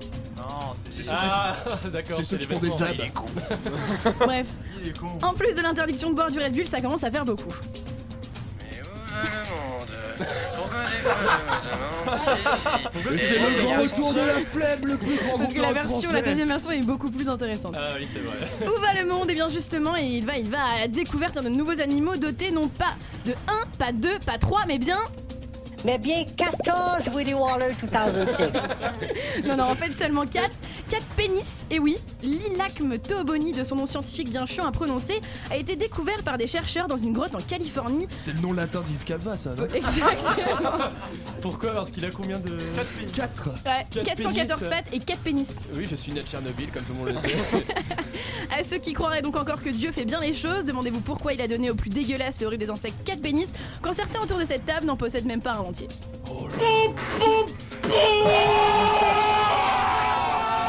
Non, 0.48 0.74
c'est 0.90 1.04
ceux 1.04 1.12
Ah, 1.14 1.56
d'accord. 1.92 2.18
C'est 2.18 2.24
ceux 2.24 2.38
qui 2.38 2.46
font 2.46 2.60
des 2.60 2.82
abs. 2.82 2.96
Bref, 4.20 4.48
Il 4.82 4.90
est 4.90 4.98
con. 4.98 5.08
en 5.22 5.34
plus 5.34 5.54
de 5.56 5.62
l'interdiction 5.62 6.10
de 6.10 6.16
boire 6.16 6.30
du 6.32 6.40
Red 6.40 6.54
Bull, 6.54 6.68
ça 6.68 6.82
commence 6.82 7.04
à 7.04 7.12
faire 7.12 7.26
beaucoup. 7.26 7.54
Et 13.12 13.18
c'est 13.18 13.40
le 13.40 13.64
grand 13.64 13.82
retour 13.82 14.14
de 14.14 14.20
la 14.20 14.40
flemme, 14.46 14.86
le 14.86 14.98
plus 14.98 15.16
grand 15.18 15.38
Parce 15.38 15.54
que 15.54 15.62
la 15.62 15.74
version, 15.74 16.02
français. 16.02 16.14
la 16.14 16.22
deuxième 16.22 16.48
version 16.48 16.72
est 16.72 16.82
beaucoup 16.82 17.12
plus 17.12 17.28
intéressante. 17.30 17.76
Ah 17.78 17.90
oui, 18.00 18.08
c'est 18.12 18.20
vrai. 18.20 18.38
Où 18.68 18.82
va 18.82 18.94
le 19.02 19.08
monde? 19.08 19.30
Et 19.30 19.34
bien 19.34 19.50
justement, 19.50 19.96
il 19.96 20.26
va, 20.26 20.38
il 20.38 20.50
va 20.50 20.60
à 20.76 20.80
la 20.82 20.88
découverte 20.88 21.42
de 21.44 21.50
nouveaux 21.50 21.80
animaux 21.82 22.16
dotés 22.18 22.52
non 22.52 22.68
pas 22.68 22.94
de 23.26 23.32
1, 23.32 23.36
pas 23.78 23.92
2, 23.92 24.20
pas 24.26 24.38
3, 24.38 24.62
mais 24.68 24.78
bien... 24.78 24.98
Mais 25.84 25.98
bien 25.98 26.24
14 26.38 27.10
Willy 27.14 27.34
Waller 27.34 27.74
2006. 27.92 29.46
Non, 29.46 29.58
non, 29.58 29.66
en 29.66 29.76
fait 29.76 29.92
seulement 29.92 30.26
4. 30.26 30.50
4 30.90 31.04
pénis. 31.18 31.66
Et 31.72 31.80
oui, 31.80 31.98
l'Ilacme 32.22 32.98
tooboni, 32.98 33.52
de 33.52 33.64
son 33.64 33.76
nom 33.76 33.86
scientifique 33.86 34.30
bien 34.30 34.46
chiant 34.46 34.66
à 34.66 34.72
prononcer, 34.72 35.20
a 35.50 35.58
été 35.58 35.76
découvert 35.76 36.24
par 36.24 36.38
des 36.38 36.48
chercheurs 36.48 36.88
dans 36.88 36.98
une 36.98 37.14
grotte 37.14 37.36
en 37.36 37.40
Californie. 37.40 38.08
C'est 38.18 38.34
le 38.34 38.40
nom 38.40 38.54
latin 38.54 38.82
d'Yves 38.82 39.04
Calva, 39.04 39.38
ça, 39.38 39.52
non 39.56 39.66
Exactement. 39.74 40.90
Pourquoi 41.42 41.74
Parce 41.74 41.92
qu'il 41.92 42.06
a 42.06 42.12
combien 42.12 42.40
de. 42.40 42.58
4 43.16 43.50
Ouais, 43.66 43.86
Quatre 43.92 44.06
414 44.06 44.60
pénis. 44.60 44.76
pattes 44.76 44.94
et 44.94 45.00
4 45.00 45.20
pénis. 45.22 45.50
Oui, 45.74 45.86
je 45.90 45.96
suis 45.96 46.12
né 46.14 46.22
de 46.22 46.28
Tchernobyl, 46.28 46.70
comme 46.72 46.84
tout 46.84 46.94
le 46.94 47.00
monde 47.00 47.10
le 47.10 47.18
sait. 47.30 47.36
À 48.58 48.64
ceux 48.64 48.78
qui 48.78 48.94
croiraient 48.94 49.22
donc 49.22 49.36
encore 49.38 49.62
que 49.62 49.70
Dieu 49.70 49.92
fait 49.92 50.06
bien 50.06 50.20
les 50.20 50.34
choses, 50.34 50.66
demandez-vous 50.66 51.02
pourquoi 51.02 51.34
il 51.34 51.42
a 51.42 51.48
donné 51.48 51.72
au 51.72 51.76
plus 51.76 51.90
dégueulasse 51.90 52.42
et 52.42 52.46
horrible 52.46 52.66
des 52.66 52.72
insectes 52.72 53.04
4 53.06 53.22
pénis, 53.22 53.48
quand 53.82 53.94
certains 53.94 54.20
autour 54.22 54.38
de 54.38 54.46
cette 54.46 54.66
table 54.66 54.86
n'en 54.86 54.98
possèdent 54.98 55.26
même 55.26 55.42
pas 55.42 55.54
un 55.56 55.60
entier. 55.60 55.88
C'est 57.84 59.25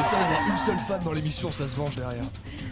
ça, 0.07 0.17
il 0.19 0.47
y 0.47 0.51
a 0.51 0.53
une 0.53 0.57
seule 0.57 0.79
femme 0.79 1.03
dans 1.03 1.13
l'émission, 1.13 1.51
ça 1.51 1.67
se 1.67 1.75
venge 1.75 1.97
derrière. 1.97 2.25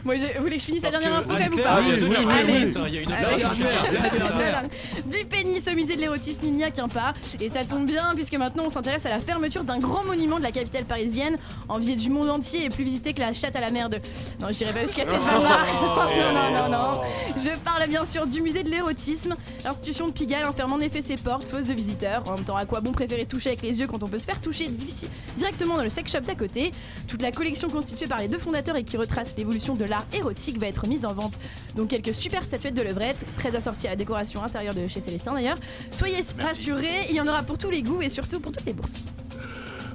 Moi, 0.05 0.17
je, 0.17 0.37
vous 0.37 0.43
voulez 0.45 0.57
que 0.57 0.61
je 0.61 0.67
finisse 0.67 0.83
la 0.83 0.91
dernière 0.91 1.15
info 1.17 1.29
quand 1.31 1.39
même 1.39 1.55
ou 1.55 1.59
pas 1.59 1.81
oui, 1.81 1.87
oui, 1.99 2.09
oui, 2.11 2.27
Allez. 2.31 2.67
oui, 2.67 2.73
ça, 2.73 2.81
il 2.89 2.95
y 2.95 2.99
a 2.99 3.01
une 3.01 3.13
Allez. 3.13 3.27
autre 3.45 3.57
dernière, 3.57 3.83
la 3.93 4.19
dernière. 4.19 4.63
Du 5.07 5.25
pénis 5.25 5.67
au 5.67 5.75
musée 5.75 5.97
de 5.97 6.01
l'érotisme, 6.03 6.41
il 6.45 6.53
n'y 6.53 6.65
a 6.65 6.71
qu'un 6.71 6.89
pas. 6.89 7.15
Et 7.41 7.49
ça 7.49 7.65
tombe 7.65 7.87
bien, 7.87 8.13
puisque 8.15 8.35
maintenant 8.37 8.65
on 8.67 8.71
s'intéresse 8.71 9.07
à 9.07 9.11
la 9.11 9.19
fermeture 9.19 9.65
d'un 9.65 9.79
grand 9.79 10.05
monument 10.05 10.37
de 10.39 10.43
la 10.43 10.53
capitale 10.53 10.85
parisienne, 10.85 11.39
envié 11.69 11.97
du 11.97 12.11
monde 12.11 12.29
entier 12.29 12.65
et 12.67 12.69
plus 12.69 12.85
visité 12.85 13.15
que 13.15 13.21
la 13.21 13.33
chatte 13.33 13.57
à 13.57 13.61
la 13.61 13.71
mer 13.71 13.89
de. 13.89 13.97
Non, 14.41 14.49
je 14.49 14.59
dirais 14.59 14.73
pas 14.75 14.83
jusqu'à 14.83 15.05
cette 15.05 15.13
vanne-là. 15.21 15.65
non, 15.83 16.33
non, 16.33 16.69
non, 16.69 16.69
non. 16.93 17.01
Je 17.43 17.57
parle 17.61 17.87
bien 17.89 18.05
sûr 18.05 18.27
du 18.27 18.43
musée 18.43 18.63
de 18.63 18.69
l'érotisme. 18.71 19.35
L'institution 19.65 20.09
de 20.09 20.13
Pigalle 20.13 20.45
enferme 20.45 20.73
en 20.75 20.81
effet 20.81 21.01
ses 21.01 21.17
portes, 21.17 21.45
fausses 21.45 21.67
de 21.69 21.73
visiteurs. 21.75 22.23
En 22.29 22.35
même 22.35 22.45
temps, 22.45 22.57
à 22.57 22.67
quoi 22.67 22.81
bon 22.81 22.93
préférer 22.93 23.25
toucher 23.25 23.51
avec 23.51 23.63
les 23.63 23.79
yeux 23.81 23.87
quand 23.87 24.03
on 24.03 24.09
peut 24.09 24.19
se 24.19 24.27
faire 24.27 24.41
toucher 24.41 24.69
difficile- 24.69 25.09
directement 25.39 25.77
dans 25.79 25.83
le 25.85 25.91
sex 25.91 26.13
shop 26.13 26.21
d'à 26.21 26.35
côté? 26.35 26.73
Toute 27.09 27.23
la 27.23 27.33
collection 27.33 27.69
constituée 27.69 28.07
par 28.07 28.19
les 28.21 28.29
deux 28.29 28.39
fondateurs 28.39 28.77
et 28.77 28.85
qui 28.85 28.97
retrace 28.99 29.35
l'évolution 29.39 29.75
de 29.75 29.85
l'art 29.95 30.07
érotique 30.13 30.59
va 30.59 30.67
être 30.67 30.89
mise 30.89 31.05
en 31.05 31.15
vente. 31.15 31.39
Donc 31.77 31.89
quelques 31.89 32.13
super 32.13 32.43
statuettes 32.43 32.75
de 32.75 32.83
levrette, 32.83 33.25
très 33.37 33.55
assorties 33.55 33.87
à 33.87 33.91
la 33.91 33.97
décoration 33.97 34.43
intérieure 34.43 34.75
de 34.75 34.89
chez 34.89 35.01
Célestin 35.01 35.35
d'ailleurs. 35.35 35.59
Soyez 35.93 36.19
rassurés, 36.39 37.07
il 37.11 37.15
y 37.15 37.21
en 37.21 37.29
aura 37.29 37.45
pour 37.45 37.59
tous 37.59 37.71
les 37.71 37.83
goûts 37.83 38.03
et 38.03 38.09
surtout 38.09 38.41
pour 38.41 38.51
toutes 38.51 38.67
les 38.67 38.73
bourses. 38.73 39.01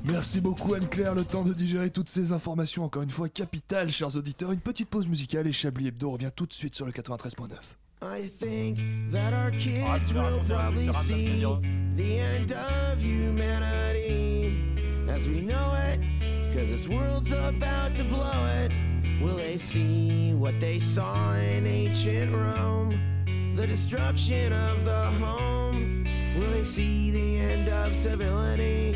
Merci 0.06 0.40
beaucoup 0.40 0.74
Anne-Claire, 0.74 1.14
le 1.14 1.26
temps 1.26 1.44
de 1.44 1.54
digérer 1.54 1.90
toutes 1.90 2.08
ces 2.08 2.32
informations 2.32 2.86
encore 2.86 3.04
une 3.04 3.10
fois 3.10 3.28
capitales, 3.28 3.90
chers 3.90 4.16
auditeurs. 4.16 4.54
Une 4.54 4.62
petite 4.62 4.88
pause 4.88 5.06
musicale 5.08 5.46
et 5.48 5.52
Chablis 5.52 5.88
Hebdo 5.88 6.12
revient 6.12 6.32
tout 6.34 6.46
de 6.46 6.54
suite 6.54 6.76
sur 6.76 6.86
le 6.86 6.94
93.9. 6.94 7.50
I 8.02 8.30
think 8.40 8.80
that 9.12 9.34
our 9.34 9.52
kids 9.52 10.14
will 10.14 10.40
probably 10.48 10.94
see 10.94 11.44
the 11.98 12.20
end 12.20 12.54
of 12.54 13.04
humanity 13.04 14.56
as 15.10 15.28
we 15.28 15.42
know 15.42 15.74
it. 15.92 16.00
Cause 16.54 16.70
this 16.70 16.88
world's 16.88 17.34
about 17.34 17.94
to 17.96 18.06
blow 18.06 18.46
it. 18.64 18.72
Will 19.22 19.36
they 19.36 19.58
see 19.58 20.34
what 20.34 20.62
they 20.62 20.80
saw 20.80 21.34
in 21.34 21.68
ancient 21.68 22.34
Rome? 22.34 22.98
The 23.54 23.68
destruction 23.68 24.54
of 24.54 24.86
the 24.86 25.06
home. 25.20 26.06
Will 26.38 26.52
they 26.52 26.64
see 26.64 27.12
the 27.12 27.38
end 27.38 27.68
of 27.68 27.94
civility? 27.98 28.96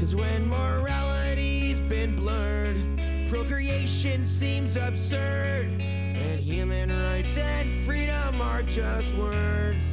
Cause 0.00 0.14
when 0.14 0.48
morality's 0.48 1.80
been 1.80 2.16
blurred, 2.16 3.28
procreation 3.28 4.24
seems 4.24 4.78
absurd. 4.78 5.66
And 5.78 6.40
human 6.40 6.88
rights 6.90 7.36
and 7.36 7.70
freedom 7.84 8.40
are 8.40 8.62
just 8.62 9.14
words 9.16 9.84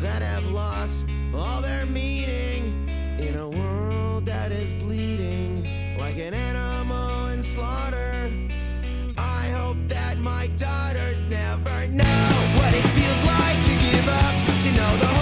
that 0.00 0.22
have 0.22 0.46
lost 0.46 1.00
all 1.34 1.60
their 1.60 1.84
meaning 1.84 2.88
in 3.18 3.36
a 3.36 3.48
world 3.48 4.24
that 4.24 4.50
is 4.50 4.82
bleeding 4.82 5.59
like 6.00 6.16
an 6.16 6.32
animal 6.32 7.26
in 7.28 7.42
slaughter. 7.42 8.32
I 9.18 9.48
hope 9.48 9.76
that 9.88 10.16
my 10.18 10.46
daughters 10.56 11.22
never 11.28 11.88
know 11.88 12.30
what 12.56 12.72
it 12.72 12.86
feels 12.96 13.22
like 13.26 13.58
to 13.68 13.74
give 13.90 14.08
up, 14.08 14.34
to 14.62 14.72
know 14.72 14.96
the 14.96 15.19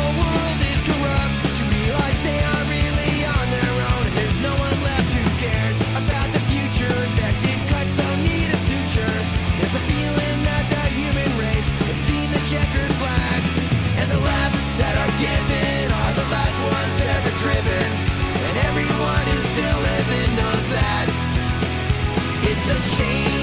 a 22.70 22.76
shame 22.76 23.37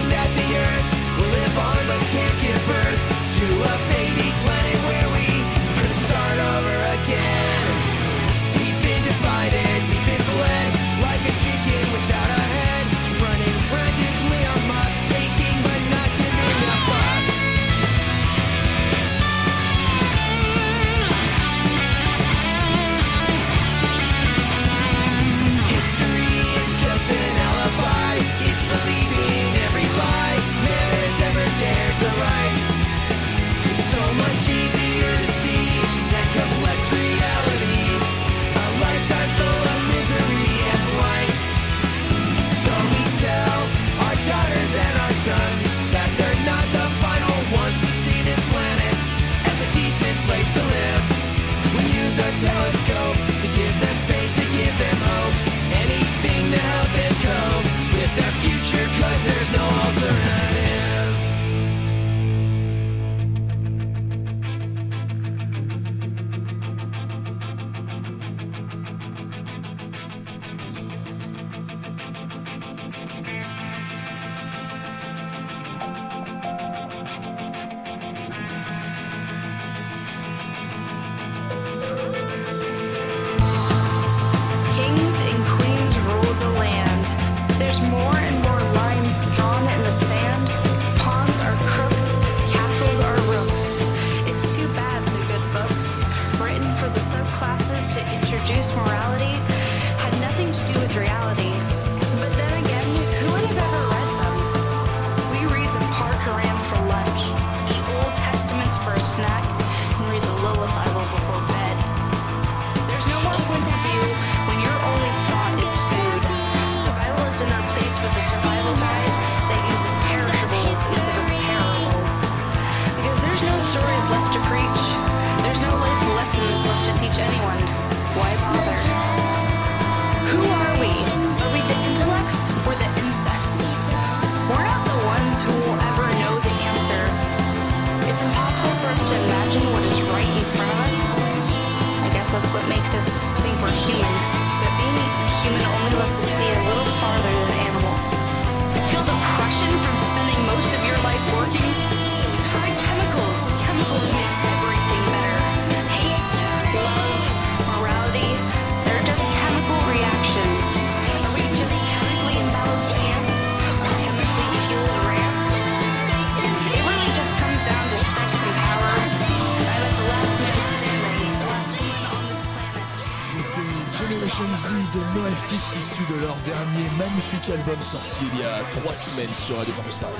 de 174.93 174.99
NoFX 175.17 175.77
issu 175.77 176.01
de 176.13 176.19
leur 176.21 176.35
dernier 176.45 176.89
magnifique 176.97 177.49
album 177.49 177.81
sorti 177.81 178.19
il 178.33 178.39
y 178.39 178.43
a 178.43 178.59
trois 178.79 178.93
semaines 178.93 179.29
sur 179.37 179.57
Radio 179.57 179.73
Campus 179.73 179.97
Paris. 179.97 180.13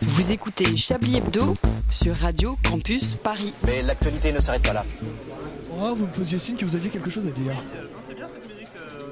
Vous 0.00 0.32
écoutez 0.32 0.76
Chablis 0.76 1.18
Hebdo 1.18 1.56
sur 1.90 2.16
Radio 2.16 2.56
Campus 2.68 3.14
Paris. 3.14 3.52
Mais 3.66 3.82
l'actualité 3.82 4.32
ne 4.32 4.40
s'arrête 4.40 4.62
pas 4.62 4.72
là. 4.72 4.84
Oh, 5.78 5.94
vous 5.94 6.06
me 6.06 6.12
faisiez 6.12 6.38
signe 6.38 6.56
que 6.56 6.64
vous 6.64 6.76
aviez 6.76 6.90
quelque 6.90 7.10
chose 7.10 7.26
à 7.26 7.32
dire. 7.32 7.52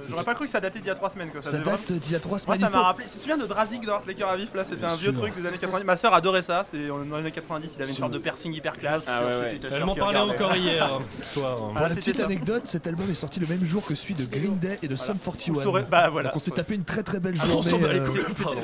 J'aurais 0.09 0.25
pas 0.25 0.35
cru 0.35 0.47
que 0.47 0.51
ça 0.51 0.61
datait 0.61 0.79
d'il 0.79 0.89
y 0.89 0.91
a 0.91 0.95
3 0.95 1.11
semaines. 1.11 1.31
Quoi. 1.31 1.43
Ça 1.43 1.53
devait 1.53 1.65
date 1.65 1.93
d'il 1.93 2.13
y 2.13 2.15
a 2.17 2.21
trois 2.21 2.31
Moi, 2.33 2.39
semaines. 2.39 2.61
ça 2.61 2.67
il 2.67 2.71
m'a 2.73 2.79
faut- 2.79 2.85
rappelé. 2.85 3.07
Tu 3.11 3.17
te 3.19 3.21
souviens 3.21 3.37
de 3.37 3.47
Drazik 3.47 3.85
dans 3.87 4.01
Les 4.07 4.15
Cœurs 4.15 4.31
à 4.31 4.37
Vif 4.37 4.55
là 4.55 4.65
C'était 4.69 4.85
un 4.85 4.95
vieux 4.95 5.13
truc 5.13 5.35
des 5.41 5.47
années 5.47 5.59
90. 5.59 5.85
Ma 5.87 5.97
soeur 5.97 6.15
adorait 6.15 6.43
ça. 6.43 6.65
C'est 6.71 6.87
dans 6.89 6.99
les 6.99 7.15
années 7.15 7.31
90. 7.31 7.73
Il 7.77 7.83
avait 7.83 7.91
une 7.91 7.97
sorte 7.97 8.13
de 8.13 8.19
piercing 8.19 8.53
hyper 8.53 8.73
classe. 8.75 9.05
Ah 9.07 9.23
Elle 9.71 9.85
m'en 9.85 9.95
parlait 9.95 10.19
encore 10.19 10.57
hier 10.57 10.85
hein, 10.85 10.99
soir. 11.23 11.57
Pour 11.57 11.73
Ah, 11.77 11.89
la 11.89 11.95
petite 11.95 12.17
ça. 12.17 12.25
anecdote, 12.25 12.63
cet 12.67 12.87
album 12.87 13.11
est 13.11 13.15
sorti 13.15 13.41
le 13.41 13.47
même 13.47 13.65
jour 13.65 13.85
que 13.85 13.95
celui 13.95 14.15
de 14.15 14.25
Green 14.25 14.59
Day 14.59 14.79
et 14.83 14.89
de 14.89 14.97
Sum 14.97 15.19
41. 15.19 15.53
Vous 15.55 15.63
saurez- 15.63 15.85
bah, 15.91 16.09
voilà. 16.11 16.29
Donc 16.29 16.37
on 16.37 16.41
s'est 16.41 16.51
tapé 16.51 16.75
une 16.75 16.85
très 16.85 17.03
très 17.03 17.21
belle 17.21 17.35
Ah, 17.41 17.47
journée. 17.47 17.73
euh. 17.75 18.05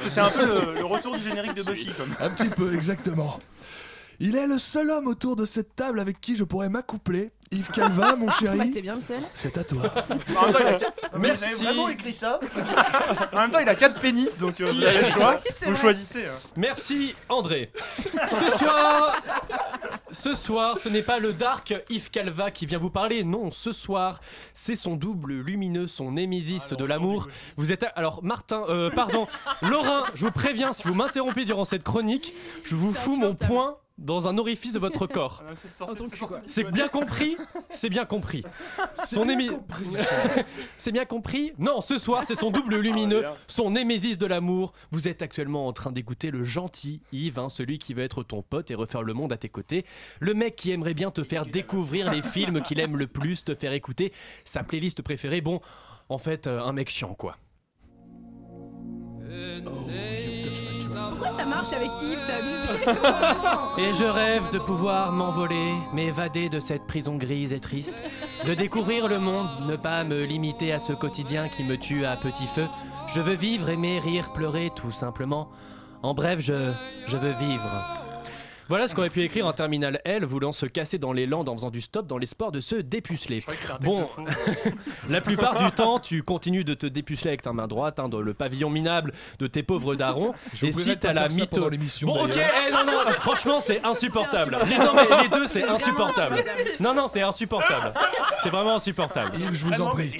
C'était- 0.05 0.21
un 0.21 0.31
peu 0.31 0.45
le, 0.47 0.75
le 0.79 0.85
retour 0.85 1.17
du 1.17 1.23
générique 1.23 1.55
de 1.55 1.63
Buffy. 1.63 1.91
Un 2.21 2.31
petit 2.31 2.49
peu, 2.49 2.75
exactement. 2.75 3.39
Il 4.21 4.37
est 4.37 4.47
le 4.47 4.59
seul 4.59 4.91
homme 4.91 5.09
autour 5.09 5.35
de 5.37 5.45
cette 5.45 5.75
table 5.75 5.99
avec 5.99 6.21
qui 6.21 6.37
je 6.37 6.45
pourrais 6.45 6.69
m'accoupler. 6.69 7.33
Yves 7.51 7.71
Calvin, 7.71 8.17
mon 8.17 8.27
Bah, 8.27 8.33
chéri, 8.39 8.71
t'es 8.71 8.83
bien 8.83 8.97
le 8.97 9.01
seul. 9.01 9.21
c'est 9.35 9.57
à 9.59 9.65
toi. 9.65 9.83
En 10.37 10.45
même 10.47 10.53
temps, 10.53 10.59
il 10.61 10.67
a 10.67 10.73
quatre- 10.79 11.19
Merci. 11.19 11.45
Vous 11.45 11.55
avez 11.55 11.65
vraiment 11.67 11.89
écrit 11.89 12.13
ça 12.15 12.41
En 13.33 13.37
même 13.41 13.51
temps, 13.51 13.59
il 13.61 13.69
a 13.69 13.75
4 13.75 14.01
pénis, 14.01 14.37
donc 14.39 14.61
euh, 14.61 14.73
vous 14.73 14.83
avez 14.83 15.03
le 15.03 15.09
choix. 15.09 15.41
c'est 15.59 15.67
Vous 15.67 15.73
vrai. 15.73 15.81
choisissez. 15.81 16.27
hein. 16.27 16.39
Merci 16.57 17.15
André. 17.29 17.71
Ce 18.29 18.51
soir, 18.59 19.17
ce 20.11 20.35
soir, 20.35 20.79
ce 20.79 20.89
n'est 20.89 21.03
pas 21.03 21.19
le 21.19 21.33
dark 21.33 21.75
Yves 21.91 22.11
Calva 22.11 22.51
qui 22.51 22.67
vient 22.67 22.79
vous 22.79 22.91
parler. 22.91 23.23
Non, 23.25 23.53
ce 23.53 23.73
soir, 23.73 24.21
c'est 24.53 24.77
son 24.77 24.95
double 24.97 25.35
lumineux, 25.35 25.87
son 25.87 26.13
némésis 26.13 26.73
de 26.73 26.85
l'amour. 26.85 27.29
Vous 27.57 27.73
êtes 27.73 27.85
à- 27.85 27.89
alors 27.89 28.23
Martin, 28.25 28.65
euh, 28.69 28.91
pardon, 28.91 29.29
Laurin, 29.63 30.05
je 30.15 30.25
vous 30.25 30.33
préviens, 30.33 30.73
si 30.73 30.83
vous 30.89 30.95
m'interrompez 30.95 31.45
durant 31.45 31.65
cette 31.65 31.85
chronique, 31.85 32.35
je 32.65 32.75
vous 32.75 32.93
C'est 32.95 33.01
fous 33.01 33.17
mon 33.17 33.27
insupportable. 33.29 33.53
poing 33.53 33.77
dans 33.97 34.27
un 34.27 34.39
orifice 34.39 34.73
de 34.73 34.79
votre 34.79 35.07
corps. 35.07 35.43
Ah, 36.37 36.41
c'est 36.47 36.65
bien 36.73 36.89
compris 36.89 37.37
C'est 37.71 37.91
bien 37.91 38.05
compris. 38.05 38.43
Son 38.95 39.25
bien 39.25 39.39
émi- 39.39 39.49
compris, 39.51 39.85
C'est 40.79 40.93
bien 40.93 41.05
compris 41.05 41.53
Non, 41.59 41.81
ce 41.81 41.99
soir, 41.99 42.25
c'est 42.27 42.35
son 42.35 42.51
double 42.51 42.77
lumineux, 42.77 43.25
son 43.47 43.71
némésis 43.71 44.19
de 44.19 44.27
l'amour. 44.27 44.73
Vous 44.91 45.09
êtes 45.09 45.23
actuellement 45.23 45.67
en 45.67 45.73
train 45.73 45.93
d'écouter 45.93 46.31
le 46.31 46.45
gentil 46.45 47.01
Yves, 47.13 47.39
hein, 47.39 47.49
celui 47.49 47.79
qui 47.79 47.95
veut 47.95 48.03
être 48.03 48.23
ton 48.23 48.43
pote 48.43 48.71
et 48.71 48.75
refaire 48.75 49.03
le 49.03 49.15
monde 49.15 49.33
à 49.33 49.37
tes 49.37 49.49
côtés. 49.49 49.85
Le 50.21 50.35
mec 50.35 50.57
qui 50.57 50.71
aimerait 50.73 50.95
bien 50.95 51.11
te 51.11 51.23
faire 51.23 51.47
découvrir 51.47 52.11
les 52.13 52.23
films 52.23 52.63
qu'il 52.63 52.81
aime 52.81 52.97
le 52.97 53.07
plus, 53.15 53.45
te 53.45 53.55
faire 53.55 53.73
écouter 53.73 54.13
sa 54.45 54.63
playlist 54.65 55.03
préférée. 55.03 55.41
Bon, 55.41 55.61
en 56.09 56.19
fait, 56.19 56.47
euh, 56.47 56.61
un 56.61 56.73
mec 56.73 56.91
chiant, 56.91 57.15
quoi. 57.15 57.37
Pourquoi 61.11 61.31
ça 61.31 61.47
marche 61.47 61.73
avec 61.73 61.91
Yves 62.03 62.31
abusé. 62.31 62.69
Et 63.79 63.93
je 63.93 64.05
rêve 64.05 64.51
de 64.51 64.59
pouvoir 64.59 65.13
m'envoler, 65.13 65.73
m'évader 65.93 66.49
de 66.49 66.61
cette 66.61 66.87
prison 66.87 67.17
grise 67.17 67.53
et 67.53 67.61
triste, 67.61 68.03
de 68.47 68.55
découvrir 68.55 69.09
le 69.09 69.19
monde, 69.19 69.49
ne 69.67 69.77
pas 69.77 70.05
me 70.05 70.25
limiter 70.25 70.73
à 70.73 70.79
ce 70.79 70.93
quotidien 70.93 71.49
qui 71.49 71.65
me 71.65 71.77
tue 71.77 72.05
à 72.05 72.17
petit 72.17 72.47
feu. 72.47 72.67
Je 73.07 73.21
veux 73.21 73.35
vivre, 73.35 73.69
aimer, 73.69 73.99
rire, 73.99 74.33
pleurer, 74.33 74.71
tout 74.75 74.93
simplement. 74.93 75.49
En 76.03 76.15
bref, 76.15 76.41
je, 76.41 76.73
je 77.07 77.17
veux 77.17 77.33
vivre. 77.33 78.04
Voilà 78.69 78.87
ce 78.87 78.95
qu'aurait 78.95 79.11
pu 79.11 79.23
écrire 79.23 79.47
un 79.47 79.53
terminal 79.53 80.01
L 80.05 80.25
voulant 80.25 80.53
se 80.53 80.67
casser 80.67 80.99
dans 80.99 81.13
les 81.13 81.27
landes 81.27 81.49
en 81.49 81.55
faisant 81.55 81.71
du 81.71 81.81
stop 81.81 82.07
dans 82.07 82.19
l'espoir 82.19 82.51
de 82.51 82.61
se 82.61 82.77
dépuceler. 82.77 83.45
Bon, 83.81 84.09
la 85.09 85.21
plupart 85.21 85.63
du 85.63 85.71
temps, 85.73 85.99
tu 85.99 86.23
continues 86.23 86.65
de 86.65 86.75
te 86.75 86.87
dépuceler 86.87 87.29
avec 87.29 87.43
ta 87.43 87.53
main 87.53 87.67
droite 87.67 88.01
hein, 88.01 88.09
dans 88.09 88.21
le 88.21 88.35
pavillon 88.35 88.71
minable 88.71 89.13
de 89.39 89.47
tes 89.47 89.63
pauvres 89.63 89.95
darons. 89.95 90.35
Je 90.55 90.67
et 90.67 90.73
si 90.73 90.97
t'as 90.97 91.13
la 91.13 91.29
mytho. 91.29 91.69
Bon, 92.03 92.25
ok, 92.25 92.37
eh, 92.37 92.73
non, 92.73 92.85
non, 92.87 93.13
franchement, 93.19 93.61
c'est 93.61 93.85
insupportable. 93.85 94.57
Les, 94.69 94.79
non, 94.79 94.93
mais 94.95 95.23
les 95.23 95.29
deux, 95.29 95.47
c'est 95.47 95.65
insupportable. 95.65 96.45
Non, 96.81 96.95
non, 96.95 97.09
c'est 97.09 97.23
insupportable. 97.23 97.93
C'est 98.43 98.51
vraiment 98.51 98.77
insupportable. 98.77 99.39
Yves, 99.39 99.55
je 99.55 99.65
vous 99.65 99.81
en 99.81 99.91
prie. 99.91 100.17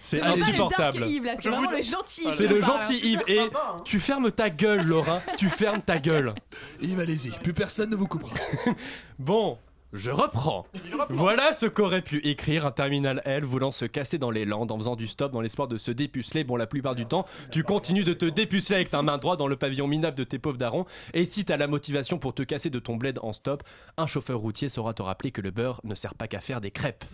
C'est 0.00 0.20
insupportable. 0.22 1.06
Yves 1.06 1.24
là, 1.24 1.34
c'est 1.40 1.48
vraiment 1.48 1.70
le 1.70 1.82
gentil 1.82 2.22
Yves. 2.24 2.34
C'est 2.34 2.48
le 2.48 2.62
gentil 2.62 2.98
Yves. 2.98 3.22
Et 3.28 3.40
tu 3.84 4.00
fermes 4.00 4.30
ta 4.30 4.50
gueule, 4.50 4.84
Laura. 4.84 5.22
Tu 5.36 5.48
fermes 5.48 5.82
ta 5.82 5.98
gueule. 5.98 6.34
Yves, 6.80 7.00
allez-y. 7.00 7.32
Plus 7.44 7.52
personne 7.52 7.90
ne 7.90 7.96
vous 7.96 8.06
coupera. 8.06 8.34
Bon, 9.18 9.58
je 9.94 10.10
reprends. 10.10 10.66
Voilà 11.08 11.52
ce 11.52 11.66
qu'aurait 11.66 12.02
pu 12.02 12.18
écrire 12.26 12.66
un 12.66 12.72
terminal 12.72 13.22
L 13.24 13.44
voulant 13.44 13.70
se 13.70 13.84
casser 13.84 14.18
dans 14.18 14.32
les 14.32 14.44
landes 14.44 14.72
en 14.72 14.76
faisant 14.76 14.96
du 14.96 15.06
stop 15.06 15.32
dans 15.32 15.40
l'espoir 15.40 15.68
de 15.68 15.78
se 15.78 15.92
dépuceler. 15.92 16.42
Bon, 16.42 16.56
la 16.56 16.66
plupart 16.66 16.96
du 16.96 17.06
temps, 17.06 17.24
tu 17.52 17.62
continues 17.62 18.02
de 18.02 18.12
te 18.12 18.26
dépuceler 18.26 18.76
avec 18.76 18.90
ta 18.90 19.02
main 19.02 19.18
droite 19.18 19.38
dans 19.38 19.46
le 19.46 19.56
pavillon 19.56 19.86
minable 19.86 20.16
de 20.16 20.24
tes 20.24 20.40
pauvres 20.40 20.58
darons. 20.58 20.84
Et 21.12 21.24
si 21.24 21.44
t'as 21.44 21.56
la 21.56 21.68
motivation 21.68 22.18
pour 22.18 22.34
te 22.34 22.42
casser 22.42 22.70
de 22.70 22.80
ton 22.80 22.96
bled 22.96 23.20
en 23.22 23.32
stop, 23.32 23.62
un 23.96 24.06
chauffeur 24.06 24.40
routier 24.40 24.68
saura 24.68 24.94
te 24.94 25.02
rappeler 25.02 25.30
que 25.30 25.40
le 25.40 25.52
beurre 25.52 25.80
ne 25.84 25.94
sert 25.94 26.14
pas 26.14 26.26
qu'à 26.26 26.40
faire 26.40 26.60
des 26.60 26.72
crêpes. 26.72 27.04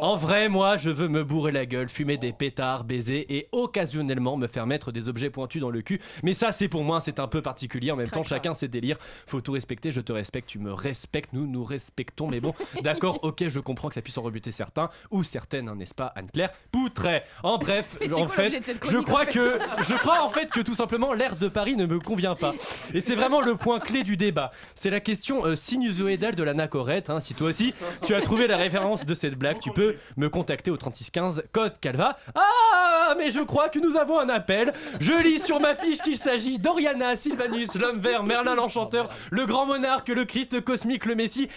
En 0.00 0.16
vrai, 0.16 0.50
moi, 0.50 0.76
je 0.76 0.90
veux 0.90 1.08
me 1.08 1.24
bourrer 1.24 1.52
la 1.52 1.64
gueule, 1.64 1.88
fumer 1.88 2.18
des 2.18 2.34
pétards, 2.34 2.84
baiser 2.84 3.34
et 3.34 3.48
occasionnellement 3.52 4.36
me 4.36 4.46
faire 4.46 4.66
mettre 4.66 4.92
des 4.92 5.08
objets 5.08 5.30
pointus 5.30 5.62
dans 5.62 5.70
le 5.70 5.80
cul. 5.80 6.00
Mais 6.22 6.34
ça, 6.34 6.52
c'est 6.52 6.68
pour 6.68 6.84
moi, 6.84 7.00
c'est 7.00 7.18
un 7.18 7.28
peu 7.28 7.40
particulier. 7.40 7.92
En 7.92 7.96
même 7.96 8.10
temps, 8.10 8.22
chacun 8.22 8.52
ses 8.52 8.68
délires. 8.68 8.98
Faut 9.26 9.40
tout 9.40 9.52
respecter, 9.52 9.90
je 9.90 10.02
te 10.02 10.12
respecte, 10.12 10.48
tu 10.50 10.58
me 10.58 10.72
respectes, 10.72 11.32
nous 11.32 11.46
nous 11.46 11.64
respectons. 11.64 12.25
Mais 12.30 12.40
bon, 12.40 12.54
d'accord, 12.82 13.20
ok, 13.22 13.44
je 13.48 13.60
comprends 13.60 13.88
que 13.88 13.94
ça 13.94 14.02
puisse 14.02 14.18
en 14.18 14.22
rebuter 14.22 14.50
certains 14.50 14.90
ou 15.10 15.22
certaines, 15.22 15.68
hein, 15.68 15.74
n'est-ce 15.76 15.94
pas, 15.94 16.12
Anne-Claire 16.16 16.50
Poutret. 16.72 17.24
En 17.42 17.58
bref, 17.58 17.96
en 18.12 18.28
fait, 18.28 18.50
je 18.84 18.98
crois 18.98 19.22
en 19.22 19.24
fait? 19.24 19.30
que 19.32 19.58
je 19.88 19.94
crois 19.94 20.22
en 20.22 20.30
fait 20.30 20.50
que 20.50 20.60
tout 20.60 20.74
simplement 20.74 21.12
l'air 21.12 21.36
de 21.36 21.48
Paris 21.48 21.76
ne 21.76 21.86
me 21.86 21.98
convient 21.98 22.34
pas. 22.34 22.54
Et 22.94 23.00
c'est 23.00 23.14
vraiment 23.14 23.40
le 23.40 23.56
point 23.56 23.78
clé 23.80 24.02
du 24.02 24.16
débat. 24.16 24.52
C'est 24.74 24.90
la 24.90 25.00
question 25.00 25.44
euh, 25.46 25.56
sinusoïdale 25.56 26.34
de 26.34 26.42
la 26.42 26.54
nacorette. 26.54 27.10
hein. 27.10 27.20
Si 27.20 27.34
toi 27.34 27.48
aussi 27.50 27.74
tu 28.04 28.14
as 28.14 28.20
trouvé 28.20 28.46
la 28.46 28.56
référence 28.56 29.04
de 29.06 29.14
cette 29.14 29.34
blague, 29.36 29.58
tu 29.60 29.70
peux 29.70 29.96
me 30.16 30.28
contacter 30.28 30.70
au 30.70 30.76
3615 30.76 31.44
code 31.52 31.78
Calva. 31.80 32.18
Ah, 32.34 33.14
mais 33.18 33.30
je 33.30 33.40
crois 33.40 33.68
que 33.68 33.78
nous 33.78 33.96
avons 33.96 34.18
un 34.18 34.28
appel. 34.28 34.72
Je 35.00 35.12
lis 35.22 35.38
sur 35.38 35.60
ma 35.60 35.74
fiche 35.74 35.98
qu'il 35.98 36.16
s'agit 36.18 36.58
d'Oriana, 36.58 37.16
Sylvanus, 37.16 37.74
l'homme 37.76 38.00
vert, 38.00 38.22
Merlin 38.22 38.54
l'enchanteur, 38.54 39.10
le 39.30 39.46
grand 39.46 39.66
monarque, 39.66 40.08
le 40.08 40.24
Christ 40.24 40.60
cosmique, 40.62 41.06
le 41.06 41.14
Messie, 41.14 41.48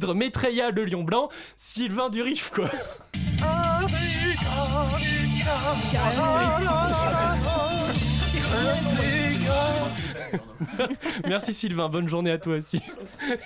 Alkidre, 0.00 0.14
Maitreya, 0.14 0.70
le 0.70 0.84
lion 0.84 1.02
blanc, 1.02 1.28
Sylvain 1.58 2.08
du 2.08 2.22
Riff 2.22 2.50
quoi. 2.50 2.70
Merci 11.26 11.52
Sylvain, 11.52 11.88
bonne 11.88 12.08
journée 12.08 12.30
à 12.30 12.38
toi 12.38 12.54
aussi. 12.54 12.80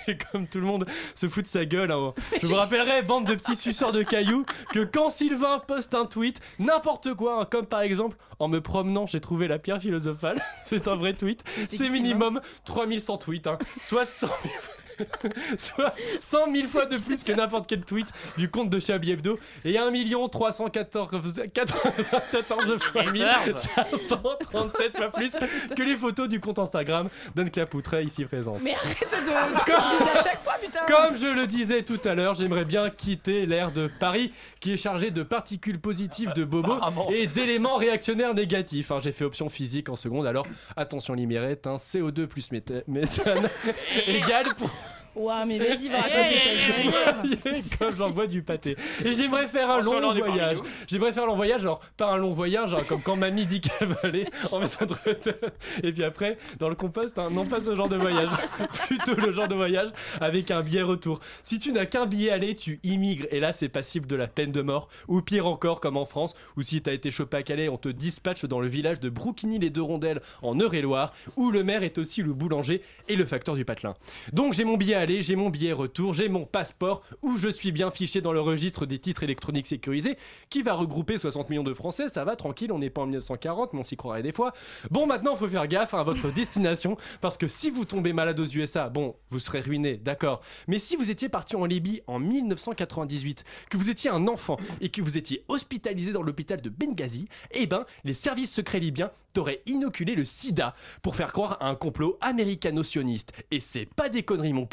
Et 0.07 0.17
comme 0.17 0.47
tout 0.47 0.59
le 0.59 0.65
monde 0.65 0.85
se 1.13 1.27
fout 1.27 1.43
de 1.43 1.47
sa 1.47 1.65
gueule, 1.65 1.91
hein, 1.91 2.13
je 2.41 2.47
vous 2.47 2.55
rappellerai, 2.55 3.01
bande 3.01 3.25
de 3.25 3.35
petits 3.35 3.55
suceurs 3.55 3.91
de 3.91 4.03
cailloux, 4.03 4.45
que 4.71 4.83
quand 4.83 5.09
Sylvain 5.09 5.59
poste 5.59 5.93
un 5.93 6.05
tweet, 6.05 6.39
n'importe 6.59 7.13
quoi, 7.15 7.41
hein, 7.41 7.47
comme 7.49 7.65
par 7.65 7.81
exemple 7.81 8.17
en 8.39 8.47
me 8.47 8.61
promenant, 8.61 9.07
j'ai 9.07 9.19
trouvé 9.19 9.47
la 9.47 9.59
pierre 9.59 9.81
philosophale, 9.81 10.41
c'est 10.65 10.87
un 10.87 10.95
vrai 10.95 11.13
tweet, 11.13 11.43
c'est 11.69 11.89
minimum 11.89 12.39
3100 12.65 13.17
tweets, 13.17 13.47
hein, 13.47 13.57
soit 13.81 14.05
100 14.05 14.27
000 14.27 14.53
soit 15.57 15.93
100 16.19 16.53
000 16.53 16.67
fois 16.67 16.85
de 16.85 16.97
plus 16.97 17.23
que 17.23 17.31
n'importe 17.31 17.67
quel 17.67 17.81
tweet 17.83 18.07
du 18.37 18.49
compte 18.49 18.69
de 18.69 18.79
Chablis 18.79 19.11
Hebdo 19.11 19.39
et 19.63 19.77
1 19.77 19.91
314 20.31 21.43
94 21.53 22.83
fois 22.83 23.11
1537 23.11 24.97
fois 24.97 25.09
plus 25.11 25.37
que 25.75 25.83
les 25.83 25.95
photos 25.95 26.27
du 26.27 26.39
compte 26.39 26.59
Instagram 26.59 27.09
d'Anne-Claire 27.35 27.67
Poutret 27.67 28.03
ici 28.03 28.25
présente. 28.25 28.61
Mais 28.61 28.75
arrête 28.75 28.99
de, 29.11 29.15
de 29.15 29.55
Comme- 29.65 29.75
comme... 29.75 30.07
à 30.19 30.23
chaque 30.23 30.43
fois, 30.43 30.53
putain. 30.61 30.79
Comme 30.87 31.15
je 31.17 31.27
le 31.27 31.47
disais 31.47 31.83
tout 31.83 31.99
à 32.05 32.15
l'heure, 32.15 32.35
j'aimerais 32.35 32.65
bien 32.65 32.89
quitter 32.89 33.45
l'air 33.45 33.71
de 33.71 33.87
Paris 33.99 34.31
qui 34.59 34.73
est 34.73 34.77
chargé 34.77 35.11
de 35.11 35.23
particules 35.23 35.79
positives 35.79 36.33
de 36.33 36.43
bobo 36.43 36.75
et 37.11 37.27
d'éléments 37.27 37.75
réactionnaires 37.77 38.33
négatifs. 38.33 38.91
hein. 38.91 38.99
J'ai 39.01 39.11
fait 39.11 39.25
option 39.25 39.49
physique 39.49 39.89
en 39.89 39.95
seconde, 39.95 40.25
alors 40.25 40.47
attention 40.75 41.13
Limérette, 41.13 41.67
hein, 41.67 41.75
CO2 41.77 42.25
plus 42.27 42.49
méthane 42.51 43.49
égale 44.07 44.47
pour 44.57 44.69
Ouah, 45.15 45.45
mais 45.45 45.57
vas-y, 45.57 45.89
va 45.89 46.01
raconter 46.01 46.41
ta 46.43 46.81
galère. 46.81 47.63
comme 47.79 47.95
j'envoie 47.95 48.27
du 48.27 48.41
pâté. 48.41 48.75
Et 49.03 49.13
j'aimerais 49.13 49.47
faire 49.47 49.69
un 49.69 49.81
long 49.81 50.13
voyage. 50.13 50.57
J'aimerais 50.87 51.13
faire 51.13 51.23
un 51.23 51.27
long 51.27 51.35
voyage, 51.35 51.61
alors 51.61 51.79
pas 51.97 52.11
un 52.11 52.17
long 52.17 52.33
voyage, 52.33 52.75
comme 52.87 53.01
quand 53.01 53.15
mamie 53.15 53.45
dit 53.45 53.61
qu'elle 53.61 53.87
va 53.87 53.97
aller 54.03 54.27
en 54.51 54.59
maison 54.59 54.85
de 54.85 54.93
retraite. 54.93 55.53
Et 55.83 55.93
puis 55.93 56.03
après, 56.03 56.37
dans 56.59 56.69
le 56.69 56.75
compost, 56.75 57.17
hein, 57.17 57.29
non 57.31 57.45
pas 57.45 57.61
ce 57.61 57.75
genre 57.75 57.89
de 57.89 57.95
voyage, 57.95 58.29
plutôt 58.87 59.15
le 59.15 59.31
genre 59.31 59.47
de 59.47 59.55
voyage 59.55 59.89
avec 60.19 60.51
un 60.51 60.61
billet 60.61 60.81
retour. 60.81 61.19
Si 61.43 61.59
tu 61.59 61.71
n'as 61.71 61.85
qu'un 61.85 62.05
billet 62.05 62.31
aller, 62.31 62.55
tu 62.55 62.79
immigres. 62.83 63.27
Et 63.31 63.39
là, 63.39 63.53
c'est 63.53 63.69
passible 63.69 64.07
de 64.07 64.15
la 64.15 64.27
peine 64.27 64.51
de 64.51 64.61
mort. 64.61 64.89
Ou 65.07 65.21
pire 65.21 65.47
encore, 65.47 65.79
comme 65.79 65.97
en 65.97 66.05
France, 66.05 66.35
où 66.57 66.61
si 66.61 66.81
t'as 66.81 66.93
été 66.93 67.11
chopé 67.11 67.37
à 67.37 67.43
Calais, 67.43 67.69
on 67.69 67.77
te 67.77 67.89
dispatche 67.89 68.45
dans 68.45 68.59
le 68.59 68.67
village 68.67 68.99
de 68.99 69.09
Brouquigny-les-Deux-Rondelles 69.09 70.21
en 70.41 70.59
Eure-et-Loire, 70.59 71.13
où 71.37 71.51
le 71.51 71.63
maire 71.63 71.83
est 71.83 71.97
aussi 71.97 72.21
le 72.21 72.33
boulanger 72.33 72.81
et 73.07 73.15
le 73.15 73.25
facteur 73.25 73.55
du 73.55 73.63
patelin. 73.65 73.95
Donc 74.33 74.53
j'ai 74.53 74.63
mon 74.63 74.77
billet 74.77 74.95
aller 74.95 75.04
aller, 75.05 75.21
j'ai 75.21 75.35
mon 75.35 75.51
billet 75.51 75.71
retour, 75.71 76.15
j'ai 76.15 76.29
mon 76.29 76.45
passeport, 76.45 77.03
où 77.21 77.37
je 77.37 77.47
suis 77.47 77.71
bien 77.71 77.91
fiché 77.91 78.21
dans 78.21 78.33
le 78.33 78.41
registre 78.41 78.87
des 78.87 78.97
titres 78.97 79.21
électroniques 79.21 79.67
sécurisés, 79.67 80.17
qui 80.49 80.63
va 80.63 80.73
regrouper 80.73 81.19
60 81.19 81.51
millions 81.51 81.63
de 81.63 81.75
Français, 81.75 82.09
ça 82.09 82.25
va 82.25 82.35
tranquille, 82.35 82.71
on 82.71 82.79
n'est 82.79 82.89
pas 82.89 83.01
en 83.01 83.05
1940, 83.05 83.73
mais 83.73 83.81
on 83.81 83.83
s'y 83.83 83.97
croirait 83.97 84.23
des 84.23 84.31
fois. 84.31 84.53
Bon, 84.89 85.05
maintenant, 85.05 85.35
faut 85.35 85.47
faire 85.47 85.67
gaffe 85.67 85.93
à 85.93 86.01
votre 86.01 86.31
destination, 86.33 86.97
parce 87.21 87.37
que 87.37 87.47
si 87.47 87.69
vous 87.69 87.85
tombez 87.85 88.13
malade 88.13 88.39
aux 88.39 88.47
USA, 88.47 88.89
bon, 88.89 89.15
vous 89.29 89.39
serez 89.39 89.59
ruiné, 89.59 89.97
d'accord. 89.97 90.41
Mais 90.67 90.79
si 90.79 90.95
vous 90.95 91.11
étiez 91.11 91.29
parti 91.29 91.55
en 91.55 91.65
Libye 91.65 92.01
en 92.07 92.17
1998, 92.17 93.43
que 93.69 93.77
vous 93.77 93.91
étiez 93.91 94.09
un 94.09 94.27
enfant 94.27 94.57
et 94.81 94.89
que 94.89 95.03
vous 95.03 95.19
étiez 95.19 95.45
hospitalisé 95.47 96.13
dans 96.13 96.23
l'hôpital 96.23 96.61
de 96.61 96.69
Benghazi, 96.69 97.27
eh 97.51 97.67
ben, 97.67 97.85
les 98.03 98.15
services 98.15 98.51
secrets 98.51 98.79
libyens 98.79 99.11
t'auraient 99.33 99.61
inoculé 99.67 100.15
le 100.15 100.25
sida 100.25 100.73
pour 101.03 101.15
faire 101.15 101.31
croire 101.31 101.57
à 101.59 101.67
un 101.67 101.75
complot 101.75 102.17
américano-sioniste. 102.21 103.33
Et 103.51 103.59
c'est 103.59 103.85
pas 103.85 104.09
des 104.09 104.23
conneries, 104.23 104.53
mon 104.53 104.65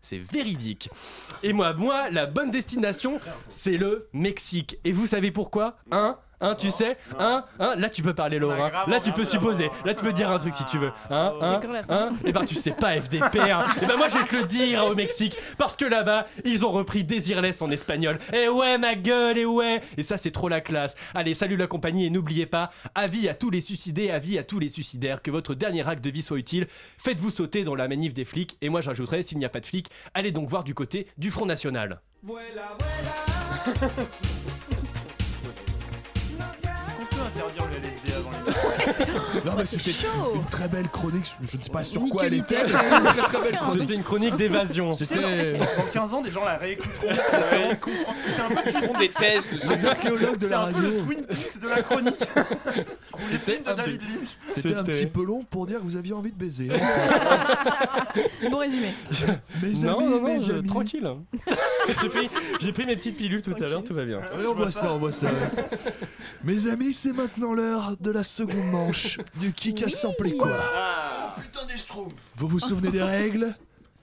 c'est 0.00 0.18
véridique. 0.18 0.90
Et 1.42 1.52
moi, 1.52 1.72
moi, 1.74 2.10
la 2.10 2.26
bonne 2.26 2.50
destination, 2.50 3.20
c'est 3.48 3.76
le 3.76 4.08
Mexique. 4.12 4.78
Et 4.84 4.92
vous 4.92 5.06
savez 5.06 5.30
pourquoi? 5.30 5.76
Hein 5.90 6.18
Hein, 6.40 6.54
tu 6.54 6.70
sais 6.70 6.96
Hein 7.18 7.44
Hein 7.58 7.74
Là, 7.76 7.88
tu 7.88 8.02
peux 8.02 8.14
parler, 8.14 8.38
Laura. 8.38 8.86
Là, 8.86 9.00
tu 9.00 9.12
peux 9.12 9.24
supposer. 9.24 9.70
Là, 9.84 9.94
tu 9.94 10.04
peux 10.04 10.12
dire 10.12 10.30
un 10.30 10.38
truc 10.38 10.54
si 10.54 10.64
tu 10.64 10.78
veux. 10.78 10.92
Hein 11.10 11.34
Hein 11.40 11.60
Hein 11.88 12.10
Et 12.24 12.32
ben, 12.32 12.44
tu 12.44 12.54
sais 12.54 12.72
pas, 12.72 13.00
FDPR. 13.00 13.64
Et 13.82 13.86
ben, 13.86 13.96
moi, 13.96 14.08
je 14.08 14.18
vais 14.18 14.24
te 14.24 14.36
le 14.36 14.44
dire 14.44 14.84
au 14.84 14.94
Mexique. 14.94 15.36
Parce 15.58 15.76
que 15.76 15.84
là-bas, 15.84 16.26
ils 16.44 16.66
ont 16.66 16.72
repris 16.72 17.04
Désirless 17.04 17.62
en 17.62 17.70
espagnol. 17.70 18.18
Et 18.32 18.48
ouais, 18.48 18.78
ma 18.78 18.94
gueule, 18.94 19.38
et 19.38 19.44
ouais. 19.44 19.80
Et 19.96 20.02
ça, 20.02 20.16
c'est 20.16 20.30
trop 20.30 20.48
la 20.48 20.60
classe. 20.60 20.94
Allez, 21.14 21.34
salut 21.34 21.56
la 21.56 21.66
compagnie 21.66 22.06
et 22.06 22.10
n'oubliez 22.10 22.46
pas, 22.46 22.70
avis 22.94 23.28
à 23.28 23.34
tous 23.34 23.50
les 23.50 23.60
suicidés, 23.60 24.10
avis 24.10 24.38
à 24.38 24.44
tous 24.44 24.58
les 24.58 24.68
suicidaires, 24.68 25.22
que 25.22 25.30
votre 25.30 25.54
dernier 25.54 25.86
acte 25.88 26.04
de 26.04 26.10
vie 26.10 26.22
soit 26.22 26.38
utile. 26.38 26.66
Faites-vous 26.98 27.30
sauter 27.30 27.64
dans 27.64 27.74
la 27.74 27.88
manif 27.88 28.12
des 28.14 28.24
flics. 28.24 28.56
Et 28.60 28.68
moi, 28.68 28.80
j'ajouterai, 28.80 29.22
s'il 29.22 29.38
n'y 29.38 29.44
a 29.44 29.48
pas 29.48 29.60
de 29.60 29.66
flics, 29.66 29.90
allez 30.14 30.32
donc 30.32 30.48
voir 30.48 30.64
du 30.64 30.74
côté 30.74 31.06
du 31.16 31.30
Front 31.30 31.46
National. 31.46 32.00
On 32.28 32.34
peut 32.34 32.40
servir 37.36 37.66
le 37.66 37.76
LSD. 37.76 38.05
Non, 39.44 39.52
mais 39.56 39.64
c'était 39.66 39.92
chaud. 39.92 40.32
une 40.34 40.44
très 40.44 40.68
belle 40.68 40.88
chronique. 40.88 41.24
Je 41.42 41.56
ne 41.56 41.62
sais 41.62 41.70
pas 41.70 41.84
sur 41.84 42.02
quoi 42.08 42.26
elle 42.26 42.34
était, 42.34 42.62
mais 42.64 42.68
c'était 42.78 42.96
une 42.96 43.04
très 43.04 43.22
très 43.22 43.40
belle 43.42 43.58
chronique. 43.58 43.80
C'était 43.82 43.94
une 43.94 44.02
chronique 44.02 44.36
d'évasion. 44.36 44.92
C'était 44.92 45.58
Dans 45.58 45.86
15 45.92 46.14
ans, 46.14 46.20
des 46.22 46.30
gens 46.30 46.44
la 46.44 46.56
réécouteront. 46.56 46.92
C'est 47.50 47.78
Ils 48.66 48.72
font 48.72 48.98
des 48.98 49.08
tests 49.08 49.48
les 49.52 49.86
archéologues 49.86 50.38
de 50.38 50.46
C'est 50.46 50.50
la 50.52 50.62
un 50.62 50.72
peu 50.72 50.80
le 50.80 50.86
radio. 50.88 51.02
Twin 51.04 51.22
Peaks 51.26 51.60
de 51.62 51.68
la 51.68 51.82
chronique. 51.82 52.28
C'était 53.20 53.58
de 53.58 53.64
David 53.76 54.00
Lynch. 54.02 54.28
C'était 54.46 54.74
un 54.74 54.84
C'était- 54.84 54.92
petit 54.92 55.06
peu 55.06 55.24
long 55.24 55.42
pour 55.48 55.66
dire 55.66 55.78
que 55.78 55.84
vous 55.84 55.96
aviez 55.96 56.12
envie 56.12 56.32
de 56.32 56.36
baiser. 56.38 56.68
Bon 58.50 58.58
résumé. 58.58 58.92
Mes 59.62 59.70
non, 59.82 59.98
amis, 59.98 60.04
non, 60.04 60.20
non, 60.20 60.22
mes 60.22 60.40
je- 60.40 60.52
amis. 60.52 60.66
tranquille. 60.68 61.08
j'ai, 62.02 62.08
pris, 62.08 62.30
j'ai 62.60 62.72
pris 62.72 62.86
mes 62.86 62.96
petites 62.96 63.16
pilules 63.16 63.42
tout 63.42 63.54
à 63.60 63.66
l'heure, 63.66 63.84
tout 63.84 63.94
va 63.94 64.04
bien. 64.04 64.18
Ouais, 64.18 64.46
on 64.48 64.54
voit 64.54 64.70
ça, 64.70 64.92
on 64.92 64.98
voit 64.98 65.12
ça. 65.12 65.28
Mes 66.44 66.66
amis, 66.68 66.92
c'est 66.92 67.12
maintenant 67.12 67.52
l'heure 67.52 67.94
de 68.00 68.10
la 68.10 68.24
seconde 68.24 68.70
manche 68.70 68.85
du 69.36 69.52
qui 69.52 69.84
a 69.84 69.88
samplé 69.88 70.36
quoi. 70.36 70.50
Putain 71.40 71.66
des 71.66 71.76
schtroumpfs 71.76 72.14
Vous 72.36 72.48
vous 72.48 72.60
souvenez 72.60 72.90
des 72.90 73.02
règles? 73.02 73.54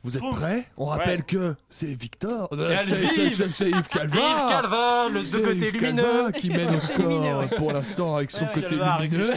Vous 0.06 0.18
êtes 0.18 0.22
prêts? 0.34 0.66
On 0.76 0.88
rappelle 0.88 1.24
que 1.24 1.56
c'est 1.70 1.86
Victor, 1.86 2.50
euh, 2.52 2.76
c'est- 2.76 2.90
Yves. 3.04 3.10
c'est- 3.16 3.36
c'est- 3.36 3.56
c'est 3.56 3.70
Yves 3.70 3.88
Calva, 3.90 4.18
Yves 4.18 4.50
Calva, 4.50 5.08
le 5.10 5.24
C'est 5.24 5.38
de 5.38 5.44
côté 5.46 5.56
Yves 5.56 5.74
lumineux. 5.76 6.02
Calva 6.04 6.32
qui 6.34 6.50
mène 6.50 6.76
au 6.76 6.80
score 6.82 7.46
pour 7.58 7.72
l'instant 7.72 8.18
avec 8.18 8.30
son 8.32 8.46
côté 8.48 8.68
Calva, 8.68 8.98
lumineux. 9.02 9.32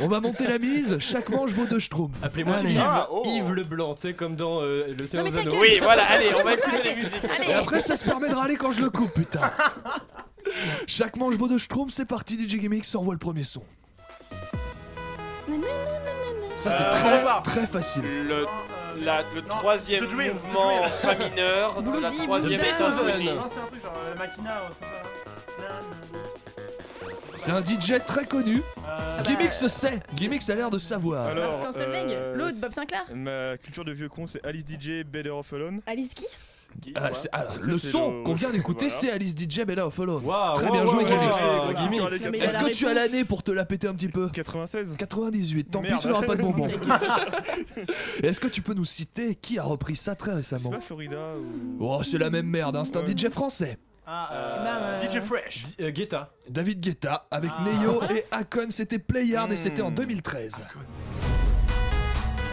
On 0.00 0.08
va 0.08 0.20
monter 0.20 0.46
la 0.46 0.58
mise. 0.58 0.96
Chaque 1.00 1.28
manche 1.28 1.50
vaut 1.50 1.66
deux 1.66 1.80
schtroumpfs. 1.80 2.24
Appelez-moi 2.24 2.56
Allez. 2.56 2.70
Yves, 2.72 2.82
Ah, 2.82 3.08
oh. 3.12 3.22
Yves 3.26 3.52
Leblanc, 3.52 3.94
tu 3.94 4.00
sais, 4.08 4.14
comme 4.14 4.36
dans 4.36 4.62
euh, 4.62 4.86
Le 4.98 5.06
Seigneur 5.06 5.30
des 5.30 5.36
Anneaux. 5.36 5.60
Oui, 5.60 5.78
voilà, 5.82 6.04
allez, 6.10 6.30
on 6.34 6.44
va 6.44 6.54
écouter 6.54 6.82
les 6.82 6.94
musiques. 6.94 7.12
Et 7.46 7.52
après, 7.52 7.82
ça 7.82 7.98
se 7.98 8.04
permet 8.06 8.30
de 8.30 8.34
râler 8.34 8.56
quand 8.56 8.72
je 8.72 8.80
le 8.80 8.88
coupe, 8.88 9.12
putain. 9.12 9.52
Chaque 10.86 11.16
manche 11.16 11.34
vaut 11.34 11.48
deux 11.48 11.58
schtroumpfs. 11.58 11.92
C'est 11.92 12.06
parti, 12.06 12.38
DJ 12.38 12.58
Gimmicks 12.58 12.86
envoie 12.94 13.12
le 13.12 13.18
premier 13.18 13.44
son. 13.44 13.62
Ça, 16.56 16.70
c'est 16.70 16.82
Euh, 16.82 16.90
très 16.90 17.42
très 17.42 17.66
facile. 17.66 18.02
Le, 18.28 18.46
la- 19.00 19.22
le 19.34 19.42
troisième 19.42 20.06
The 20.06 20.10
Drill, 20.10 20.30
The 20.30 20.34
mouvement 20.34 20.82
fa 20.88 21.14
mineur 21.16 21.82
de 21.82 21.90
la 21.92 21.98
Bloody 22.10 22.16
troisième 22.18 22.60
symphonie. 22.64 23.24
Non, 23.24 23.48
c'est 23.50 23.60
un 23.60 23.66
truc 23.66 23.82
genre 23.82 23.94
euh, 24.06 24.14
Machina. 24.16 24.60
euh, 24.60 25.64
C'est 27.36 27.50
un 27.50 27.60
DJ 27.64 27.94
très 28.06 28.24
connu. 28.26 28.62
euh, 28.86 29.22
Gimmicks 29.24 29.52
sait. 29.52 30.00
Gimmicks 30.14 30.48
a 30.48 30.54
l'air 30.54 30.70
de 30.70 30.78
savoir. 30.78 31.26
Alors, 31.26 31.58
Martin 31.58 31.72
Solveig, 31.72 32.06
euh, 32.12 32.36
l'autre 32.36 32.56
Bob 32.60 32.70
Sinclair. 32.72 33.04
Ma 33.12 33.56
culture 33.56 33.84
de 33.84 33.92
vieux 33.92 34.08
con, 34.08 34.26
c'est 34.28 34.44
Alice 34.46 34.64
DJ, 34.64 35.02
Better 35.04 35.30
of 35.30 35.52
Alone. 35.52 35.80
Alice 35.86 36.14
qui? 36.14 36.26
Ah, 36.94 37.12
c'est- 37.12 37.28
alors, 37.32 37.54
Ça, 37.54 37.60
le 37.62 37.78
c'est 37.78 37.88
son 37.90 38.18
le- 38.18 38.22
qu'on 38.24 38.34
vient 38.34 38.50
d'écouter, 38.50 38.86
Voilà. 38.88 39.00
c'est 39.00 39.10
Alice 39.10 39.34
DJ 39.36 39.64
Bella 39.64 39.86
of 39.86 39.98
Alone. 40.00 40.24
Waouh, 40.24 40.54
Très 40.54 40.66
wow, 40.66 40.72
bien 40.72 40.80
wow, 40.82 40.86
joué, 40.90 41.04
wow, 41.04 41.10
wow, 41.10 42.06
a 42.06 42.44
Est-ce 42.44 42.58
que 42.58 42.74
tu 42.74 42.86
as 42.86 42.94
l'année 42.94 43.24
pour 43.24 43.42
te 43.42 43.50
la 43.50 43.64
péter 43.64 43.86
un 43.88 43.94
petit 43.94 44.08
peu 44.08 44.28
96. 44.30 44.94
98, 44.98 45.64
tant 45.70 45.80
pis, 45.82 45.92
tu 46.00 46.08
n'auras 46.08 46.26
pas 46.26 46.36
de 46.36 46.42
bonbons. 46.42 46.68
Est-ce 48.22 48.40
que 48.40 48.48
tu 48.48 48.62
peux 48.62 48.74
nous 48.74 48.84
citer 48.84 49.34
qui 49.34 49.58
a 49.58 49.62
repris 49.62 49.96
ça 49.96 50.14
très 50.14 50.30
C'est 50.42 50.56
récemment 50.56 50.70
pas 50.70 50.80
Florida 50.80 51.18
ou. 51.38 51.76
Oh, 51.80 52.02
c'est 52.02 52.18
la 52.18 52.30
même 52.30 52.46
merde, 52.46 52.76
hein, 52.76 52.84
c'est 52.84 52.96
un 52.96 53.00
Ouais. 53.04 53.12
DJ 53.16 53.28
français. 53.28 53.78
Ah, 54.06 54.28
Bah, 54.30 54.36
euh, 54.80 55.00
euh, 55.00 55.08
DJ 55.08 55.20
Fresh. 55.24 55.64
Euh, 55.80 55.90
Guetta. 55.90 56.32
David 56.50 56.80
Guetta 56.80 57.26
avec 57.30 57.50
Ah. 57.56 57.64
Neo 57.64 58.02
et 58.10 58.24
Akon, 58.32 58.66
c'était 58.70 58.98
Playard 58.98 59.50
et 59.50 59.54
Hmm. 59.54 59.56
c'était 59.56 59.82
en 59.82 59.90
2013. 59.90 60.60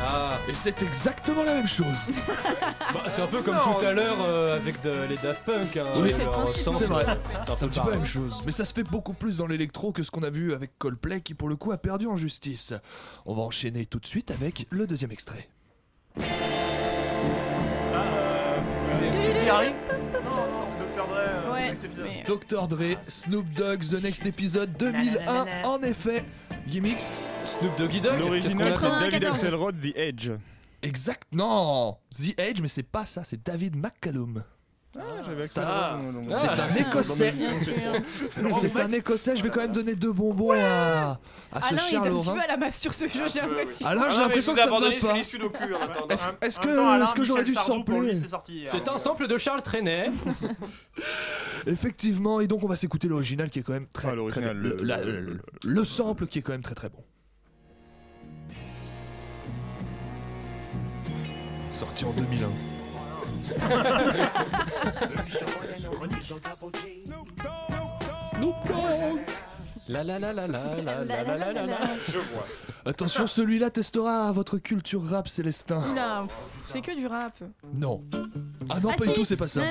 Ah, 0.02 0.38
Et 0.48 0.54
c'est 0.54 0.82
exactement 0.82 1.44
la 1.44 1.56
même 1.56 1.68
chose. 1.68 2.06
bah, 2.94 3.04
c'est 3.10 3.22
un 3.22 3.28
peu 3.28 3.42
comme 3.42 3.56
Non, 3.56 3.74
tout 3.80 3.86
à 3.86 3.94
l'heure 3.94 4.18
euh, 4.22 4.56
avec 4.56 4.82
de- 4.82 5.06
les 5.10 5.18
Daft 5.18 5.44
Punk. 5.46 5.76
Hein, 5.78 5.84
Oui, 5.98 6.10
c'est 6.12 6.20
le 6.20 6.24
leur 6.26 6.44
principe. 6.44 6.64
sample. 6.64 6.78
C'est 6.80 6.86
vrai. 6.86 7.06
C'est 7.06 7.10
un 7.10 7.18
C'est 7.46 7.46
peu 7.46 7.52
un 7.52 7.56
petit 7.56 7.68
peu 7.68 7.76
la 7.78 7.82
pareil. 7.84 7.98
même 7.98 8.06
chose. 8.06 8.42
Mais 8.46 8.52
ça 8.52 8.66
se 8.66 8.74
fait 8.74 8.84
beaucoup 8.84 9.14
plus 9.14 9.38
dans 9.38 9.48
l'électro 9.48 9.92
que 9.92 10.04
ce 10.04 10.10
qu'on 10.12 10.24
a 10.24 10.30
vu 10.30 10.54
avec 10.54 10.78
Coldplay 10.80 11.20
qui 11.22 11.34
pour 11.34 11.50
le 11.50 11.56
coup 11.58 11.72
a 11.72 11.78
perdu 11.78 12.08
en 12.08 12.16
justice. 12.16 12.74
On 13.26 13.36
va 13.36 13.42
enchaîner 13.42 13.86
tout 13.86 14.00
de 14.00 14.08
suite 14.08 14.32
avec 14.32 14.68
le 14.70 14.88
deuxième 14.88 15.12
extrait. 15.12 15.50
Ah, 16.18 16.24
euh, 17.94 19.50
Harry? 19.52 19.70
Non, 20.14 20.20
non, 20.22 20.66
c'est 20.66 20.96
Dr. 20.96 21.08
Dre. 21.08 21.16
euh, 21.18 21.52
Ouais, 21.52 21.70
next 21.72 21.84
épisode. 21.84 22.06
mais- 22.06 22.24
Dr. 22.26 22.68
Dre, 22.68 22.98
Snoop 23.08 23.46
Dogg, 23.54 23.80
The 23.82 24.02
Next 24.04 24.26
Episode 24.26 24.72
2001, 24.78 25.46
en 25.66 25.82
effet. 25.82 26.24
Gimmicks 26.70 27.20
Snoop 27.46 27.76
Doggy 27.78 28.00
Dogg. 28.00 28.20
L'original, 28.20 28.76
c'est 28.76 28.82
David 28.88 29.22
94. 29.22 29.36
Axelrod, 29.36 29.82
The 29.82 29.96
Edge. 29.96 30.32
Exact, 30.82 31.24
non 31.32 31.98
The 32.12 32.40
Edge, 32.40 32.62
mais 32.62 32.68
c'est 32.68 32.84
pas 32.84 33.06
ça, 33.06 33.24
c'est 33.24 33.44
David 33.44 33.76
McCallum. 33.76 34.44
Ah, 34.98 35.02
j'avais 35.24 35.44
C'est 35.44 35.60
un- 35.60 35.64
Ah. 35.68 36.00
un 36.00 36.76
écossais. 36.76 37.34
C'est 38.60 38.80
un 38.80 38.92
écossais, 38.92 39.36
je 39.36 39.44
vais 39.44 39.50
quand 39.50 39.62
même 39.62 39.72
donner 39.72 39.94
deux 39.96 40.12
bonbons 40.12 40.52
à, 40.54 41.20
à 41.52 41.62
ce 41.62 41.68
Alain 41.68 41.82
il 41.90 41.94
est 41.94 41.98
un 41.98 42.02
petit 42.20 42.32
peu 42.32 42.40
à 42.40 42.48
la 42.48 42.58
masse 42.58 42.80
sur 42.82 42.94
ce 42.94 43.08
jeu, 43.08 43.22
j'ai 43.32 43.40
l'impression. 43.40 43.86
Alain, 43.86 44.02
Ah 44.06 44.10
j'ai 44.10 44.20
l'impression 44.20 44.54
que 44.56 44.60
ça 44.60 44.66
ne 44.66 44.72
pas. 45.00 45.16
Est-ce 46.14 46.28
que, 46.28 47.04
est-ce 47.04 47.14
que 47.14 47.24
j'aurais 47.24 47.44
dû 47.44 47.54
sampler 47.54 48.00
lui, 48.14 48.22
c'est 48.66 48.88
un 48.90 48.98
sample 48.98 49.28
de 49.28 49.38
Charles 49.38 49.62
Trenet. 49.62 50.10
Effectivement, 51.68 52.40
et 52.42 52.48
donc 52.48 52.64
on 52.64 52.68
va 52.68 52.76
s'écouter 52.76 53.08
l'original 53.08 53.50
qui 53.52 53.60
est 53.60 53.64
quand 53.64 53.74
même 53.74 53.88
très, 53.88 54.08
Ah, 54.08 54.12
très 54.12 54.16
l'original, 54.16 54.58
bien. 54.60 54.70
le- 54.72 54.76
Le, 54.78 54.84
la- 54.84 55.04
le- 55.04 55.20
le- 55.22 55.42
le 55.64 55.86
sample 55.86 56.26
qui 56.26 56.40
est 56.40 56.42
quand 56.42 56.52
même 56.54 56.64
très 56.64 56.76
très 56.76 56.90
bon. 56.90 57.04
Sorti 61.72 62.06
en 62.06 62.12
2001. 62.12 62.48
La 69.88 70.04
la 70.04 70.20
la 70.20 70.32
la 70.32 70.46
la 70.48 70.60
la 70.84 71.04
la 71.04 71.24
la 71.24 71.36
la 71.36 71.52
la 71.54 71.66
la. 71.66 71.80
Je 72.08 72.18
vois. 72.20 72.46
Attention, 72.86 73.26
celui-là 73.26 73.72
testera 73.72 74.32
votre 74.32 74.60
culture 74.60 75.02
rap 75.04 75.28
célestin. 75.28 75.82
Oula, 75.92 76.26
pff, 76.28 76.36
c'est 76.72 76.82
que 76.82 76.96
du 76.96 77.08
rap. 77.08 77.34
Non. 77.74 78.04
Ah 78.70 78.80
non, 78.80 78.90
Ah 78.94 78.96
pas 78.98 79.06
si. 79.06 79.10
du 79.10 79.16
tout, 79.16 79.26
c'est 79.26 79.36
pas 79.36 79.48
ça. 79.48 79.62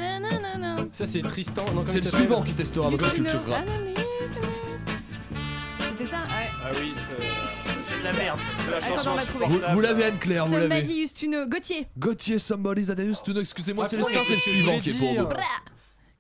C'est 0.93 1.22
Tristan. 1.22 1.62
non, 1.66 1.68
comment 1.68 1.87
C'est 1.87 1.99
il 1.99 2.01
le 2.01 2.05
s'appelle 2.07 2.20
suivant 2.26 2.43
qui 2.43 2.53
testera 2.53 2.89
votre 2.91 3.12
culture 3.14 3.41
rap. 3.49 3.64
C'était 5.91 6.07
ça 6.11 6.16
Ouais. 6.16 6.51
Ah 6.64 6.70
oui, 6.81 6.93
c'est 6.95 7.38
la 8.12 8.18
merde. 8.18 8.38
c'est 8.64 8.70
la 8.70 8.76
Attends, 8.78 8.86
chanson 8.96 9.11
on 9.11 9.16
va 9.16 9.22
trouver. 9.24 9.46
Vous, 9.46 9.61
vous 9.72 9.80
l'avez 9.80 10.04
Anne-Claire, 10.04 10.46
vous 10.46 10.52
l'avez. 10.54 10.68
Somebody 10.68 11.02
used 11.02 11.16
to 11.20 11.26
know. 11.26 11.46
Gauthier. 11.46 11.86
Gauthier, 11.98 12.38
somebody 12.38 12.84
that 12.84 12.94
I 12.98 13.06
used 13.09 13.24
to 13.24 13.32
know. 13.32 13.40
Excusez-moi, 13.40 13.84
Ah, 13.86 13.88
c'est 13.88 13.96
le 13.96 14.04
c'est 14.04 14.34
je 14.34 14.40
suivant 14.40 14.80
qui 14.80 14.90
est 14.90 14.94
pour 14.94 15.14
vous. 15.14 15.24
Bra. 15.26 15.36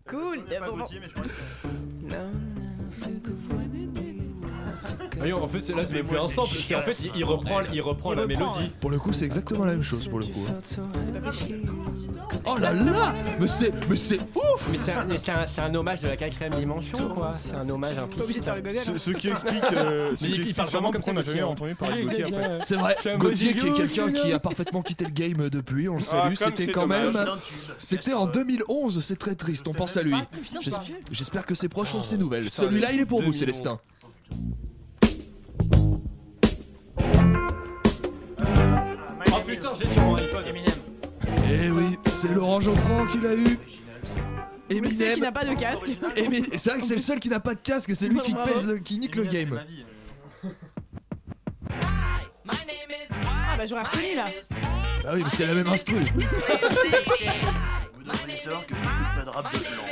Cool. 0.08 0.44
Pas 0.44 0.70
Gauthier, 0.70 1.00
mais 1.00 1.08
je 1.08 1.14
crois 1.14 1.24
que. 1.24 1.30
Oui, 5.20 5.32
en 5.32 5.48
fait, 5.48 5.60
c'est 5.60 5.72
là, 5.74 5.84
c'est 5.84 5.94
même 5.94 6.06
plus 6.06 6.16
un 6.18 6.28
sample. 6.28 6.48
C'est 6.48 6.74
en 6.76 6.82
fait, 6.82 6.96
il, 7.06 7.10
il 7.16 7.24
reprend, 7.24 7.62
il 7.72 7.80
reprend 7.80 8.14
la 8.14 8.26
mélodie. 8.26 8.70
Pour 8.80 8.90
le 8.90 8.98
coup, 8.98 9.12
c'est 9.12 9.24
exactement 9.24 9.64
la 9.64 9.72
même 9.72 9.82
chose 9.82 10.06
pour 10.06 10.20
le 10.20 10.26
coup. 10.26 10.46
hein. 10.48 10.60
C'est 10.64 11.12
pas 11.20 11.32
fait 11.32 11.38
chier. 11.46 11.62
Oh 12.44 12.56
là 12.58 12.72
là 12.72 13.14
Mais 13.40 13.46
c'est 13.48 13.72
mais 13.88 13.96
c'est 13.96 14.18
ouf 14.34 14.68
Mais 14.70 14.78
c'est 14.78 14.92
un, 14.92 15.04
mais 15.04 15.18
c'est 15.18 15.30
un- 15.32 15.46
c'est 15.46 15.60
un 15.60 15.74
hommage 15.74 16.00
de 16.00 16.08
la 16.08 16.16
quatrième 16.16 16.54
dimension, 16.54 17.08
quoi. 17.10 17.32
C'est 17.32 17.54
un 17.54 17.68
hommage 17.68 17.94
Pas 17.96 18.02
implicite. 18.02 18.24
obligé 18.24 18.40
de 18.40 18.44
faire. 18.44 18.84
Ce, 18.84 18.90
hein. 18.90 18.94
ce 18.98 19.10
qui 19.12 19.28
explique, 19.28 19.62
euh, 19.72 20.10
ce 20.10 20.12
Mais 20.12 20.16
qui 20.18 20.26
il 20.26 20.34
explique 20.36 20.56
parle 20.56 20.68
sûrement 20.68 20.90
vraiment 20.90 21.02
comme 21.04 21.14
pourquoi 21.14 21.22
on 21.22 21.24
ça, 21.26 21.30
jamais 21.32 21.42
entendu 21.42 21.74
parler 21.74 22.02
de 22.02 22.08
Gauthier 22.08 22.24
après. 22.24 22.58
C'est 22.62 22.76
vrai, 22.76 22.96
C'est 23.02 23.10
un 23.12 23.18
Gauthier 23.18 23.54
qui 23.54 23.66
est 23.66 23.72
quelqu'un 23.72 24.12
qui 24.12 24.32
a 24.32 24.38
parfaitement 24.38 24.82
quitté 24.82 25.04
le 25.04 25.10
game 25.10 25.48
depuis, 25.48 25.88
on 25.88 25.94
le 25.96 26.00
Ah, 26.02 26.04
salue, 26.04 26.22
comme 26.34 26.36
c'était 26.36 26.66
c'est 26.66 26.72
quand 26.72 26.86
même... 26.86 27.18
C'était 27.78 28.14
en 28.14 28.26
2011, 28.26 29.00
c'est 29.04 29.16
très 29.18 29.34
triste, 29.34 29.66
on 29.68 29.74
pense 29.74 29.96
à 29.96 30.02
lui. 30.02 30.14
J'es- 30.60 30.70
vieux. 30.84 30.96
J'espère 31.10 31.46
que 31.46 31.54
ses 31.54 31.68
proches 31.68 31.94
ont 31.94 32.00
de 32.00 32.04
ses 32.04 32.16
Oh, 32.16 32.20
nouvelles. 32.20 32.50
Celui-là, 32.50 32.92
il 32.92 33.00
est 33.00 33.06
pour 33.06 33.18
vous, 33.22 33.32
2011. 33.32 33.38
Célestin. 33.38 33.78
Oh 39.30 39.40
putain, 39.46 39.70
j'ai 39.78 39.86
sur 39.86 40.02
mon 40.02 40.16
iPod. 40.16 40.44
Eh 41.50 41.70
oui, 41.70 41.98
c'est 42.06 42.32
Laurent 42.34 42.60
Geoffrand 42.60 43.06
qui 43.06 43.20
l'a 43.20 43.34
eu. 43.34 43.44
Le 44.70 44.84
seul 44.86 44.90
qui 44.90 45.04
Eminem. 45.04 45.20
n'a 45.20 45.32
pas 45.32 45.44
de 45.46 45.54
casque. 45.54 45.86
C'est 46.56 46.70
vrai 46.70 46.80
que 46.80 46.86
c'est 46.86 46.94
le 46.96 47.00
seul 47.00 47.18
qui 47.20 47.28
n'a 47.30 47.40
pas 47.40 47.54
de 47.54 47.60
casque 47.60 47.88
et 47.90 47.94
c'est 47.94 48.08
lui 48.08 48.20
qui 48.20 48.34
Bravo. 48.34 48.52
pèse 48.52 48.66
le, 48.66 48.78
qui 48.78 48.98
nique 48.98 49.16
le 49.16 49.24
game. 49.24 49.60
Ah 52.50 53.56
bah 53.56 53.66
j'aurais 53.66 53.82
reconnu 53.84 54.14
là. 54.14 54.28
Ah 55.06 55.12
oui, 55.14 55.22
mais 55.24 55.30
c'est 55.30 55.46
la 55.46 55.54
même 55.54 55.66
instru. 55.68 55.94
Vous 55.94 56.20
devriez 58.04 58.36
savoir 58.36 58.66
que 58.66 58.74
je 58.74 58.80
n'écoute 58.80 59.14
pas 59.16 59.22
de 59.24 59.30
rap 59.30 59.52
de 59.52 59.58
Flandre. 59.58 59.82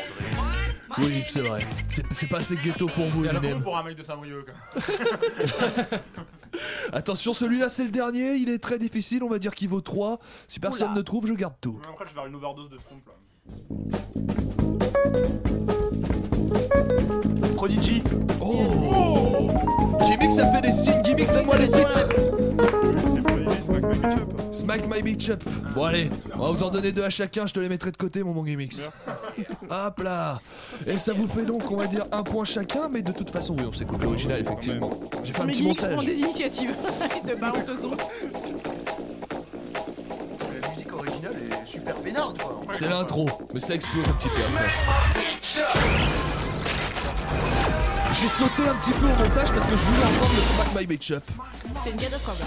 Oui, 0.99 1.25
c'est 1.29 1.41
vrai. 1.41 1.67
C'est 1.89 2.05
c'est 2.13 2.27
pas 2.29 2.39
assez 2.39 2.57
ghetto 2.57 2.87
pour 2.87 3.07
vous, 3.07 3.25
Eminem. 3.25 3.63
pour 3.63 3.77
un 3.79 3.83
mec 3.83 3.97
de 3.97 4.03
Saint-Brieuc. 4.03 4.47
Attention, 6.92 7.32
celui-là, 7.32 7.68
c'est 7.68 7.84
le 7.84 7.90
dernier. 7.90 8.34
Il 8.36 8.49
est 8.49 8.59
très 8.59 8.78
difficile. 8.78 9.22
On 9.22 9.28
va 9.28 9.38
dire 9.38 9.55
qu'il 9.55 9.68
vaut 9.68 9.80
3. 9.80 10.18
Si 10.49 10.61
personne 10.61 10.88
Oula. 10.88 10.97
ne 10.97 11.03
trouve, 11.03 11.26
je 11.26 11.34
garde 11.34 11.55
tout. 11.61 11.78
Après, 11.88 12.05
je 12.05 12.11
vais 12.11 12.14
faire 12.16 12.26
une 12.26 12.34
overdose 12.34 12.68
de 12.70 12.78
schtroumpf 12.78 13.05
là. 13.07 13.12
Prodigy. 17.57 18.03
Oh 18.40 19.49
Gimix 20.07 20.38
a 20.38 20.47
fait 20.53 20.61
des 20.61 20.72
signes. 20.72 21.03
Gimix, 21.05 21.32
donne-moi 21.32 21.59
les 21.59 21.68
titres. 21.68 22.09
C'est 23.14 23.22
Prodigy, 23.22 23.70
My 23.70 23.80
Bitch 23.80 24.05
Up. 24.05 24.45
Smack 24.57 24.87
my 24.89 25.03
big 25.03 25.21
chop. 25.21 25.43
Bon, 25.75 25.85
allez, 25.85 26.09
on 26.35 26.39
va 26.39 26.49
vous 26.51 26.63
en 26.63 26.71
donner 26.71 26.91
deux 26.93 27.05
à 27.05 27.11
chacun. 27.11 27.47
Je 27.47 27.53
te 27.53 27.61
les 27.61 27.69
mettrai 27.69 27.91
de 27.91 27.97
côté, 27.99 28.23
mon 28.23 28.33
bon 28.33 28.45
Gimix. 28.45 28.89
Hop 29.71 29.99
là 30.03 30.41
Et 30.87 30.97
ça 30.97 31.13
vous 31.13 31.29
fait 31.29 31.45
donc, 31.45 31.71
on 31.71 31.77
va 31.77 31.87
dire, 31.87 32.05
un 32.11 32.23
point 32.23 32.45
chacun. 32.45 32.89
Mais 32.91 33.03
de 33.03 33.13
toute 33.13 33.31
façon, 33.31 33.55
oui, 33.59 33.65
on 33.69 33.73
s'écoute 33.73 34.03
l'original, 34.03 34.41
effectivement. 34.41 34.91
J'ai 35.25 35.33
fait 35.35 35.43
un 35.43 35.45
Mais 35.45 35.53
petit 35.53 35.63
Gimix 35.63 35.83
prend 35.83 35.91
montage. 35.91 36.07
des 36.07 36.19
initiatives 36.19 36.75
de 37.29 37.35
balance 37.35 37.67
le 37.69 37.77
son. 37.77 37.91
La 40.63 40.69
musique 40.71 40.93
originale 40.93 41.35
est 41.37 41.67
super 41.67 41.95
pénarde 41.97 42.39
quoi. 42.41 42.61
C'est 42.73 42.89
l'intro, 42.89 43.29
mais 43.53 43.61
ça 43.61 43.75
explose 43.75 44.09
un 44.09 44.13
petit 44.13 44.29
peu 44.29 44.41
après. 44.41 44.69
J'ai 48.19 48.29
sauté 48.29 48.63
un 48.67 48.75
petit 48.77 48.99
peu 48.99 49.05
au 49.05 49.09
montage 49.29 49.53
parce 49.53 49.67
que 49.67 49.77
je 49.77 49.85
voulais 49.85 50.05
entendre 50.05 50.33
le 50.35 50.43
Smack 50.43 50.81
My 50.81 50.87
Bitch 50.87 51.11
Up. 51.11 51.23
C'était 51.77 51.91
une 51.91 51.97
catastrophe 52.01 52.41
là. 52.41 52.47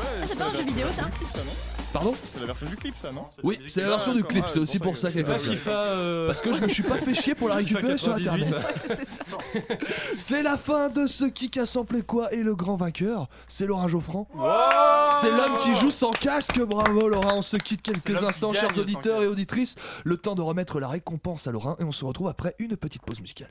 Ouais, 0.00 0.26
c'est 0.26 0.36
pas 0.38 0.44
un 0.44 0.52
la 0.52 0.58
jeu 0.58 0.64
vidéo, 0.64 0.86
version 0.86 1.02
ça 1.04 1.08
du 1.10 1.16
clip, 1.16 1.28
ça 1.32 1.38
non 1.44 1.52
Pardon 1.92 2.12
C'est 2.34 2.40
la 2.40 2.46
version 2.46 2.66
du 2.66 2.76
clip 2.76 2.94
ça 3.02 3.10
non 3.10 3.24
Oui, 3.42 3.58
c'est 3.66 3.82
la 3.82 3.88
version 3.88 4.14
du 4.14 4.22
clip, 4.22 4.44
c'est 4.46 4.60
aussi 4.60 4.78
pour 4.78 4.96
ça 4.96 5.10
qu'elle 5.10 5.20
est 5.20 5.24
comme 5.24 5.38
ça. 5.38 5.70
Euh, 5.70 6.26
Parce 6.28 6.40
que 6.40 6.52
je 6.52 6.60
me 6.60 6.68
suis 6.68 6.82
pas 6.84 6.98
fait 6.98 7.14
chier 7.14 7.34
pour 7.34 7.48
la 7.48 7.56
récupérer 7.56 7.98
sur 7.98 8.14
98. 8.14 8.54
internet. 8.54 8.66
C'est 10.18 10.42
la 10.42 10.56
fin 10.56 10.88
de 10.88 11.06
ce 11.06 11.24
qui 11.24 11.58
a 11.58 11.66
samplé 11.66 12.02
quoi 12.02 12.32
et 12.32 12.42
le 12.42 12.54
grand 12.54 12.76
vainqueur, 12.76 13.28
c'est 13.48 13.66
Laurent 13.66 13.88
Geoffrand. 13.88 14.28
C'est 15.20 15.30
l'homme 15.30 15.56
qui 15.58 15.74
joue 15.74 15.90
sans 15.90 16.10
casque, 16.12 16.60
bravo 16.60 17.08
Laurent. 17.08 17.38
On 17.38 17.42
se 17.42 17.56
quitte 17.56 17.82
quelques 17.82 18.22
instants, 18.22 18.52
chers 18.52 18.78
auditeurs 18.78 19.22
et 19.22 19.26
auditrices. 19.26 19.74
Le 20.04 20.16
temps 20.16 20.34
de 20.36 20.42
remettre 20.42 20.78
la 20.80 20.88
récompense 20.88 21.46
à 21.46 21.50
Laurent 21.50 21.76
et 21.80 21.84
on 21.84 21.92
se 21.92 22.04
retrouve 22.04 22.28
après 22.28 22.54
une 22.60 22.76
petite 22.76 23.02
pause 23.02 23.20
musicale. 23.20 23.50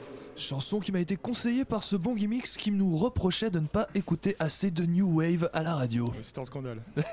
Chanson 0.35 0.79
qui 0.79 0.91
m'a 0.91 0.99
été 0.99 1.17
conseillée 1.17 1.65
par 1.65 1.83
ce 1.83 1.95
bon 1.95 2.15
gimmicks 2.15 2.47
qui 2.47 2.71
nous 2.71 2.97
reprochait 2.97 3.49
de 3.49 3.59
ne 3.59 3.67
pas 3.67 3.87
écouter 3.95 4.35
assez 4.39 4.71
de 4.71 4.83
New 4.85 5.19
Wave 5.19 5.49
à 5.53 5.61
la 5.63 5.75
radio. 5.75 6.11
C'est 6.23 6.37
un 6.39 6.45
scandale. 6.45 6.81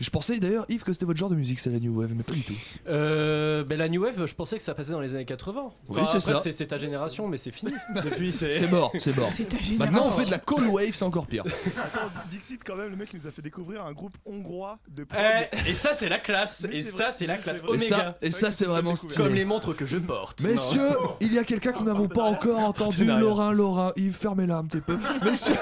Je 0.00 0.10
pensais 0.10 0.38
d'ailleurs, 0.38 0.66
Yves, 0.68 0.82
que 0.82 0.92
c'était 0.92 1.06
votre 1.06 1.18
genre 1.18 1.30
de 1.30 1.34
musique, 1.34 1.58
c'est 1.58 1.70
la 1.70 1.78
New 1.78 1.98
Wave, 1.98 2.12
mais 2.14 2.22
pas 2.22 2.34
du 2.34 2.42
tout. 2.42 2.54
Euh, 2.86 3.64
ben 3.64 3.78
la 3.78 3.88
New 3.88 4.02
Wave, 4.02 4.26
je 4.26 4.34
pensais 4.34 4.58
que 4.58 4.62
ça 4.62 4.74
passait 4.74 4.92
dans 4.92 5.00
les 5.00 5.14
années 5.14 5.24
80. 5.24 5.70
Oui, 5.88 6.02
c'est 6.06 6.20
ça. 6.20 6.42
C'est, 6.42 6.66
ta 6.66 6.76
génération, 6.76 7.28
mais 7.28 7.38
c'est 7.38 7.50
fini. 7.50 7.72
Depuis, 7.94 8.32
c'est... 8.32 8.70
Mort, 8.70 8.92
c'est 8.98 9.16
mort. 9.16 9.30
Ta 9.34 9.84
Maintenant, 9.84 10.06
on 10.06 10.10
fait 10.10 10.26
de 10.26 10.30
la 10.30 10.38
Cold 10.38 10.68
Wave, 10.68 10.92
c'est 10.92 11.04
encore 11.04 11.26
pire. 11.26 11.44
Attends, 11.76 12.10
Dixit, 12.30 12.62
quand 12.64 12.76
même, 12.76 12.90
le 12.90 12.96
mec 12.96 13.12
nous 13.14 13.26
a 13.26 13.30
fait 13.30 13.42
découvrir 13.42 13.84
un 13.84 13.92
groupe 13.92 14.16
hongrois 14.26 14.78
de 14.88 15.04
prog. 15.04 15.20
Eh, 15.20 15.70
et 15.70 15.74
ça, 15.74 15.94
c'est 15.94 16.08
la 16.08 16.18
classe. 16.18 16.66
Mais 16.68 16.78
Et 16.78 16.82
ça, 16.82 17.10
c'est 17.10 17.26
la 17.26 17.38
classe. 17.38 17.62
Oméga. 17.66 18.18
et 18.20 18.30
ça 18.30 18.50
c'est 18.50 18.64
vraiment 18.64 18.96
stylé. 18.96 19.14
Comme 19.14 19.34
les 19.34 19.44
montres 19.44 19.74
que 19.74 19.86
je 19.86 19.98
porte. 19.98 20.42
Messieurs, 20.42 20.88
il 21.20 21.32
y 21.32 21.38
a 21.38 21.44
quelqu'un 21.44 21.72
que 21.72 21.78
nous 21.78 21.84
n'avons 21.84 22.08
pas 22.08 22.25
encore 22.26 22.58
entendu. 22.60 23.04
Laurent, 23.04 23.52
Laurent, 23.52 23.92
Yves, 23.96 24.14
fermez-la 24.14 24.58
un 24.58 24.64
petit 24.64 24.80
peu. 24.80 24.98
Messieurs, 25.24 25.54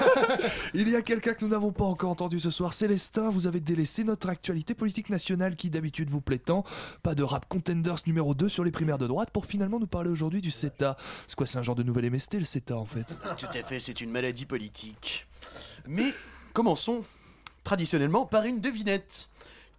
il 0.73 0.89
y 0.89 0.95
a 0.95 1.01
quelqu'un 1.01 1.33
que 1.33 1.45
nous 1.45 1.51
n'avons 1.51 1.71
pas 1.71 1.85
encore 1.85 2.09
entendu 2.09 2.39
ce 2.39 2.49
soir. 2.49 2.73
Célestin, 2.73 3.29
vous 3.29 3.47
avez 3.47 3.59
délaissé 3.59 4.03
notre 4.03 4.29
actualité 4.29 4.73
politique 4.73 5.09
nationale 5.09 5.55
qui 5.55 5.69
d'habitude 5.69 6.09
vous 6.09 6.21
plaît 6.21 6.39
tant. 6.39 6.63
Pas 7.03 7.15
de 7.15 7.23
rap 7.23 7.47
contenders 7.47 7.95
numéro 8.07 8.33
2 8.33 8.49
sur 8.49 8.63
les 8.63 8.71
primaires 8.71 8.97
de 8.97 9.07
droite 9.07 9.29
pour 9.31 9.45
finalement 9.45 9.79
nous 9.79 9.87
parler 9.87 10.09
aujourd'hui 10.09 10.41
du 10.41 10.51
CETA. 10.51 10.97
C'est 11.27 11.35
quoi, 11.35 11.47
c'est 11.47 11.57
un 11.57 11.63
genre 11.63 11.75
de 11.75 11.83
nouvel 11.83 12.09
MST 12.09 12.35
le 12.35 12.45
CETA 12.45 12.77
en 12.77 12.85
fait? 12.85 13.17
Tout 13.37 13.47
à 13.53 13.63
fait, 13.63 13.79
c'est 13.79 14.01
une 14.01 14.11
maladie 14.11 14.45
politique. 14.45 15.27
Mais 15.87 16.13
commençons 16.53 17.03
traditionnellement 17.63 18.25
par 18.25 18.45
une 18.45 18.61
devinette. 18.61 19.27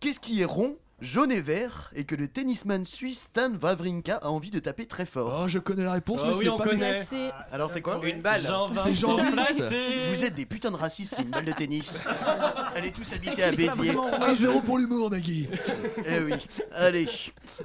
Qu'est-ce 0.01 0.21
qui 0.21 0.41
est 0.43 0.45
rond, 0.45 0.77
jaune 1.01 1.31
et 1.31 1.41
vert 1.43 1.91
et 1.95 2.05
que 2.05 2.15
le 2.15 2.27
tennisman 2.27 2.85
suisse 2.87 3.23
Stan 3.23 3.51
Wawrinka 3.61 4.17
a 4.17 4.29
envie 4.29 4.51
de 4.51 4.59
taper 4.59 4.87
très 4.87 5.05
fort 5.05 5.41
Oh, 5.43 5.49
je 5.49 5.59
connais 5.59 5.85
la 5.85 5.93
réponse, 5.93 6.21
Ah 6.25 6.29
mais 6.29 6.35
oui, 6.37 6.45
ce 6.47 6.51
on 6.51 6.53
n'est 6.53 6.59
pas 6.65 6.71
connaît. 6.71 6.91
Placé. 6.93 7.31
Alors 7.53 7.71
c'est 7.71 7.83
quoi 7.83 8.01
Une 8.03 8.23
balle. 8.23 8.41
Jean 8.41 8.69
C'est 8.83 8.95
Jean 8.95 9.17
Vince. 9.17 9.61
Vous 9.61 10.25
êtes 10.25 10.35
des 10.35 10.47
putains 10.47 10.71
de 10.71 10.77
racistes, 10.77 11.15
c'est 11.17 11.23
une 11.23 11.31
balle 11.31 11.45
de 11.45 11.53
tennis. 11.53 12.01
Allez 12.75 12.93
tous 12.93 13.13
habiter 13.15 13.43
à 13.43 13.51
Béziers. 13.53 13.93
vraiment 13.93 14.11
1-0 14.11 14.63
pour 14.63 14.79
l'humour, 14.79 15.11
Nagui. 15.11 15.49
Eh 16.07 16.21
oui, 16.21 16.35
allez. 16.75 17.09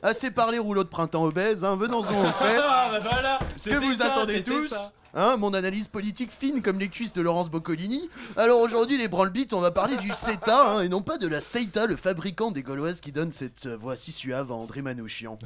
Assez 0.04 0.32
parlé 0.32 0.58
rouleau 0.60 0.84
de 0.84 0.90
printemps 0.90 1.24
obèse, 1.24 1.64
hein, 1.64 1.76
venons-en 1.76 2.30
au 2.30 2.32
fait. 2.32 2.58
Ah, 2.60 2.90
bah 2.92 3.00
voilà. 3.02 3.40
Ce 3.58 3.70
que 3.70 3.76
C'était 3.76 3.86
vous 3.86 3.96
ça, 3.96 4.06
attendez 4.08 4.36
c'était 4.38 4.52
tous 4.52 4.68
ça. 4.70 4.92
Hein, 5.14 5.36
mon 5.38 5.54
analyse 5.54 5.88
politique 5.88 6.32
fine 6.32 6.62
comme 6.62 6.80
les 6.80 6.88
cuisses 6.88 7.12
de 7.12 7.22
Laurence 7.22 7.50
Boccolini. 7.50 8.10
Alors 8.38 8.62
aujourd'hui, 8.62 8.98
les 8.98 9.10
branle-bites, 9.10 9.52
on 9.52 9.60
va 9.60 9.72
parler 9.72 9.98
du 9.98 10.10
CETA, 10.14 10.70
hein, 10.70 10.82
et 10.82 10.88
non 10.88 11.02
pas 11.02 11.18
de 11.18 11.28
la 11.28 11.42
CETA, 11.42 11.86
le 11.86 11.98
fabricant 11.98 12.52
des 12.52 12.64
Gauloises 12.64 13.02
qui 13.02 13.12
donne 13.12 13.34
cette 13.34 13.66
euh, 13.66 13.76
voix 13.76 13.98
si 13.98 14.14
suave 14.14 14.52
à 14.52 14.56
André 14.56 14.82
Manouchian. 14.82 15.38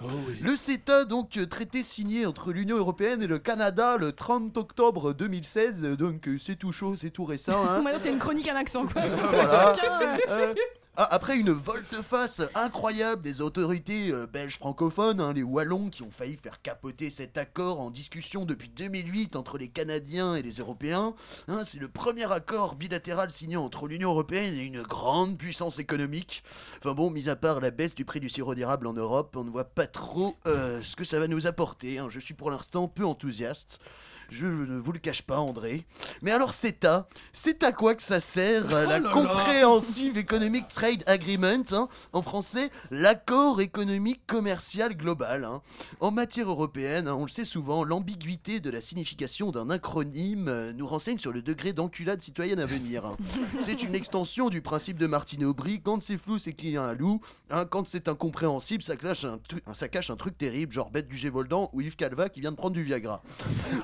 Le 0.41 0.55
CETA, 0.55 1.05
donc 1.05 1.37
euh, 1.37 1.47
traité 1.47 1.81
signé 1.81 2.27
entre 2.27 2.51
l'Union 2.51 2.77
Européenne 2.77 3.23
et 3.23 3.27
le 3.27 3.39
Canada 3.39 3.97
le 3.97 4.11
30 4.11 4.55
octobre 4.57 5.13
2016, 5.13 5.81
euh, 5.83 5.95
donc 5.95 6.29
c'est 6.39 6.57
tout 6.57 6.71
chaud, 6.71 6.95
c'est 6.95 7.09
tout 7.09 7.25
récent. 7.25 7.65
Hein. 7.67 7.83
C'est 7.97 8.11
une 8.11 8.19
chronique 8.19 8.47
à 8.47 8.53
l'accent, 8.53 8.85
quoi. 8.85 9.01
Voilà. 9.07 9.73
Euh, 10.29 10.53
ah, 10.97 11.07
après 11.11 11.37
une 11.37 11.51
volte-face 11.51 12.41
incroyable 12.55 13.21
des 13.21 13.41
autorités 13.41 14.11
euh, 14.11 14.27
belges 14.27 14.57
francophones, 14.57 15.19
hein, 15.19 15.33
les 15.33 15.43
Wallons 15.43 15.89
qui 15.89 16.03
ont 16.03 16.11
failli 16.11 16.37
faire 16.37 16.61
capoter 16.61 17.09
cet 17.09 17.37
accord 17.37 17.81
en 17.81 17.91
discussion 17.91 18.45
depuis 18.45 18.69
2008 18.69 19.35
entre 19.35 19.57
les 19.57 19.67
Canadiens 19.67 20.35
et 20.35 20.41
les 20.41 20.53
Européens, 20.53 21.13
hein, 21.49 21.63
c'est 21.65 21.79
le 21.79 21.89
premier 21.89 22.31
accord 22.31 22.75
bilatéral 22.75 23.29
signé 23.29 23.57
entre 23.57 23.87
l'Union 23.87 24.11
Européenne 24.11 24.55
et 24.55 24.63
une 24.63 24.83
grande 24.83 25.37
puissance 25.37 25.79
économique. 25.79 26.43
Enfin 26.79 26.93
bon, 26.93 27.09
mis 27.09 27.27
à 27.27 27.35
part 27.35 27.59
la 27.59 27.71
baisse 27.71 27.95
du 27.95 28.05
prix 28.05 28.21
du 28.21 28.29
sirop 28.29 28.55
d'érable 28.55 28.87
en 28.87 28.93
Europe, 28.93 29.35
on 29.35 29.43
ne 29.43 29.49
voit 29.49 29.65
pas 29.65 29.87
trop 29.87 30.37
euh, 30.47 30.81
ce 30.81 30.95
que 30.95 31.03
ça 31.03 31.19
va 31.19 31.27
nous 31.27 31.45
apporter. 31.45 31.99
hein. 31.99 32.07
Je 32.09 32.19
suis 32.21 32.33
pour 32.33 32.51
l'instant 32.51 32.87
peu 32.87 33.05
enthousiaste. 33.05 33.79
Je 34.29 34.45
ne 34.47 34.79
vous 34.79 34.91
le 34.91 34.99
cache 34.99 35.21
pas, 35.21 35.39
André. 35.39 35.85
Mais 36.21 36.31
alors, 36.31 36.53
CETA, 36.53 37.07
c'est 37.33 37.63
à 37.63 37.71
quoi 37.71 37.95
que 37.95 38.03
ça 38.03 38.19
sert 38.19 38.73
euh, 38.73 38.85
La 38.85 38.99
Comprehensive 38.99 40.17
Economic 40.17 40.67
Trade 40.67 41.03
Agreement, 41.07 41.63
hein, 41.71 41.87
en 42.13 42.21
français, 42.21 42.69
l'accord 42.91 43.61
économique 43.61 44.21
commercial 44.27 44.95
global. 44.95 45.43
hein. 45.43 45.61
En 45.99 46.11
matière 46.11 46.49
européenne, 46.49 47.07
hein, 47.07 47.15
on 47.15 47.23
le 47.23 47.29
sait 47.29 47.45
souvent, 47.45 47.83
l'ambiguïté 47.83 48.59
de 48.59 48.69
la 48.69 48.81
signification 48.81 49.51
d'un 49.51 49.69
acronyme 49.69 50.47
euh, 50.47 50.73
nous 50.73 50.87
renseigne 50.87 51.19
sur 51.19 51.31
le 51.31 51.41
degré 51.41 51.73
d'enculade 51.73 52.21
citoyenne 52.21 52.59
à 52.59 52.65
venir. 52.65 53.15
C'est 53.61 53.83
une 53.83 53.95
extension 53.95 54.49
du 54.49 54.61
principe 54.61 54.97
de 54.97 55.07
Martine 55.07 55.45
Aubry. 55.45 55.81
Quand 55.81 56.01
c'est 56.01 56.17
flou, 56.17 56.37
c'est 56.39 56.53
qu'il 56.53 56.69
y 56.69 56.77
a 56.77 56.83
un 56.83 56.93
loup. 56.93 57.21
quand 57.69 57.87
c'est 57.87 58.07
incompréhensible, 58.07 58.83
ça, 58.83 58.95
cache 58.95 59.25
un 59.25 59.39
ça 59.73 59.87
cache 59.87 60.09
un 60.09 60.15
truc 60.15 60.37
terrible, 60.37 60.71
genre 60.71 60.89
bête 60.89 61.07
du 61.07 61.17
Gévoldan 61.17 61.69
ou 61.73 61.81
Yves 61.81 61.95
Calva 61.95 62.29
qui 62.29 62.41
vient 62.41 62.51
de 62.51 62.57
prendre 62.57 62.73
du 62.75 62.83
Viagra. 62.83 63.21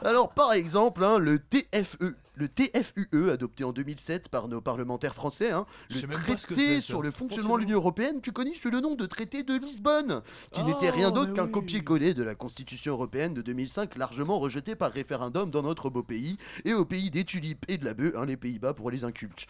Alors, 0.03 0.30
par 0.35 0.53
exemple, 0.53 1.03
hein, 1.03 1.19
le 1.19 1.39
TFE. 1.39 2.15
Le 2.41 2.47
TFUE, 2.47 3.07
E, 3.13 3.31
adopté 3.31 3.63
en 3.63 3.71
2007 3.71 4.29
par 4.29 4.47
nos 4.47 4.61
parlementaires 4.61 5.13
français, 5.13 5.51
hein, 5.51 5.67
le 5.91 6.07
traité 6.07 6.81
sur 6.81 7.03
le 7.03 7.11
fonctionnement 7.11 7.55
de 7.55 7.61
l'Union 7.61 7.77
Européenne, 7.77 8.19
tu 8.19 8.31
connais 8.31 8.55
sous 8.55 8.71
le 8.71 8.79
nom 8.79 8.95
de 8.95 9.05
traité 9.05 9.43
de 9.43 9.53
Lisbonne, 9.53 10.23
qui 10.51 10.63
n'était 10.63 10.89
rien 10.89 11.09
Oh, 11.11 11.13
d'autre 11.13 11.33
qu'un 11.33 11.45
oui. 11.45 11.51
copier-coller 11.51 12.15
de 12.15 12.23
la 12.23 12.33
Constitution 12.33 12.93
européenne 12.93 13.35
de 13.35 13.43
2005, 13.43 13.95
largement 13.95 14.39
rejeté 14.39 14.73
par 14.73 14.91
référendum 14.91 15.51
dans 15.51 15.61
notre 15.61 15.91
beau 15.91 16.01
pays, 16.01 16.37
et 16.65 16.73
au 16.73 16.83
pays 16.83 17.11
des 17.11 17.25
tulipes 17.25 17.63
et 17.67 17.77
de 17.77 17.85
la 17.85 17.93
bœuf, 17.93 18.15
hein, 18.17 18.25
les 18.25 18.37
Pays-Bas 18.37 18.73
pour 18.73 18.89
les 18.89 19.03
incultes. 19.03 19.45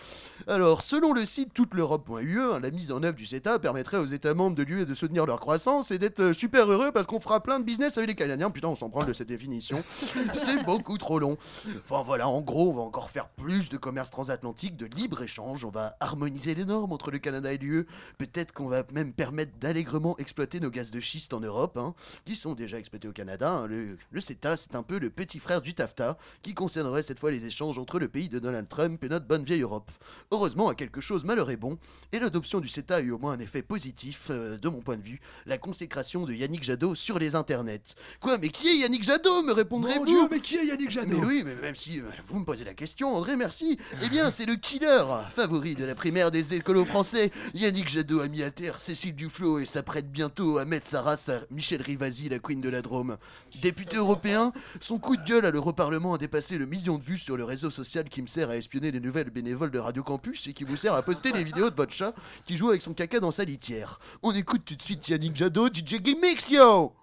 Alors, 0.48 0.82
selon 0.82 1.14
le 1.14 1.26
site 1.26 1.54
touteleurope.ue, 1.54 2.42
hein, 2.42 2.60
la 2.60 2.72
mise 2.72 2.92
en 2.92 3.04
œuvre 3.04 3.16
du 3.16 3.26
CETA 3.26 3.58
permettrait 3.60 4.00
aux 4.00 4.06
États 4.06 4.34
membres 4.34 4.58
de 4.58 4.64
l'UE 4.64 4.86
de 4.86 4.96
soutenir 4.96 5.26
leur 5.26 5.39
croissance 5.39 5.92
et 5.92 5.98
d'être 5.98 6.20
euh, 6.20 6.34
super 6.34 6.70
heureux 6.70 6.92
parce 6.92 7.08
qu'on 7.08 7.22
fera 7.22 7.42
plein 7.42 7.58
de 7.58 7.64
business 7.64 7.98
avec 7.98 8.10
les 8.10 8.16
Canadiens. 8.16 8.50
Putain, 8.50 8.68
on 8.68 8.76
s'en 8.76 8.89
prend 8.89 9.06
de 9.06 9.14
cette 9.14 9.30
définition. 9.30 9.82
C'est 10.34 10.66
beaucoup 10.66 10.98
trop 10.98 11.20
long. 11.20 11.38
Enfin 11.86 12.04
voilà, 12.04 12.28
en 12.28 12.42
gros, 12.42 12.72
on 12.72 12.74
va 12.74 12.81
encore 12.82 13.10
faire 13.10 13.30
plus 13.30 13.70
de 13.70 13.78
commerce 13.78 14.10
transatlantique, 14.10 14.76
de 14.78 14.86
libre-échange, 14.86 15.66
on 15.66 15.70
va 15.70 15.96
harmoniser 16.00 16.56
les 16.56 16.66
normes 16.66 16.92
entre 16.92 17.12
le 17.12 17.20
Canada 17.20 17.52
et 17.54 17.58
l'UE. 17.58 17.86
Peut-être 18.18 18.54
qu'on 18.54 18.68
va 18.68 18.84
même 18.94 19.14
permettre 19.14 19.52
d'allègrement 19.60 20.18
exploiter 20.18 20.60
nos 20.60 20.70
gaz 20.70 20.92
de 20.92 21.00
schiste 21.00 21.34
en 21.34 21.40
Europe, 21.40 21.78
hein, 21.78 21.94
qui 22.26 22.36
sont 22.36 22.54
déjà 22.54 22.78
exploités 22.80 23.08
au 23.08 23.12
Canada. 23.14 23.50
hein. 23.52 23.68
Le, 23.68 23.98
le 24.12 24.22
CETA, 24.22 24.58
c'est 24.58 24.76
un 24.76 24.84
peu 24.84 25.00
le 25.00 25.10
petit 25.10 25.40
frère 25.40 25.62
du 25.62 25.74
TAFTA, 25.74 26.18
qui 26.42 26.54
concernerait 26.54 27.04
cette 27.04 27.20
fois 27.20 27.32
les 27.32 27.46
échanges 27.46 27.78
entre 27.78 28.00
le 28.00 28.08
pays 28.08 28.30
de 28.30 28.40
Donald 28.40 28.68
Trump 28.68 29.04
et 29.04 29.10
notre 29.10 29.26
bonne 29.26 29.44
vieille 29.44 29.62
Europe. 29.62 29.92
Heureusement, 30.32 30.70
à 30.70 30.76
quelque 30.76 31.02
chose 31.02 31.24
malheur 31.24 31.50
est 31.52 31.58
bon, 31.58 31.78
et 32.12 32.20
l'adoption 32.20 32.60
du 32.60 32.68
CETA 32.68 32.98
a 32.98 33.02
eu 33.02 33.12
au 33.12 33.18
moins 33.18 33.34
un 33.34 33.40
effet 33.40 33.62
positif, 33.62 34.28
euh, 34.30 34.58
de 34.58 34.70
mon 34.70 34.80
point 34.82 34.98
de 34.98 35.04
vue, 35.04 35.20
la 35.46 35.58
consécration 35.58 36.26
de 36.26 36.34
Yannick 36.34 36.64
Jadot 36.64 36.96
sur 36.96 37.20
les 37.20 37.36
internets. 37.36 37.96
Quoi, 38.20 38.38
mais 38.38 38.50
qui 38.50 38.68
est 38.68 38.78
Yannick 38.78 39.04
Jadot, 39.04 39.42
me 39.44 39.50
Mon 39.50 39.54
répondrez-vous 39.56 40.06
Dieu, 40.06 40.28
mais 40.30 40.40
qui 40.40 40.56
est 40.58 40.66
Yannick 40.66 40.90
Jadot? 40.92 41.20
mais 41.20 41.26
oui, 41.26 41.44
mais 41.46 41.56
même 41.56 41.76
si 41.76 42.00
euh, 42.00 42.04
vous 42.28 42.40
me 42.40 42.46
posez 42.46 42.61
la 42.64 42.74
question, 42.74 43.16
André, 43.16 43.36
merci. 43.36 43.78
Eh 44.03 44.09
bien, 44.09 44.30
c'est 44.30 44.45
le 44.45 44.55
killer 44.55 45.03
favori 45.30 45.76
de 45.76 45.86
la 45.86 45.95
primaire 45.95 46.32
des 46.32 46.53
écolos 46.53 46.86
français. 46.86 47.32
Yannick 47.53 47.89
Jadot 47.89 48.20
a 48.20 48.28
mis 48.28 48.43
à 48.43 48.51
terre 48.51 48.80
Cécile 48.80 49.16
Duflot 49.16 49.59
et 49.59 49.66
s'apprête 49.66 50.12
bientôt 50.12 50.57
à 50.57 50.66
mettre 50.66 50.88
sa 50.88 51.01
race 51.01 51.30
à 51.30 51.39
Michel 51.49 51.82
Rivasi, 51.82 52.30
la 52.30 52.39
queen 52.39 52.62
de 52.62 52.70
la 52.70 52.82
Drôme. 52.82 53.18
Député 53.62 53.97
européen, 53.97 54.53
son 54.80 54.99
coup 54.99 55.18
de 55.18 55.24
gueule 55.24 55.45
à 55.45 55.51
l'Europarlement 55.51 56.14
a 56.14 56.18
dépassé 56.18 56.57
le 56.57 56.66
million 56.66 56.97
de 56.97 57.03
vues 57.03 57.18
sur 57.18 57.38
le 57.38 57.43
réseau 57.43 57.72
social 57.72 58.09
qui 58.09 58.22
me 58.22 58.28
sert 58.28 58.49
à 58.49 58.57
espionner 58.57 58.91
les 58.91 58.99
nouvelles 58.99 59.30
bénévoles 59.30 59.72
de 59.72 59.80
Radio 59.80 60.03
Campus 60.03 60.47
et 60.47 60.53
qui 60.53 60.64
vous 60.64 60.78
sert 60.78 60.93
à 60.93 61.01
poster 61.01 61.32
les 61.32 61.43
vidéos 61.43 61.70
de 61.70 61.76
votre 61.76 61.93
chat 61.93 62.14
qui 62.45 62.57
joue 62.57 62.70
avec 62.70 62.82
son 62.82 62.93
caca 62.93 63.20
dans 63.20 63.32
sa 63.32 63.43
litière. 63.43 63.99
On 64.24 64.32
écoute 64.32 64.64
tout 64.66 64.76
de 64.76 64.82
suite 64.82 65.07
Yannick 65.09 65.36
Jadot, 65.36 65.68
DJ 65.68 66.01
Gimmicks, 66.01 66.49
yo 66.49 66.93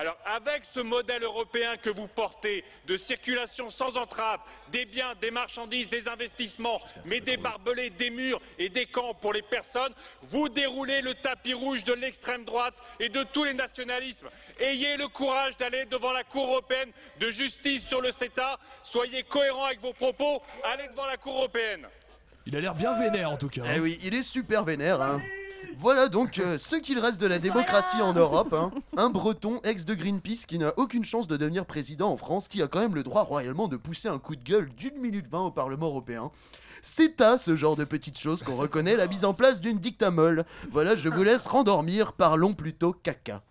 Alors 0.00 0.16
avec 0.24 0.62
ce 0.72 0.80
modèle 0.80 1.22
européen 1.24 1.76
que 1.76 1.90
vous 1.90 2.06
portez 2.06 2.64
de 2.86 2.96
circulation 2.96 3.68
sans 3.68 3.98
entrave 3.98 4.40
des 4.72 4.86
biens, 4.86 5.12
des 5.20 5.30
marchandises, 5.30 5.90
des 5.90 6.08
investissements, 6.08 6.80
mais 7.04 7.20
des 7.20 7.36
barbelés, 7.36 7.90
des 7.90 8.08
murs 8.08 8.40
et 8.58 8.70
des 8.70 8.86
camps 8.86 9.12
pour 9.12 9.34
les 9.34 9.42
personnes, 9.42 9.92
vous 10.22 10.48
déroulez 10.48 11.02
le 11.02 11.12
tapis 11.16 11.52
rouge 11.52 11.84
de 11.84 11.92
l'extrême 11.92 12.46
droite 12.46 12.72
et 12.98 13.10
de 13.10 13.24
tous 13.24 13.44
les 13.44 13.52
nationalismes. 13.52 14.30
Ayez 14.58 14.96
le 14.96 15.08
courage 15.08 15.58
d'aller 15.58 15.84
devant 15.84 16.12
la 16.12 16.24
Cour 16.24 16.48
européenne 16.48 16.92
de 17.18 17.30
justice 17.30 17.84
sur 17.86 18.00
le 18.00 18.10
CETA. 18.10 18.58
Soyez 18.84 19.22
cohérents 19.24 19.66
avec 19.66 19.80
vos 19.82 19.92
propos. 19.92 20.40
Allez 20.64 20.88
devant 20.88 21.04
la 21.04 21.18
Cour 21.18 21.34
européenne. 21.36 21.86
Il 22.46 22.56
a 22.56 22.60
l'air 22.60 22.74
bien 22.74 22.98
vénère 22.98 23.30
en 23.32 23.36
tout 23.36 23.50
cas. 23.50 23.64
hein. 23.66 23.72
Eh 23.76 23.80
oui, 23.80 23.98
il 24.02 24.14
est 24.14 24.22
super 24.22 24.64
vénère. 24.64 25.02
Hein. 25.02 25.20
Voilà 25.76 26.08
donc 26.08 26.38
euh, 26.38 26.58
ce 26.58 26.76
qu'il 26.76 26.98
reste 26.98 27.20
de 27.20 27.26
la 27.26 27.38
démocratie 27.38 28.00
en 28.02 28.12
Europe. 28.12 28.52
hein. 28.52 28.70
Un 28.96 29.10
breton 29.10 29.60
ex 29.64 29.84
de 29.84 29.94
Greenpeace 29.94 30.46
qui 30.46 30.58
n'a 30.58 30.74
aucune 30.76 31.04
chance 31.04 31.26
de 31.26 31.36
devenir 31.36 31.64
président 31.66 32.10
en 32.10 32.16
France, 32.16 32.48
qui 32.48 32.62
a 32.62 32.68
quand 32.68 32.80
même 32.80 32.94
le 32.94 33.02
droit 33.02 33.22
royalement 33.22 33.68
de 33.68 33.76
pousser 33.76 34.08
un 34.08 34.18
coup 34.18 34.36
de 34.36 34.42
gueule 34.42 34.68
d'une 34.76 34.98
minute 34.98 35.26
vingt 35.30 35.40
au 35.46 35.50
Parlement 35.50 35.86
européen. 35.86 36.30
C'est 36.82 37.20
à 37.20 37.36
ce 37.36 37.56
genre 37.56 37.76
de 37.76 37.84
petites 37.84 38.18
choses 38.18 38.42
qu'on 38.42 38.56
reconnaît 38.56 38.96
la 38.96 39.06
mise 39.06 39.26
en 39.26 39.34
place 39.34 39.60
d'une 39.60 39.78
dictamole. 39.78 40.46
Voilà, 40.70 40.94
je 40.94 41.10
vous 41.10 41.22
laisse 41.22 41.46
rendormir, 41.46 42.14
parlons 42.14 42.54
plutôt 42.54 42.94
caca. 42.94 43.42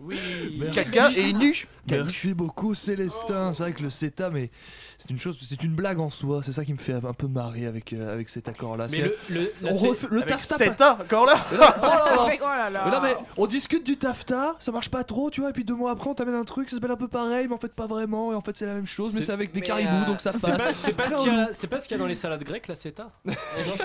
Oui. 0.00 0.18
Merci. 0.58 0.74
Caca 0.90 1.10
et 1.12 1.32
nu 1.34 1.68
Merci 1.90 2.34
beaucoup 2.34 2.74
Célestin. 2.74 3.52
C'est 3.52 3.62
vrai 3.62 3.72
que 3.72 3.82
le 3.82 3.90
CETA, 3.90 4.30
mais 4.30 4.50
c'est 4.98 5.10
une 5.10 5.18
chose, 5.18 5.38
c'est 5.42 5.62
une 5.62 5.74
blague 5.74 6.00
en 6.00 6.10
soi. 6.10 6.40
C'est 6.44 6.52
ça 6.52 6.64
qui 6.64 6.72
me 6.72 6.78
fait 6.78 6.92
un 6.94 7.12
peu 7.12 7.26
marrer 7.28 7.66
avec 7.66 7.92
euh, 7.92 8.12
avec 8.12 8.28
cet 8.28 8.48
accord-là. 8.48 8.86
Mais 8.90 8.96
C'est- 8.98 9.02
le- 9.32 9.40
le- 9.40 9.52
on 9.64 9.72
refait- 9.72 10.08
le 10.10 10.22
Avec 10.22 10.28
TAFTA. 10.28 10.56
CETA, 10.58 10.98
encore 11.00 11.26
là 11.26 11.36
oh 11.52 11.56
là 11.56 11.58
là. 11.80 12.22
Avec- 12.26 12.40
oh 12.42 12.46
là 12.48 12.70
là. 12.70 12.82
Mais 12.86 12.90
non 12.90 13.00
mais 13.02 13.14
on 13.36 13.46
discute 13.46 13.84
du 13.84 13.96
TAFTA, 13.96 14.56
ça 14.58 14.72
marche 14.72 14.88
pas 14.90 15.04
trop, 15.04 15.30
tu 15.30 15.40
vois, 15.40 15.50
et 15.50 15.52
puis 15.52 15.64
deux 15.64 15.74
mois 15.76 15.92
après 15.92 16.08
on 16.10 16.14
t'amène 16.14 16.34
un 16.34 16.44
truc, 16.44 16.68
ça 16.68 16.76
s'appelle 16.76 16.90
un 16.90 16.96
peu 16.96 17.08
pareil, 17.08 17.46
mais 17.48 17.54
en 17.54 17.58
fait 17.58 17.72
pas 17.72 17.86
vraiment, 17.86 18.32
et 18.32 18.34
en 18.34 18.40
fait 18.40 18.56
c'est 18.56 18.66
la 18.66 18.74
même 18.74 18.86
chose, 18.86 19.12
mais 19.14 19.20
C'est- 19.20 19.26
c'est 19.26 19.32
avec 19.32 19.52
des 19.52 19.60
mais, 19.60 19.66
caribous, 19.66 20.02
euh, 20.02 20.06
donc 20.06 20.20
ça 20.20 20.32
C'est 20.32 20.40
passe. 20.40 20.56
pas, 20.62 20.74
c'est 20.74 20.92
pas 20.96 21.02
Très 21.04 21.12
ce 21.14 21.18
qu'il 21.18 21.32
y 21.32 21.36
a- 21.36 21.40
relou. 21.42 21.48
c'est 21.52 21.66
pas 21.66 21.80
ce 21.80 21.88
qu'il 21.88 21.96
y 21.96 22.00
a 22.00 22.02
dans 22.02 22.08
les 22.08 22.14
salades 22.14 22.44
grecques, 22.44 22.68
la 22.68 22.76
CETA 22.76 23.10
Non, 23.26 23.32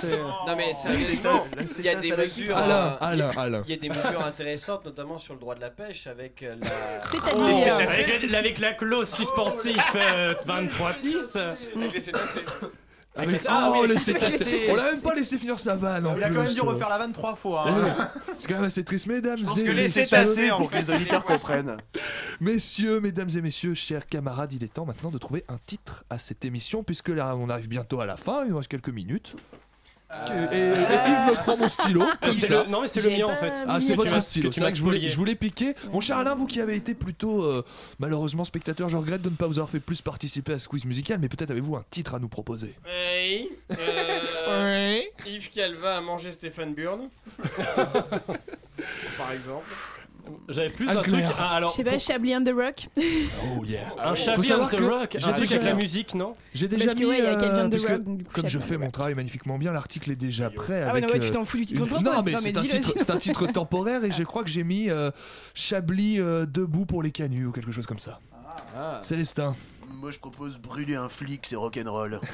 c'est- 0.01 0.56
mais 0.58 0.74
sérieusement, 0.74 1.45
la 1.56 1.64
il 1.64 1.86
y 1.86 1.89
a 1.89 1.95
des 1.95 2.10
ça 2.10 2.16
la 2.16 2.24
mesures, 2.24 2.58
Alain, 2.58 2.76
euh, 2.76 2.97
Alain, 3.01 3.32
Alain. 3.38 3.64
il 3.68 3.72
y 3.72 3.74
a 3.74 3.78
des 3.78 3.89
mesures 3.89 4.26
intéressantes, 4.26 4.86
notamment 4.86 5.18
sur 5.20 5.34
le 5.34 5.39
droit 5.39 5.56
de 5.56 5.62
la 5.62 5.70
pêche, 5.70 6.08
avec 6.08 6.41
euh, 6.43 6.56
la. 6.62 7.01
C'est-à-dire. 7.10 7.89
Avec, 7.94 8.34
avec 8.34 8.60
la 8.60 8.74
clause 8.74 9.10
suspensive 9.10 9.78
euh, 9.96 10.34
23-10. 10.48 11.38
Avec 11.76 11.94
les 11.94 12.00
cétacés. 12.00 12.41
Avec- 13.16 13.41
Ah 13.48 13.68
oh, 13.70 13.74
oui, 13.82 13.88
le 13.88 13.91
avec 13.94 14.00
cétacé. 14.00 14.44
les- 14.66 14.72
On 14.72 14.76
l'a 14.76 14.91
même 14.91 15.02
pas 15.02 15.14
laissé 15.14 15.38
finir 15.38 15.60
sa 15.60 15.76
vanne 15.76 16.08
en 16.08 16.18
Il 16.18 16.24
a 16.24 16.30
quand 16.30 16.41
même 16.41 16.52
dû 16.54 16.62
refaire 16.62 16.89
la 16.89 16.98
vanne 16.98 17.14
trois 17.14 17.36
fois. 17.36 17.66
hein. 17.70 17.84
Ouais. 17.84 18.22
C'est 18.39 18.48
quand 18.48 18.56
même 18.56 18.64
assez 18.64 18.84
triste, 18.84 19.06
mesdames 19.06 19.44
pense 19.44 19.58
et 19.60 19.64
que 19.64 19.70
les 19.72 19.84
messieurs. 19.84 20.04
cétacés, 20.06 20.50
pour 20.58 20.72
que 20.72 20.78
les 20.78 20.89
auditeurs 20.89 21.24
poissons. 21.24 21.46
comprennent. 21.46 21.78
Messieurs, 22.39 23.00
mesdames 23.00 23.30
et 23.36 23.41
messieurs, 23.41 23.76
chers 23.76 24.08
camarades, 24.08 24.54
il 24.54 24.64
est 24.64 24.74
temps 24.74 24.86
maintenant 24.86 25.12
de 25.12 25.20
trouver 25.20 25.46
un 25.48 25.60
titre 25.66 26.04
à 26.10 26.18
cette 26.18 26.44
émission, 26.44 26.84
puisque 26.84 27.10
là 27.10 27.36
on 27.38 27.50
arrive 27.50 27.68
bientôt 27.68 28.02
à 28.02 28.08
la 28.08 28.18
fin, 28.18 28.46
il 28.46 28.50
nous 28.52 28.58
reste 28.58 28.70
quelques 28.72 28.89
minutes. 28.89 29.36
Et, 30.30 30.55
et- 30.55 30.59
et 30.59 31.09
Yves 31.09 31.32
me 31.32 31.36
prend 31.36 31.57
mon 31.57 31.68
stylo. 31.68 32.03
comme 32.22 32.34
C'est 32.34 32.47
ça. 32.47 32.64
le- 32.64 32.70
non, 32.70 32.82
mais 32.82 32.88
c'est 32.88 33.01
le 33.01 33.09
mien 33.09 33.26
en 33.26 33.36
fait. 33.36 33.53
Ah, 33.68 33.80
c'est 33.82 33.95
votre 33.95 34.22
stylo. 34.22 34.51
C'est 34.51 34.61
vrai 34.61 34.72
que 34.72 34.78
je 34.78 34.84
voulais, 34.84 35.09
je 35.09 35.18
voulais 35.18 35.36
piquer. 35.36 35.74
Mon 35.91 35.99
cher 35.99 36.18
Alain, 36.18 36.34
vous 36.36 36.45
qui 36.47 36.61
avez 36.61 36.76
été 36.76 36.93
plutôt 36.93 37.43
euh, 37.43 37.64
malheureusement 37.99 38.45
spectateur, 38.45 38.88
je 38.89 38.97
regrette 38.97 39.22
de 39.22 39.30
ne 39.30 39.36
pas 39.36 39.47
vous 39.47 39.59
avoir 39.59 39.70
fait 39.70 39.80
plus 39.82 40.01
participer 40.01 40.53
à 40.53 40.59
ce 40.59 40.68
quiz 40.68 40.86
musical, 40.86 41.20
mais 41.20 41.28
peut-être 41.30 41.51
avez-vous 41.51 41.76
un 41.76 41.84
titre 41.89 42.16
à 42.16 42.20
nous 42.20 42.30
proposer. 42.30 42.74
Oui. 42.86 43.49
euh, 44.47 44.99
Yves 45.28 45.49
Calva 45.51 45.97
a 45.97 46.01
mangé 46.01 46.32
Stéphane 46.32 46.74
Burn. 46.74 47.09
Par 49.18 49.32
exemple. 49.34 49.66
J'avais 50.50 50.70
plus 50.70 50.88
Un 50.90 50.98
un 50.98 51.02
truc. 51.02 51.16
ah, 51.26 51.32
Je 51.38 51.56
alors, 51.58 51.74
sais 51.74 51.84
pas, 51.84 52.00
Chablis 52.00 52.36
and 52.36 52.44
the 52.44 52.54
Rock. 52.56 52.88
Oh 52.98 53.64
yeah. 53.66 53.82
un 54.00 54.10
Faut 54.10 54.16
Chablis 54.24 54.48
savoir 54.48 54.68
on 54.68 54.72
the 54.72 54.78
que 54.78 54.84
Rock, 54.84 55.16
j'ai 55.18 55.26
un 55.26 55.34
truc 55.34 55.40
déjà- 55.50 55.56
avec 55.62 55.68
la 55.68 55.76
musique, 55.76 56.16
non? 56.16 56.34
J'ai 56.54 56.68
déjà 56.68 56.86
Parce 56.86 56.96
que 56.96 57.00
mis, 57.00 57.06
ouais, 57.10 57.18
il 57.20 57.24
y 57.24 57.28
a 57.28 57.32
euh, 57.32 57.40
the 57.68 57.72
parce 57.72 57.86
que 57.86 57.92
Rock, 57.94 58.04
donc 58.04 58.18
du 58.20 58.24
coup, 58.24 58.32
comme 58.34 58.48
je 58.48 58.60
fais 58.60 58.76
and 58.76 58.80
mon 58.80 58.86
Rock. 58.86 58.94
travail 58.94 59.16
magnifiquement 59.16 59.58
bien, 59.58 59.72
l'article 59.74 60.12
est 60.12 60.16
déjà 60.16 60.50
prêt. 60.50 60.82
Ah 60.84 60.86
ouais, 60.86 60.90
avec, 60.92 61.04
non, 61.04 61.10
ouais, 61.14 61.20
tu 61.20 61.26
euh, 61.28 61.32
t'en 61.32 61.46
fous 61.46 61.58
du 61.58 61.66
titre 61.66 61.82
une- 61.82 62.04
Non, 62.04 62.22
mais 62.24 62.32
Non, 62.34 62.38
c'est 62.40 62.52
mais 62.52 62.58
un 62.58 62.62
dis-le. 62.62 62.80
titre, 62.82 62.94
c'est 62.98 63.12
un 63.12 63.18
titre 63.18 63.48
temporaire 63.52 64.04
et 64.04 64.12
je 64.12 64.24
crois 64.24 64.44
que 64.44 64.50
j'ai 64.50 64.64
mis 64.64 64.90
euh, 64.90 65.12
Chablis 65.54 66.20
euh, 66.20 66.46
debout 66.46 66.86
pour 66.86 67.04
les 67.04 67.12
canuts 67.12 67.46
ou 67.48 67.52
quelque 67.52 67.72
chose 67.72 67.86
comme 67.86 68.00
ça. 68.00 68.20
Ah. 68.76 69.00
Célestin. 69.02 69.56
Moi 69.92 70.12
je 70.12 70.20
propose 70.20 70.58
brûler 70.58 70.96
un 70.96 71.10
flic, 71.10 71.46
c'est 71.48 71.56
rock'n'roll. 71.56 72.20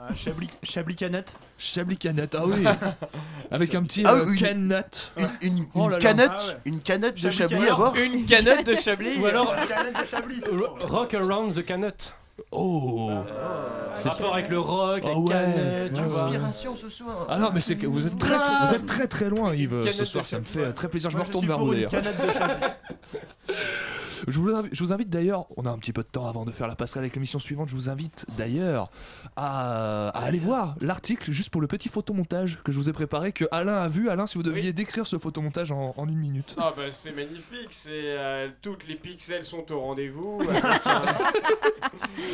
Ah, 0.00 0.14
Chablis, 0.14 0.50
Chablis 0.62 0.94
canette. 0.96 1.34
Chablis 1.58 1.96
canette, 1.96 2.34
ah 2.34 2.44
oui. 2.46 2.64
Avec 3.50 3.74
un 3.74 3.82
petit 3.82 4.02
Ah, 4.06 4.14
euh, 4.14 4.26
une- 4.30 4.36
canette. 4.38 5.12
Une, 5.16 5.30
une- 5.42 5.66
Oh 5.74 5.84
une 5.84 5.90
là 5.90 5.96
là. 5.98 6.02
canette, 6.02 6.30
Ah 6.36 6.46
ouais. 6.48 6.56
une 6.64 6.80
canette 6.80 7.14
de 7.16 7.20
Chablis 7.30 7.36
Chablis 7.36 7.56
canette. 7.56 7.70
à 7.72 7.76
boire 7.76 7.96
Une 7.96 8.26
canette 8.26 8.66
de 8.66 8.74
Chablis. 8.74 9.18
Ou 9.18 9.26
alors 9.26 9.54
Canette 9.68 10.00
de 10.02 10.06
Chablis. 10.06 10.40
Rock 10.82 11.14
Around 11.14 11.54
the 11.54 11.64
Canut. 11.64 12.12
Oh. 12.52 13.10
C'est 13.94 14.08
rapport 14.10 14.34
avec 14.34 14.48
le 14.48 14.58
rock, 14.60 15.02
Ah 15.04 15.08
avec 15.08 15.26
ouais, 15.28 15.90
tu 15.94 16.00
vois. 16.02 16.24
Inspiration 16.24 16.76
ce 16.76 16.88
soir. 16.88 17.26
Ah 17.28 17.38
non, 17.38 17.50
mais 17.52 17.60
c'est 17.60 17.76
que 17.76 17.86
vous 17.86 18.06
êtes 18.06 18.18
très, 18.18 18.34
très- 18.36 18.66
vous 18.66 18.74
êtes 18.74 18.86
très 18.86 19.06
très 19.08 19.28
loin, 19.30 19.54
Yves, 19.54 19.74
euh, 19.74 19.90
ce 19.90 20.04
soir. 20.04 20.24
Ça 20.24 20.38
me 20.38 20.44
fait 20.44 20.64
euh, 20.66 20.72
très 20.72 20.88
plaisir. 20.88 21.10
Je 21.10 21.16
me 21.18 21.22
retourne 21.22 21.46
vers 21.46 21.58
vous 21.58 21.72
d'ailleurs. 21.74 21.90
Je 24.28 24.40
vous, 24.40 24.48
invi- 24.50 24.70
je 24.72 24.82
vous 24.82 24.92
invite 24.94 25.10
d'ailleurs, 25.10 25.44
on 25.58 25.66
a 25.66 25.70
un 25.70 25.76
petit 25.78 25.92
peu 25.92 26.02
de 26.02 26.08
temps 26.08 26.26
avant 26.26 26.46
de 26.46 26.50
faire 26.50 26.66
la 26.66 26.74
passerelle 26.74 27.04
avec 27.04 27.14
l'émission 27.14 27.38
suivante, 27.38 27.68
je 27.68 27.74
vous 27.74 27.90
invite 27.90 28.24
d'ailleurs 28.38 28.90
à, 29.36 30.08
à 30.08 30.24
aller 30.24 30.38
voir 30.38 30.74
l'article 30.80 31.30
juste 31.32 31.50
pour 31.50 31.60
le 31.60 31.66
petit 31.66 31.90
photomontage 31.90 32.58
que 32.64 32.72
je 32.72 32.78
vous 32.78 32.88
ai 32.88 32.94
préparé, 32.94 33.32
que 33.32 33.44
Alain 33.52 33.76
a 33.76 33.88
vu. 33.88 34.08
Alain, 34.08 34.26
si 34.26 34.38
vous 34.38 34.42
deviez 34.42 34.72
décrire 34.72 35.06
ce 35.06 35.18
photomontage 35.18 35.70
en, 35.70 35.92
en 35.98 36.08
une 36.08 36.16
minute. 36.16 36.56
Ah 36.58 36.72
bah 36.74 36.84
c'est 36.92 37.12
magnifique, 37.12 37.68
c'est 37.68 37.90
euh, 37.92 38.48
toutes 38.62 38.88
les 38.88 38.94
pixels 38.96 39.44
sont 39.44 39.70
au 39.70 39.80
rendez-vous 39.80 40.40
avec 40.48 40.64
un, 40.86 41.02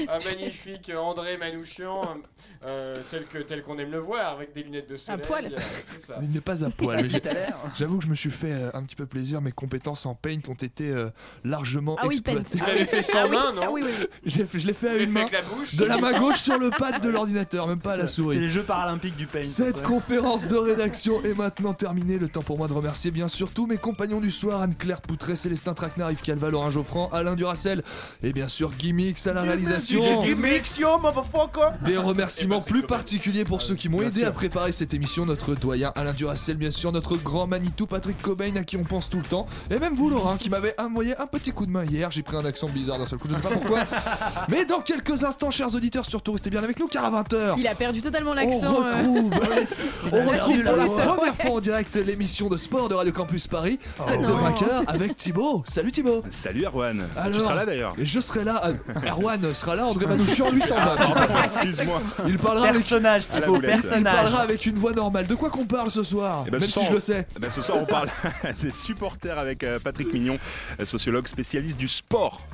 un 0.12 0.18
magnifique 0.24 0.90
André 0.96 1.36
Manouchian 1.38 2.18
euh, 2.64 3.00
tel 3.10 3.26
que 3.26 3.38
tel 3.38 3.62
qu'on 3.62 3.78
aime 3.78 3.90
le 3.90 3.98
voir 3.98 4.32
avec 4.34 4.52
des 4.52 4.62
lunettes 4.62 4.88
de 4.90 4.96
soleil. 4.96 5.22
poil. 5.26 5.46
euh, 5.46 5.56
c'est 5.90 6.06
ça. 6.06 6.18
Il 6.22 6.30
n'est 6.30 6.40
pas 6.40 6.64
à 6.64 6.70
poil. 6.70 7.02
mais 7.02 7.28
à. 7.28 7.56
J'avoue 7.76 7.98
que 7.98 8.04
je 8.04 8.08
me 8.08 8.14
suis 8.14 8.30
fait 8.30 8.52
euh, 8.52 8.70
un 8.74 8.82
petit 8.82 8.94
peu 8.96 9.06
plaisir. 9.06 9.40
Mes 9.40 9.52
compétences 9.52 10.06
en 10.06 10.14
paint 10.14 10.38
ont 10.48 10.54
été 10.54 10.90
euh, 10.90 11.10
largement 11.44 11.96
Ah 12.00 12.06
oui, 12.06 12.20
Paint. 12.20 12.32
exploitées. 12.32 12.58
Vous 12.58 12.66
l'avez 12.66 12.84
fait 12.86 13.02
sans 13.02 13.18
Ah 13.18 13.26
oui, 13.26 13.36
main, 13.36 13.52
non 13.52 13.62
ah 13.64 13.70
oui, 13.70 13.82
oui, 13.84 14.06
je 14.24 14.66
l'ai 14.66 14.74
fait 14.74 14.88
à 14.90 14.96
une 14.96 15.10
main, 15.10 15.20
avec 15.22 15.32
la 15.32 15.42
bouche 15.42 15.74
de 15.76 15.84
la 15.84 15.98
main 15.98 16.18
gauche 16.18 16.38
sur 16.40 16.58
le 16.58 16.70
pad 16.70 17.00
de 17.02 17.08
l'ordinateur, 17.08 17.66
même 17.66 17.80
pas 17.80 17.92
à 17.92 17.96
la 17.96 18.06
C'est 18.06 18.14
souris. 18.16 18.38
les 18.38 18.50
Jeux 18.50 18.62
paralympiques 18.64 19.16
du 19.16 19.26
paint. 19.26 19.44
Cette 19.44 19.82
conférence 19.82 20.46
de 20.46 20.56
rédaction 20.56 21.22
est 21.22 21.34
maintenant 21.34 21.74
terminée. 21.74 22.18
Le 22.18 22.28
temps 22.28 22.42
pour 22.42 22.58
moi 22.58 22.68
de 22.68 22.72
remercier 22.74 23.10
bien 23.10 23.28
sûr 23.28 23.50
tous 23.52 23.66
mes 23.66 23.78
compagnons 23.78 24.20
du 24.20 24.30
soir 24.30 24.60
Anne-Claire 24.62 25.00
Poutré, 25.00 25.36
Célestin 25.36 25.74
Traquenard, 25.74 26.12
Yves 26.12 26.22
Calva, 26.22 26.50
Laurent 26.50 26.70
Geoffrand, 26.70 27.10
Alain 27.12 27.34
Duracel 27.34 27.82
et 28.22 28.32
bien 28.32 28.48
sûr 28.48 28.72
Gimmicks 28.72 29.26
à 29.26 29.32
la 29.32 29.42
réalisation. 29.42 29.91
Gimmicks, 30.00 30.78
yo, 30.78 30.98
motherfucker 30.98 31.70
Des 31.84 31.96
remerciements 31.96 32.60
plus 32.60 32.82
particuliers 32.82 33.44
pour 33.44 33.62
ceux 33.62 33.74
qui 33.74 33.88
m'ont 33.88 34.02
aidé 34.02 34.24
à 34.24 34.30
préparer 34.30 34.72
cette 34.72 34.94
émission. 34.94 35.26
Notre 35.26 35.54
doyen 35.54 35.92
Alain 35.94 36.12
Duracel, 36.12 36.56
bien 36.56 36.70
sûr, 36.70 36.92
notre 36.92 37.16
grand 37.16 37.46
Manitou 37.46 37.86
Patrick 37.86 38.20
Cobain 38.22 38.56
à 38.56 38.64
qui 38.64 38.76
on 38.76 38.84
pense 38.84 39.08
tout 39.08 39.18
le 39.18 39.22
temps. 39.24 39.46
Et 39.70 39.78
même 39.78 39.94
vous, 39.94 40.10
Laurent, 40.10 40.36
qui 40.36 40.50
m'avait 40.50 40.74
envoyé 40.80 41.16
un 41.18 41.26
petit 41.26 41.52
coup 41.52 41.66
de 41.66 41.70
main 41.70 41.84
hier. 41.84 42.10
J'ai 42.10 42.22
pris 42.22 42.36
un 42.36 42.44
accent 42.44 42.68
bizarre 42.68 42.98
d'un 42.98 43.06
seul 43.06 43.18
coup, 43.18 43.28
je 43.28 43.34
ne 43.34 43.38
sais 43.38 43.42
pas 43.48 43.50
pourquoi. 43.54 43.84
Mais 44.48 44.64
dans 44.64 44.80
quelques 44.80 45.24
instants, 45.24 45.50
chers 45.50 45.74
auditeurs, 45.74 46.04
surtout 46.04 46.32
restez 46.32 46.50
bien 46.50 46.62
avec 46.62 46.78
nous 46.78 46.88
car 46.88 47.04
à 47.04 47.22
20h. 47.22 47.54
Il 47.58 47.66
a 47.66 47.74
perdu 47.74 48.00
totalement 48.02 48.32
On 48.32 48.34
l'accent. 48.34 48.82
euh. 48.82 48.90
retrouve, 48.90 49.30
on 50.12 50.16
a 50.16 50.32
retrouve 50.32 50.62
perdu 50.62 50.64
pour 50.64 50.76
la 50.76 50.86
première 50.86 51.18
ouais. 51.22 51.32
fois 51.46 51.50
en 51.50 51.60
direct 51.60 51.96
l'émission 51.96 52.48
de 52.48 52.56
sport 52.56 52.88
de 52.88 52.94
Radio 52.94 53.12
Campus 53.12 53.46
Paris, 53.46 53.78
tête 54.08 54.20
de 54.20 54.26
vainqueur 54.26 54.82
avec 54.86 55.16
Thibaut. 55.16 55.62
Salut 55.66 55.92
Thibaut. 55.92 56.22
Salut 56.30 56.64
Erwan. 56.64 57.04
Alors, 57.16 57.32
tu 57.36 57.40
seras 57.42 57.54
là 57.54 57.66
d'ailleurs. 57.66 57.94
Et 57.98 58.04
je 58.04 58.20
serai 58.20 58.44
là. 58.44 58.62
euh, 58.66 58.74
Erwan 59.08 59.52
sera 59.54 59.76
là. 59.76 59.81
André 59.86 60.06
Manouchian 60.06 60.50
lui 60.50 60.62
s'en 60.62 60.76
va. 60.76 60.96
peu. 60.96 61.32
Excuse-moi. 61.44 62.00
Il 62.26 62.38
parlera 62.38 62.68
avec, 62.68 62.80
Personnage, 62.80 63.22
la 63.32 63.40
Thibaut, 63.40 63.54
boulette. 63.54 63.76
il 63.76 63.80
personnage. 63.82 64.14
parlera 64.14 64.40
avec 64.42 64.66
une 64.66 64.74
voix 64.76 64.92
normale. 64.92 65.26
De 65.26 65.34
quoi 65.34 65.50
qu'on 65.50 65.64
parle 65.66 65.90
ce 65.90 66.02
soir 66.02 66.44
Eh 66.46 66.50
ben, 66.50 66.58
Même 66.60 66.68
ce 66.68 66.72
si 66.72 66.72
soir, 66.72 66.86
je 66.88 66.92
le 66.94 67.00
sais. 67.00 67.26
Eh 67.36 67.38
ben, 67.38 67.50
ce 67.50 67.62
soir, 67.62 67.78
on 67.80 67.84
parle 67.86 68.08
des 68.60 68.72
supporters 68.72 69.38
avec 69.38 69.62
euh, 69.64 69.78
Patrick 69.78 70.12
Mignon, 70.12 70.38
euh, 70.80 70.84
sociologue 70.84 71.26
spécialiste 71.28 71.76
du 71.78 71.88
sport. 71.88 72.46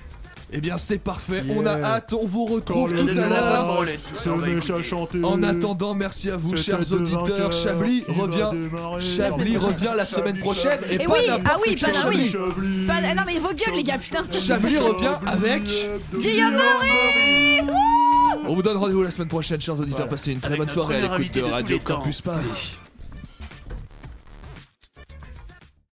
Eh 0.50 0.60
bien, 0.60 0.78
c'est 0.78 0.98
parfait. 0.98 1.42
Yeah. 1.44 1.54
On 1.56 1.66
a 1.66 1.78
hâte. 1.82 2.14
On 2.14 2.24
vous 2.26 2.46
retrouve 2.46 2.90
Quand 2.94 3.04
tout 3.04 3.18
à 3.18 3.28
l'heure. 3.28 3.84
En 5.22 5.42
attendant, 5.42 5.94
merci 5.94 6.30
à 6.30 6.36
vous, 6.36 6.56
chers 6.56 6.92
auditeurs. 6.92 7.52
Chablis 7.52 8.04
revient. 8.08 8.50
Chablis 9.00 9.56
revient 9.56 9.92
la 9.96 10.06
semaine 10.06 10.38
prochaine. 10.38 10.80
Et 10.90 10.94
Et 10.94 10.98
pas 10.98 11.12
oui, 11.12 11.26
n'importe 11.26 11.46
ah 11.54 11.58
oui, 11.66 11.76
pas- 11.76 11.86
ah 11.94 12.08
oui. 12.08 12.28
Chablis. 12.30 12.86
Pas- 12.86 12.94
ah 13.10 13.14
non, 13.14 13.22
mais 13.26 13.38
vos 13.38 13.48
gueules, 13.48 13.74
les 13.76 13.82
gars, 13.84 13.98
putain. 13.98 14.24
Chablis 14.32 14.78
revient 14.78 15.16
avec. 15.26 15.62
Guillaume 16.18 16.52
Maurice 16.54 17.70
On 18.46 18.54
vous 18.54 18.62
donne 18.62 18.76
rendez-vous 18.78 19.02
la 19.02 19.10
semaine 19.10 19.28
prochaine, 19.28 19.60
chers 19.60 19.78
auditeurs. 19.78 20.08
Passez 20.08 20.32
une 20.32 20.40
très 20.40 20.56
bonne 20.56 20.68
soirée 20.68 20.96
à 20.96 21.00
l'écoute 21.18 21.34
de 21.34 21.42
Radio. 21.42 21.78
Campus 21.84 22.22
Paris. 22.22 22.78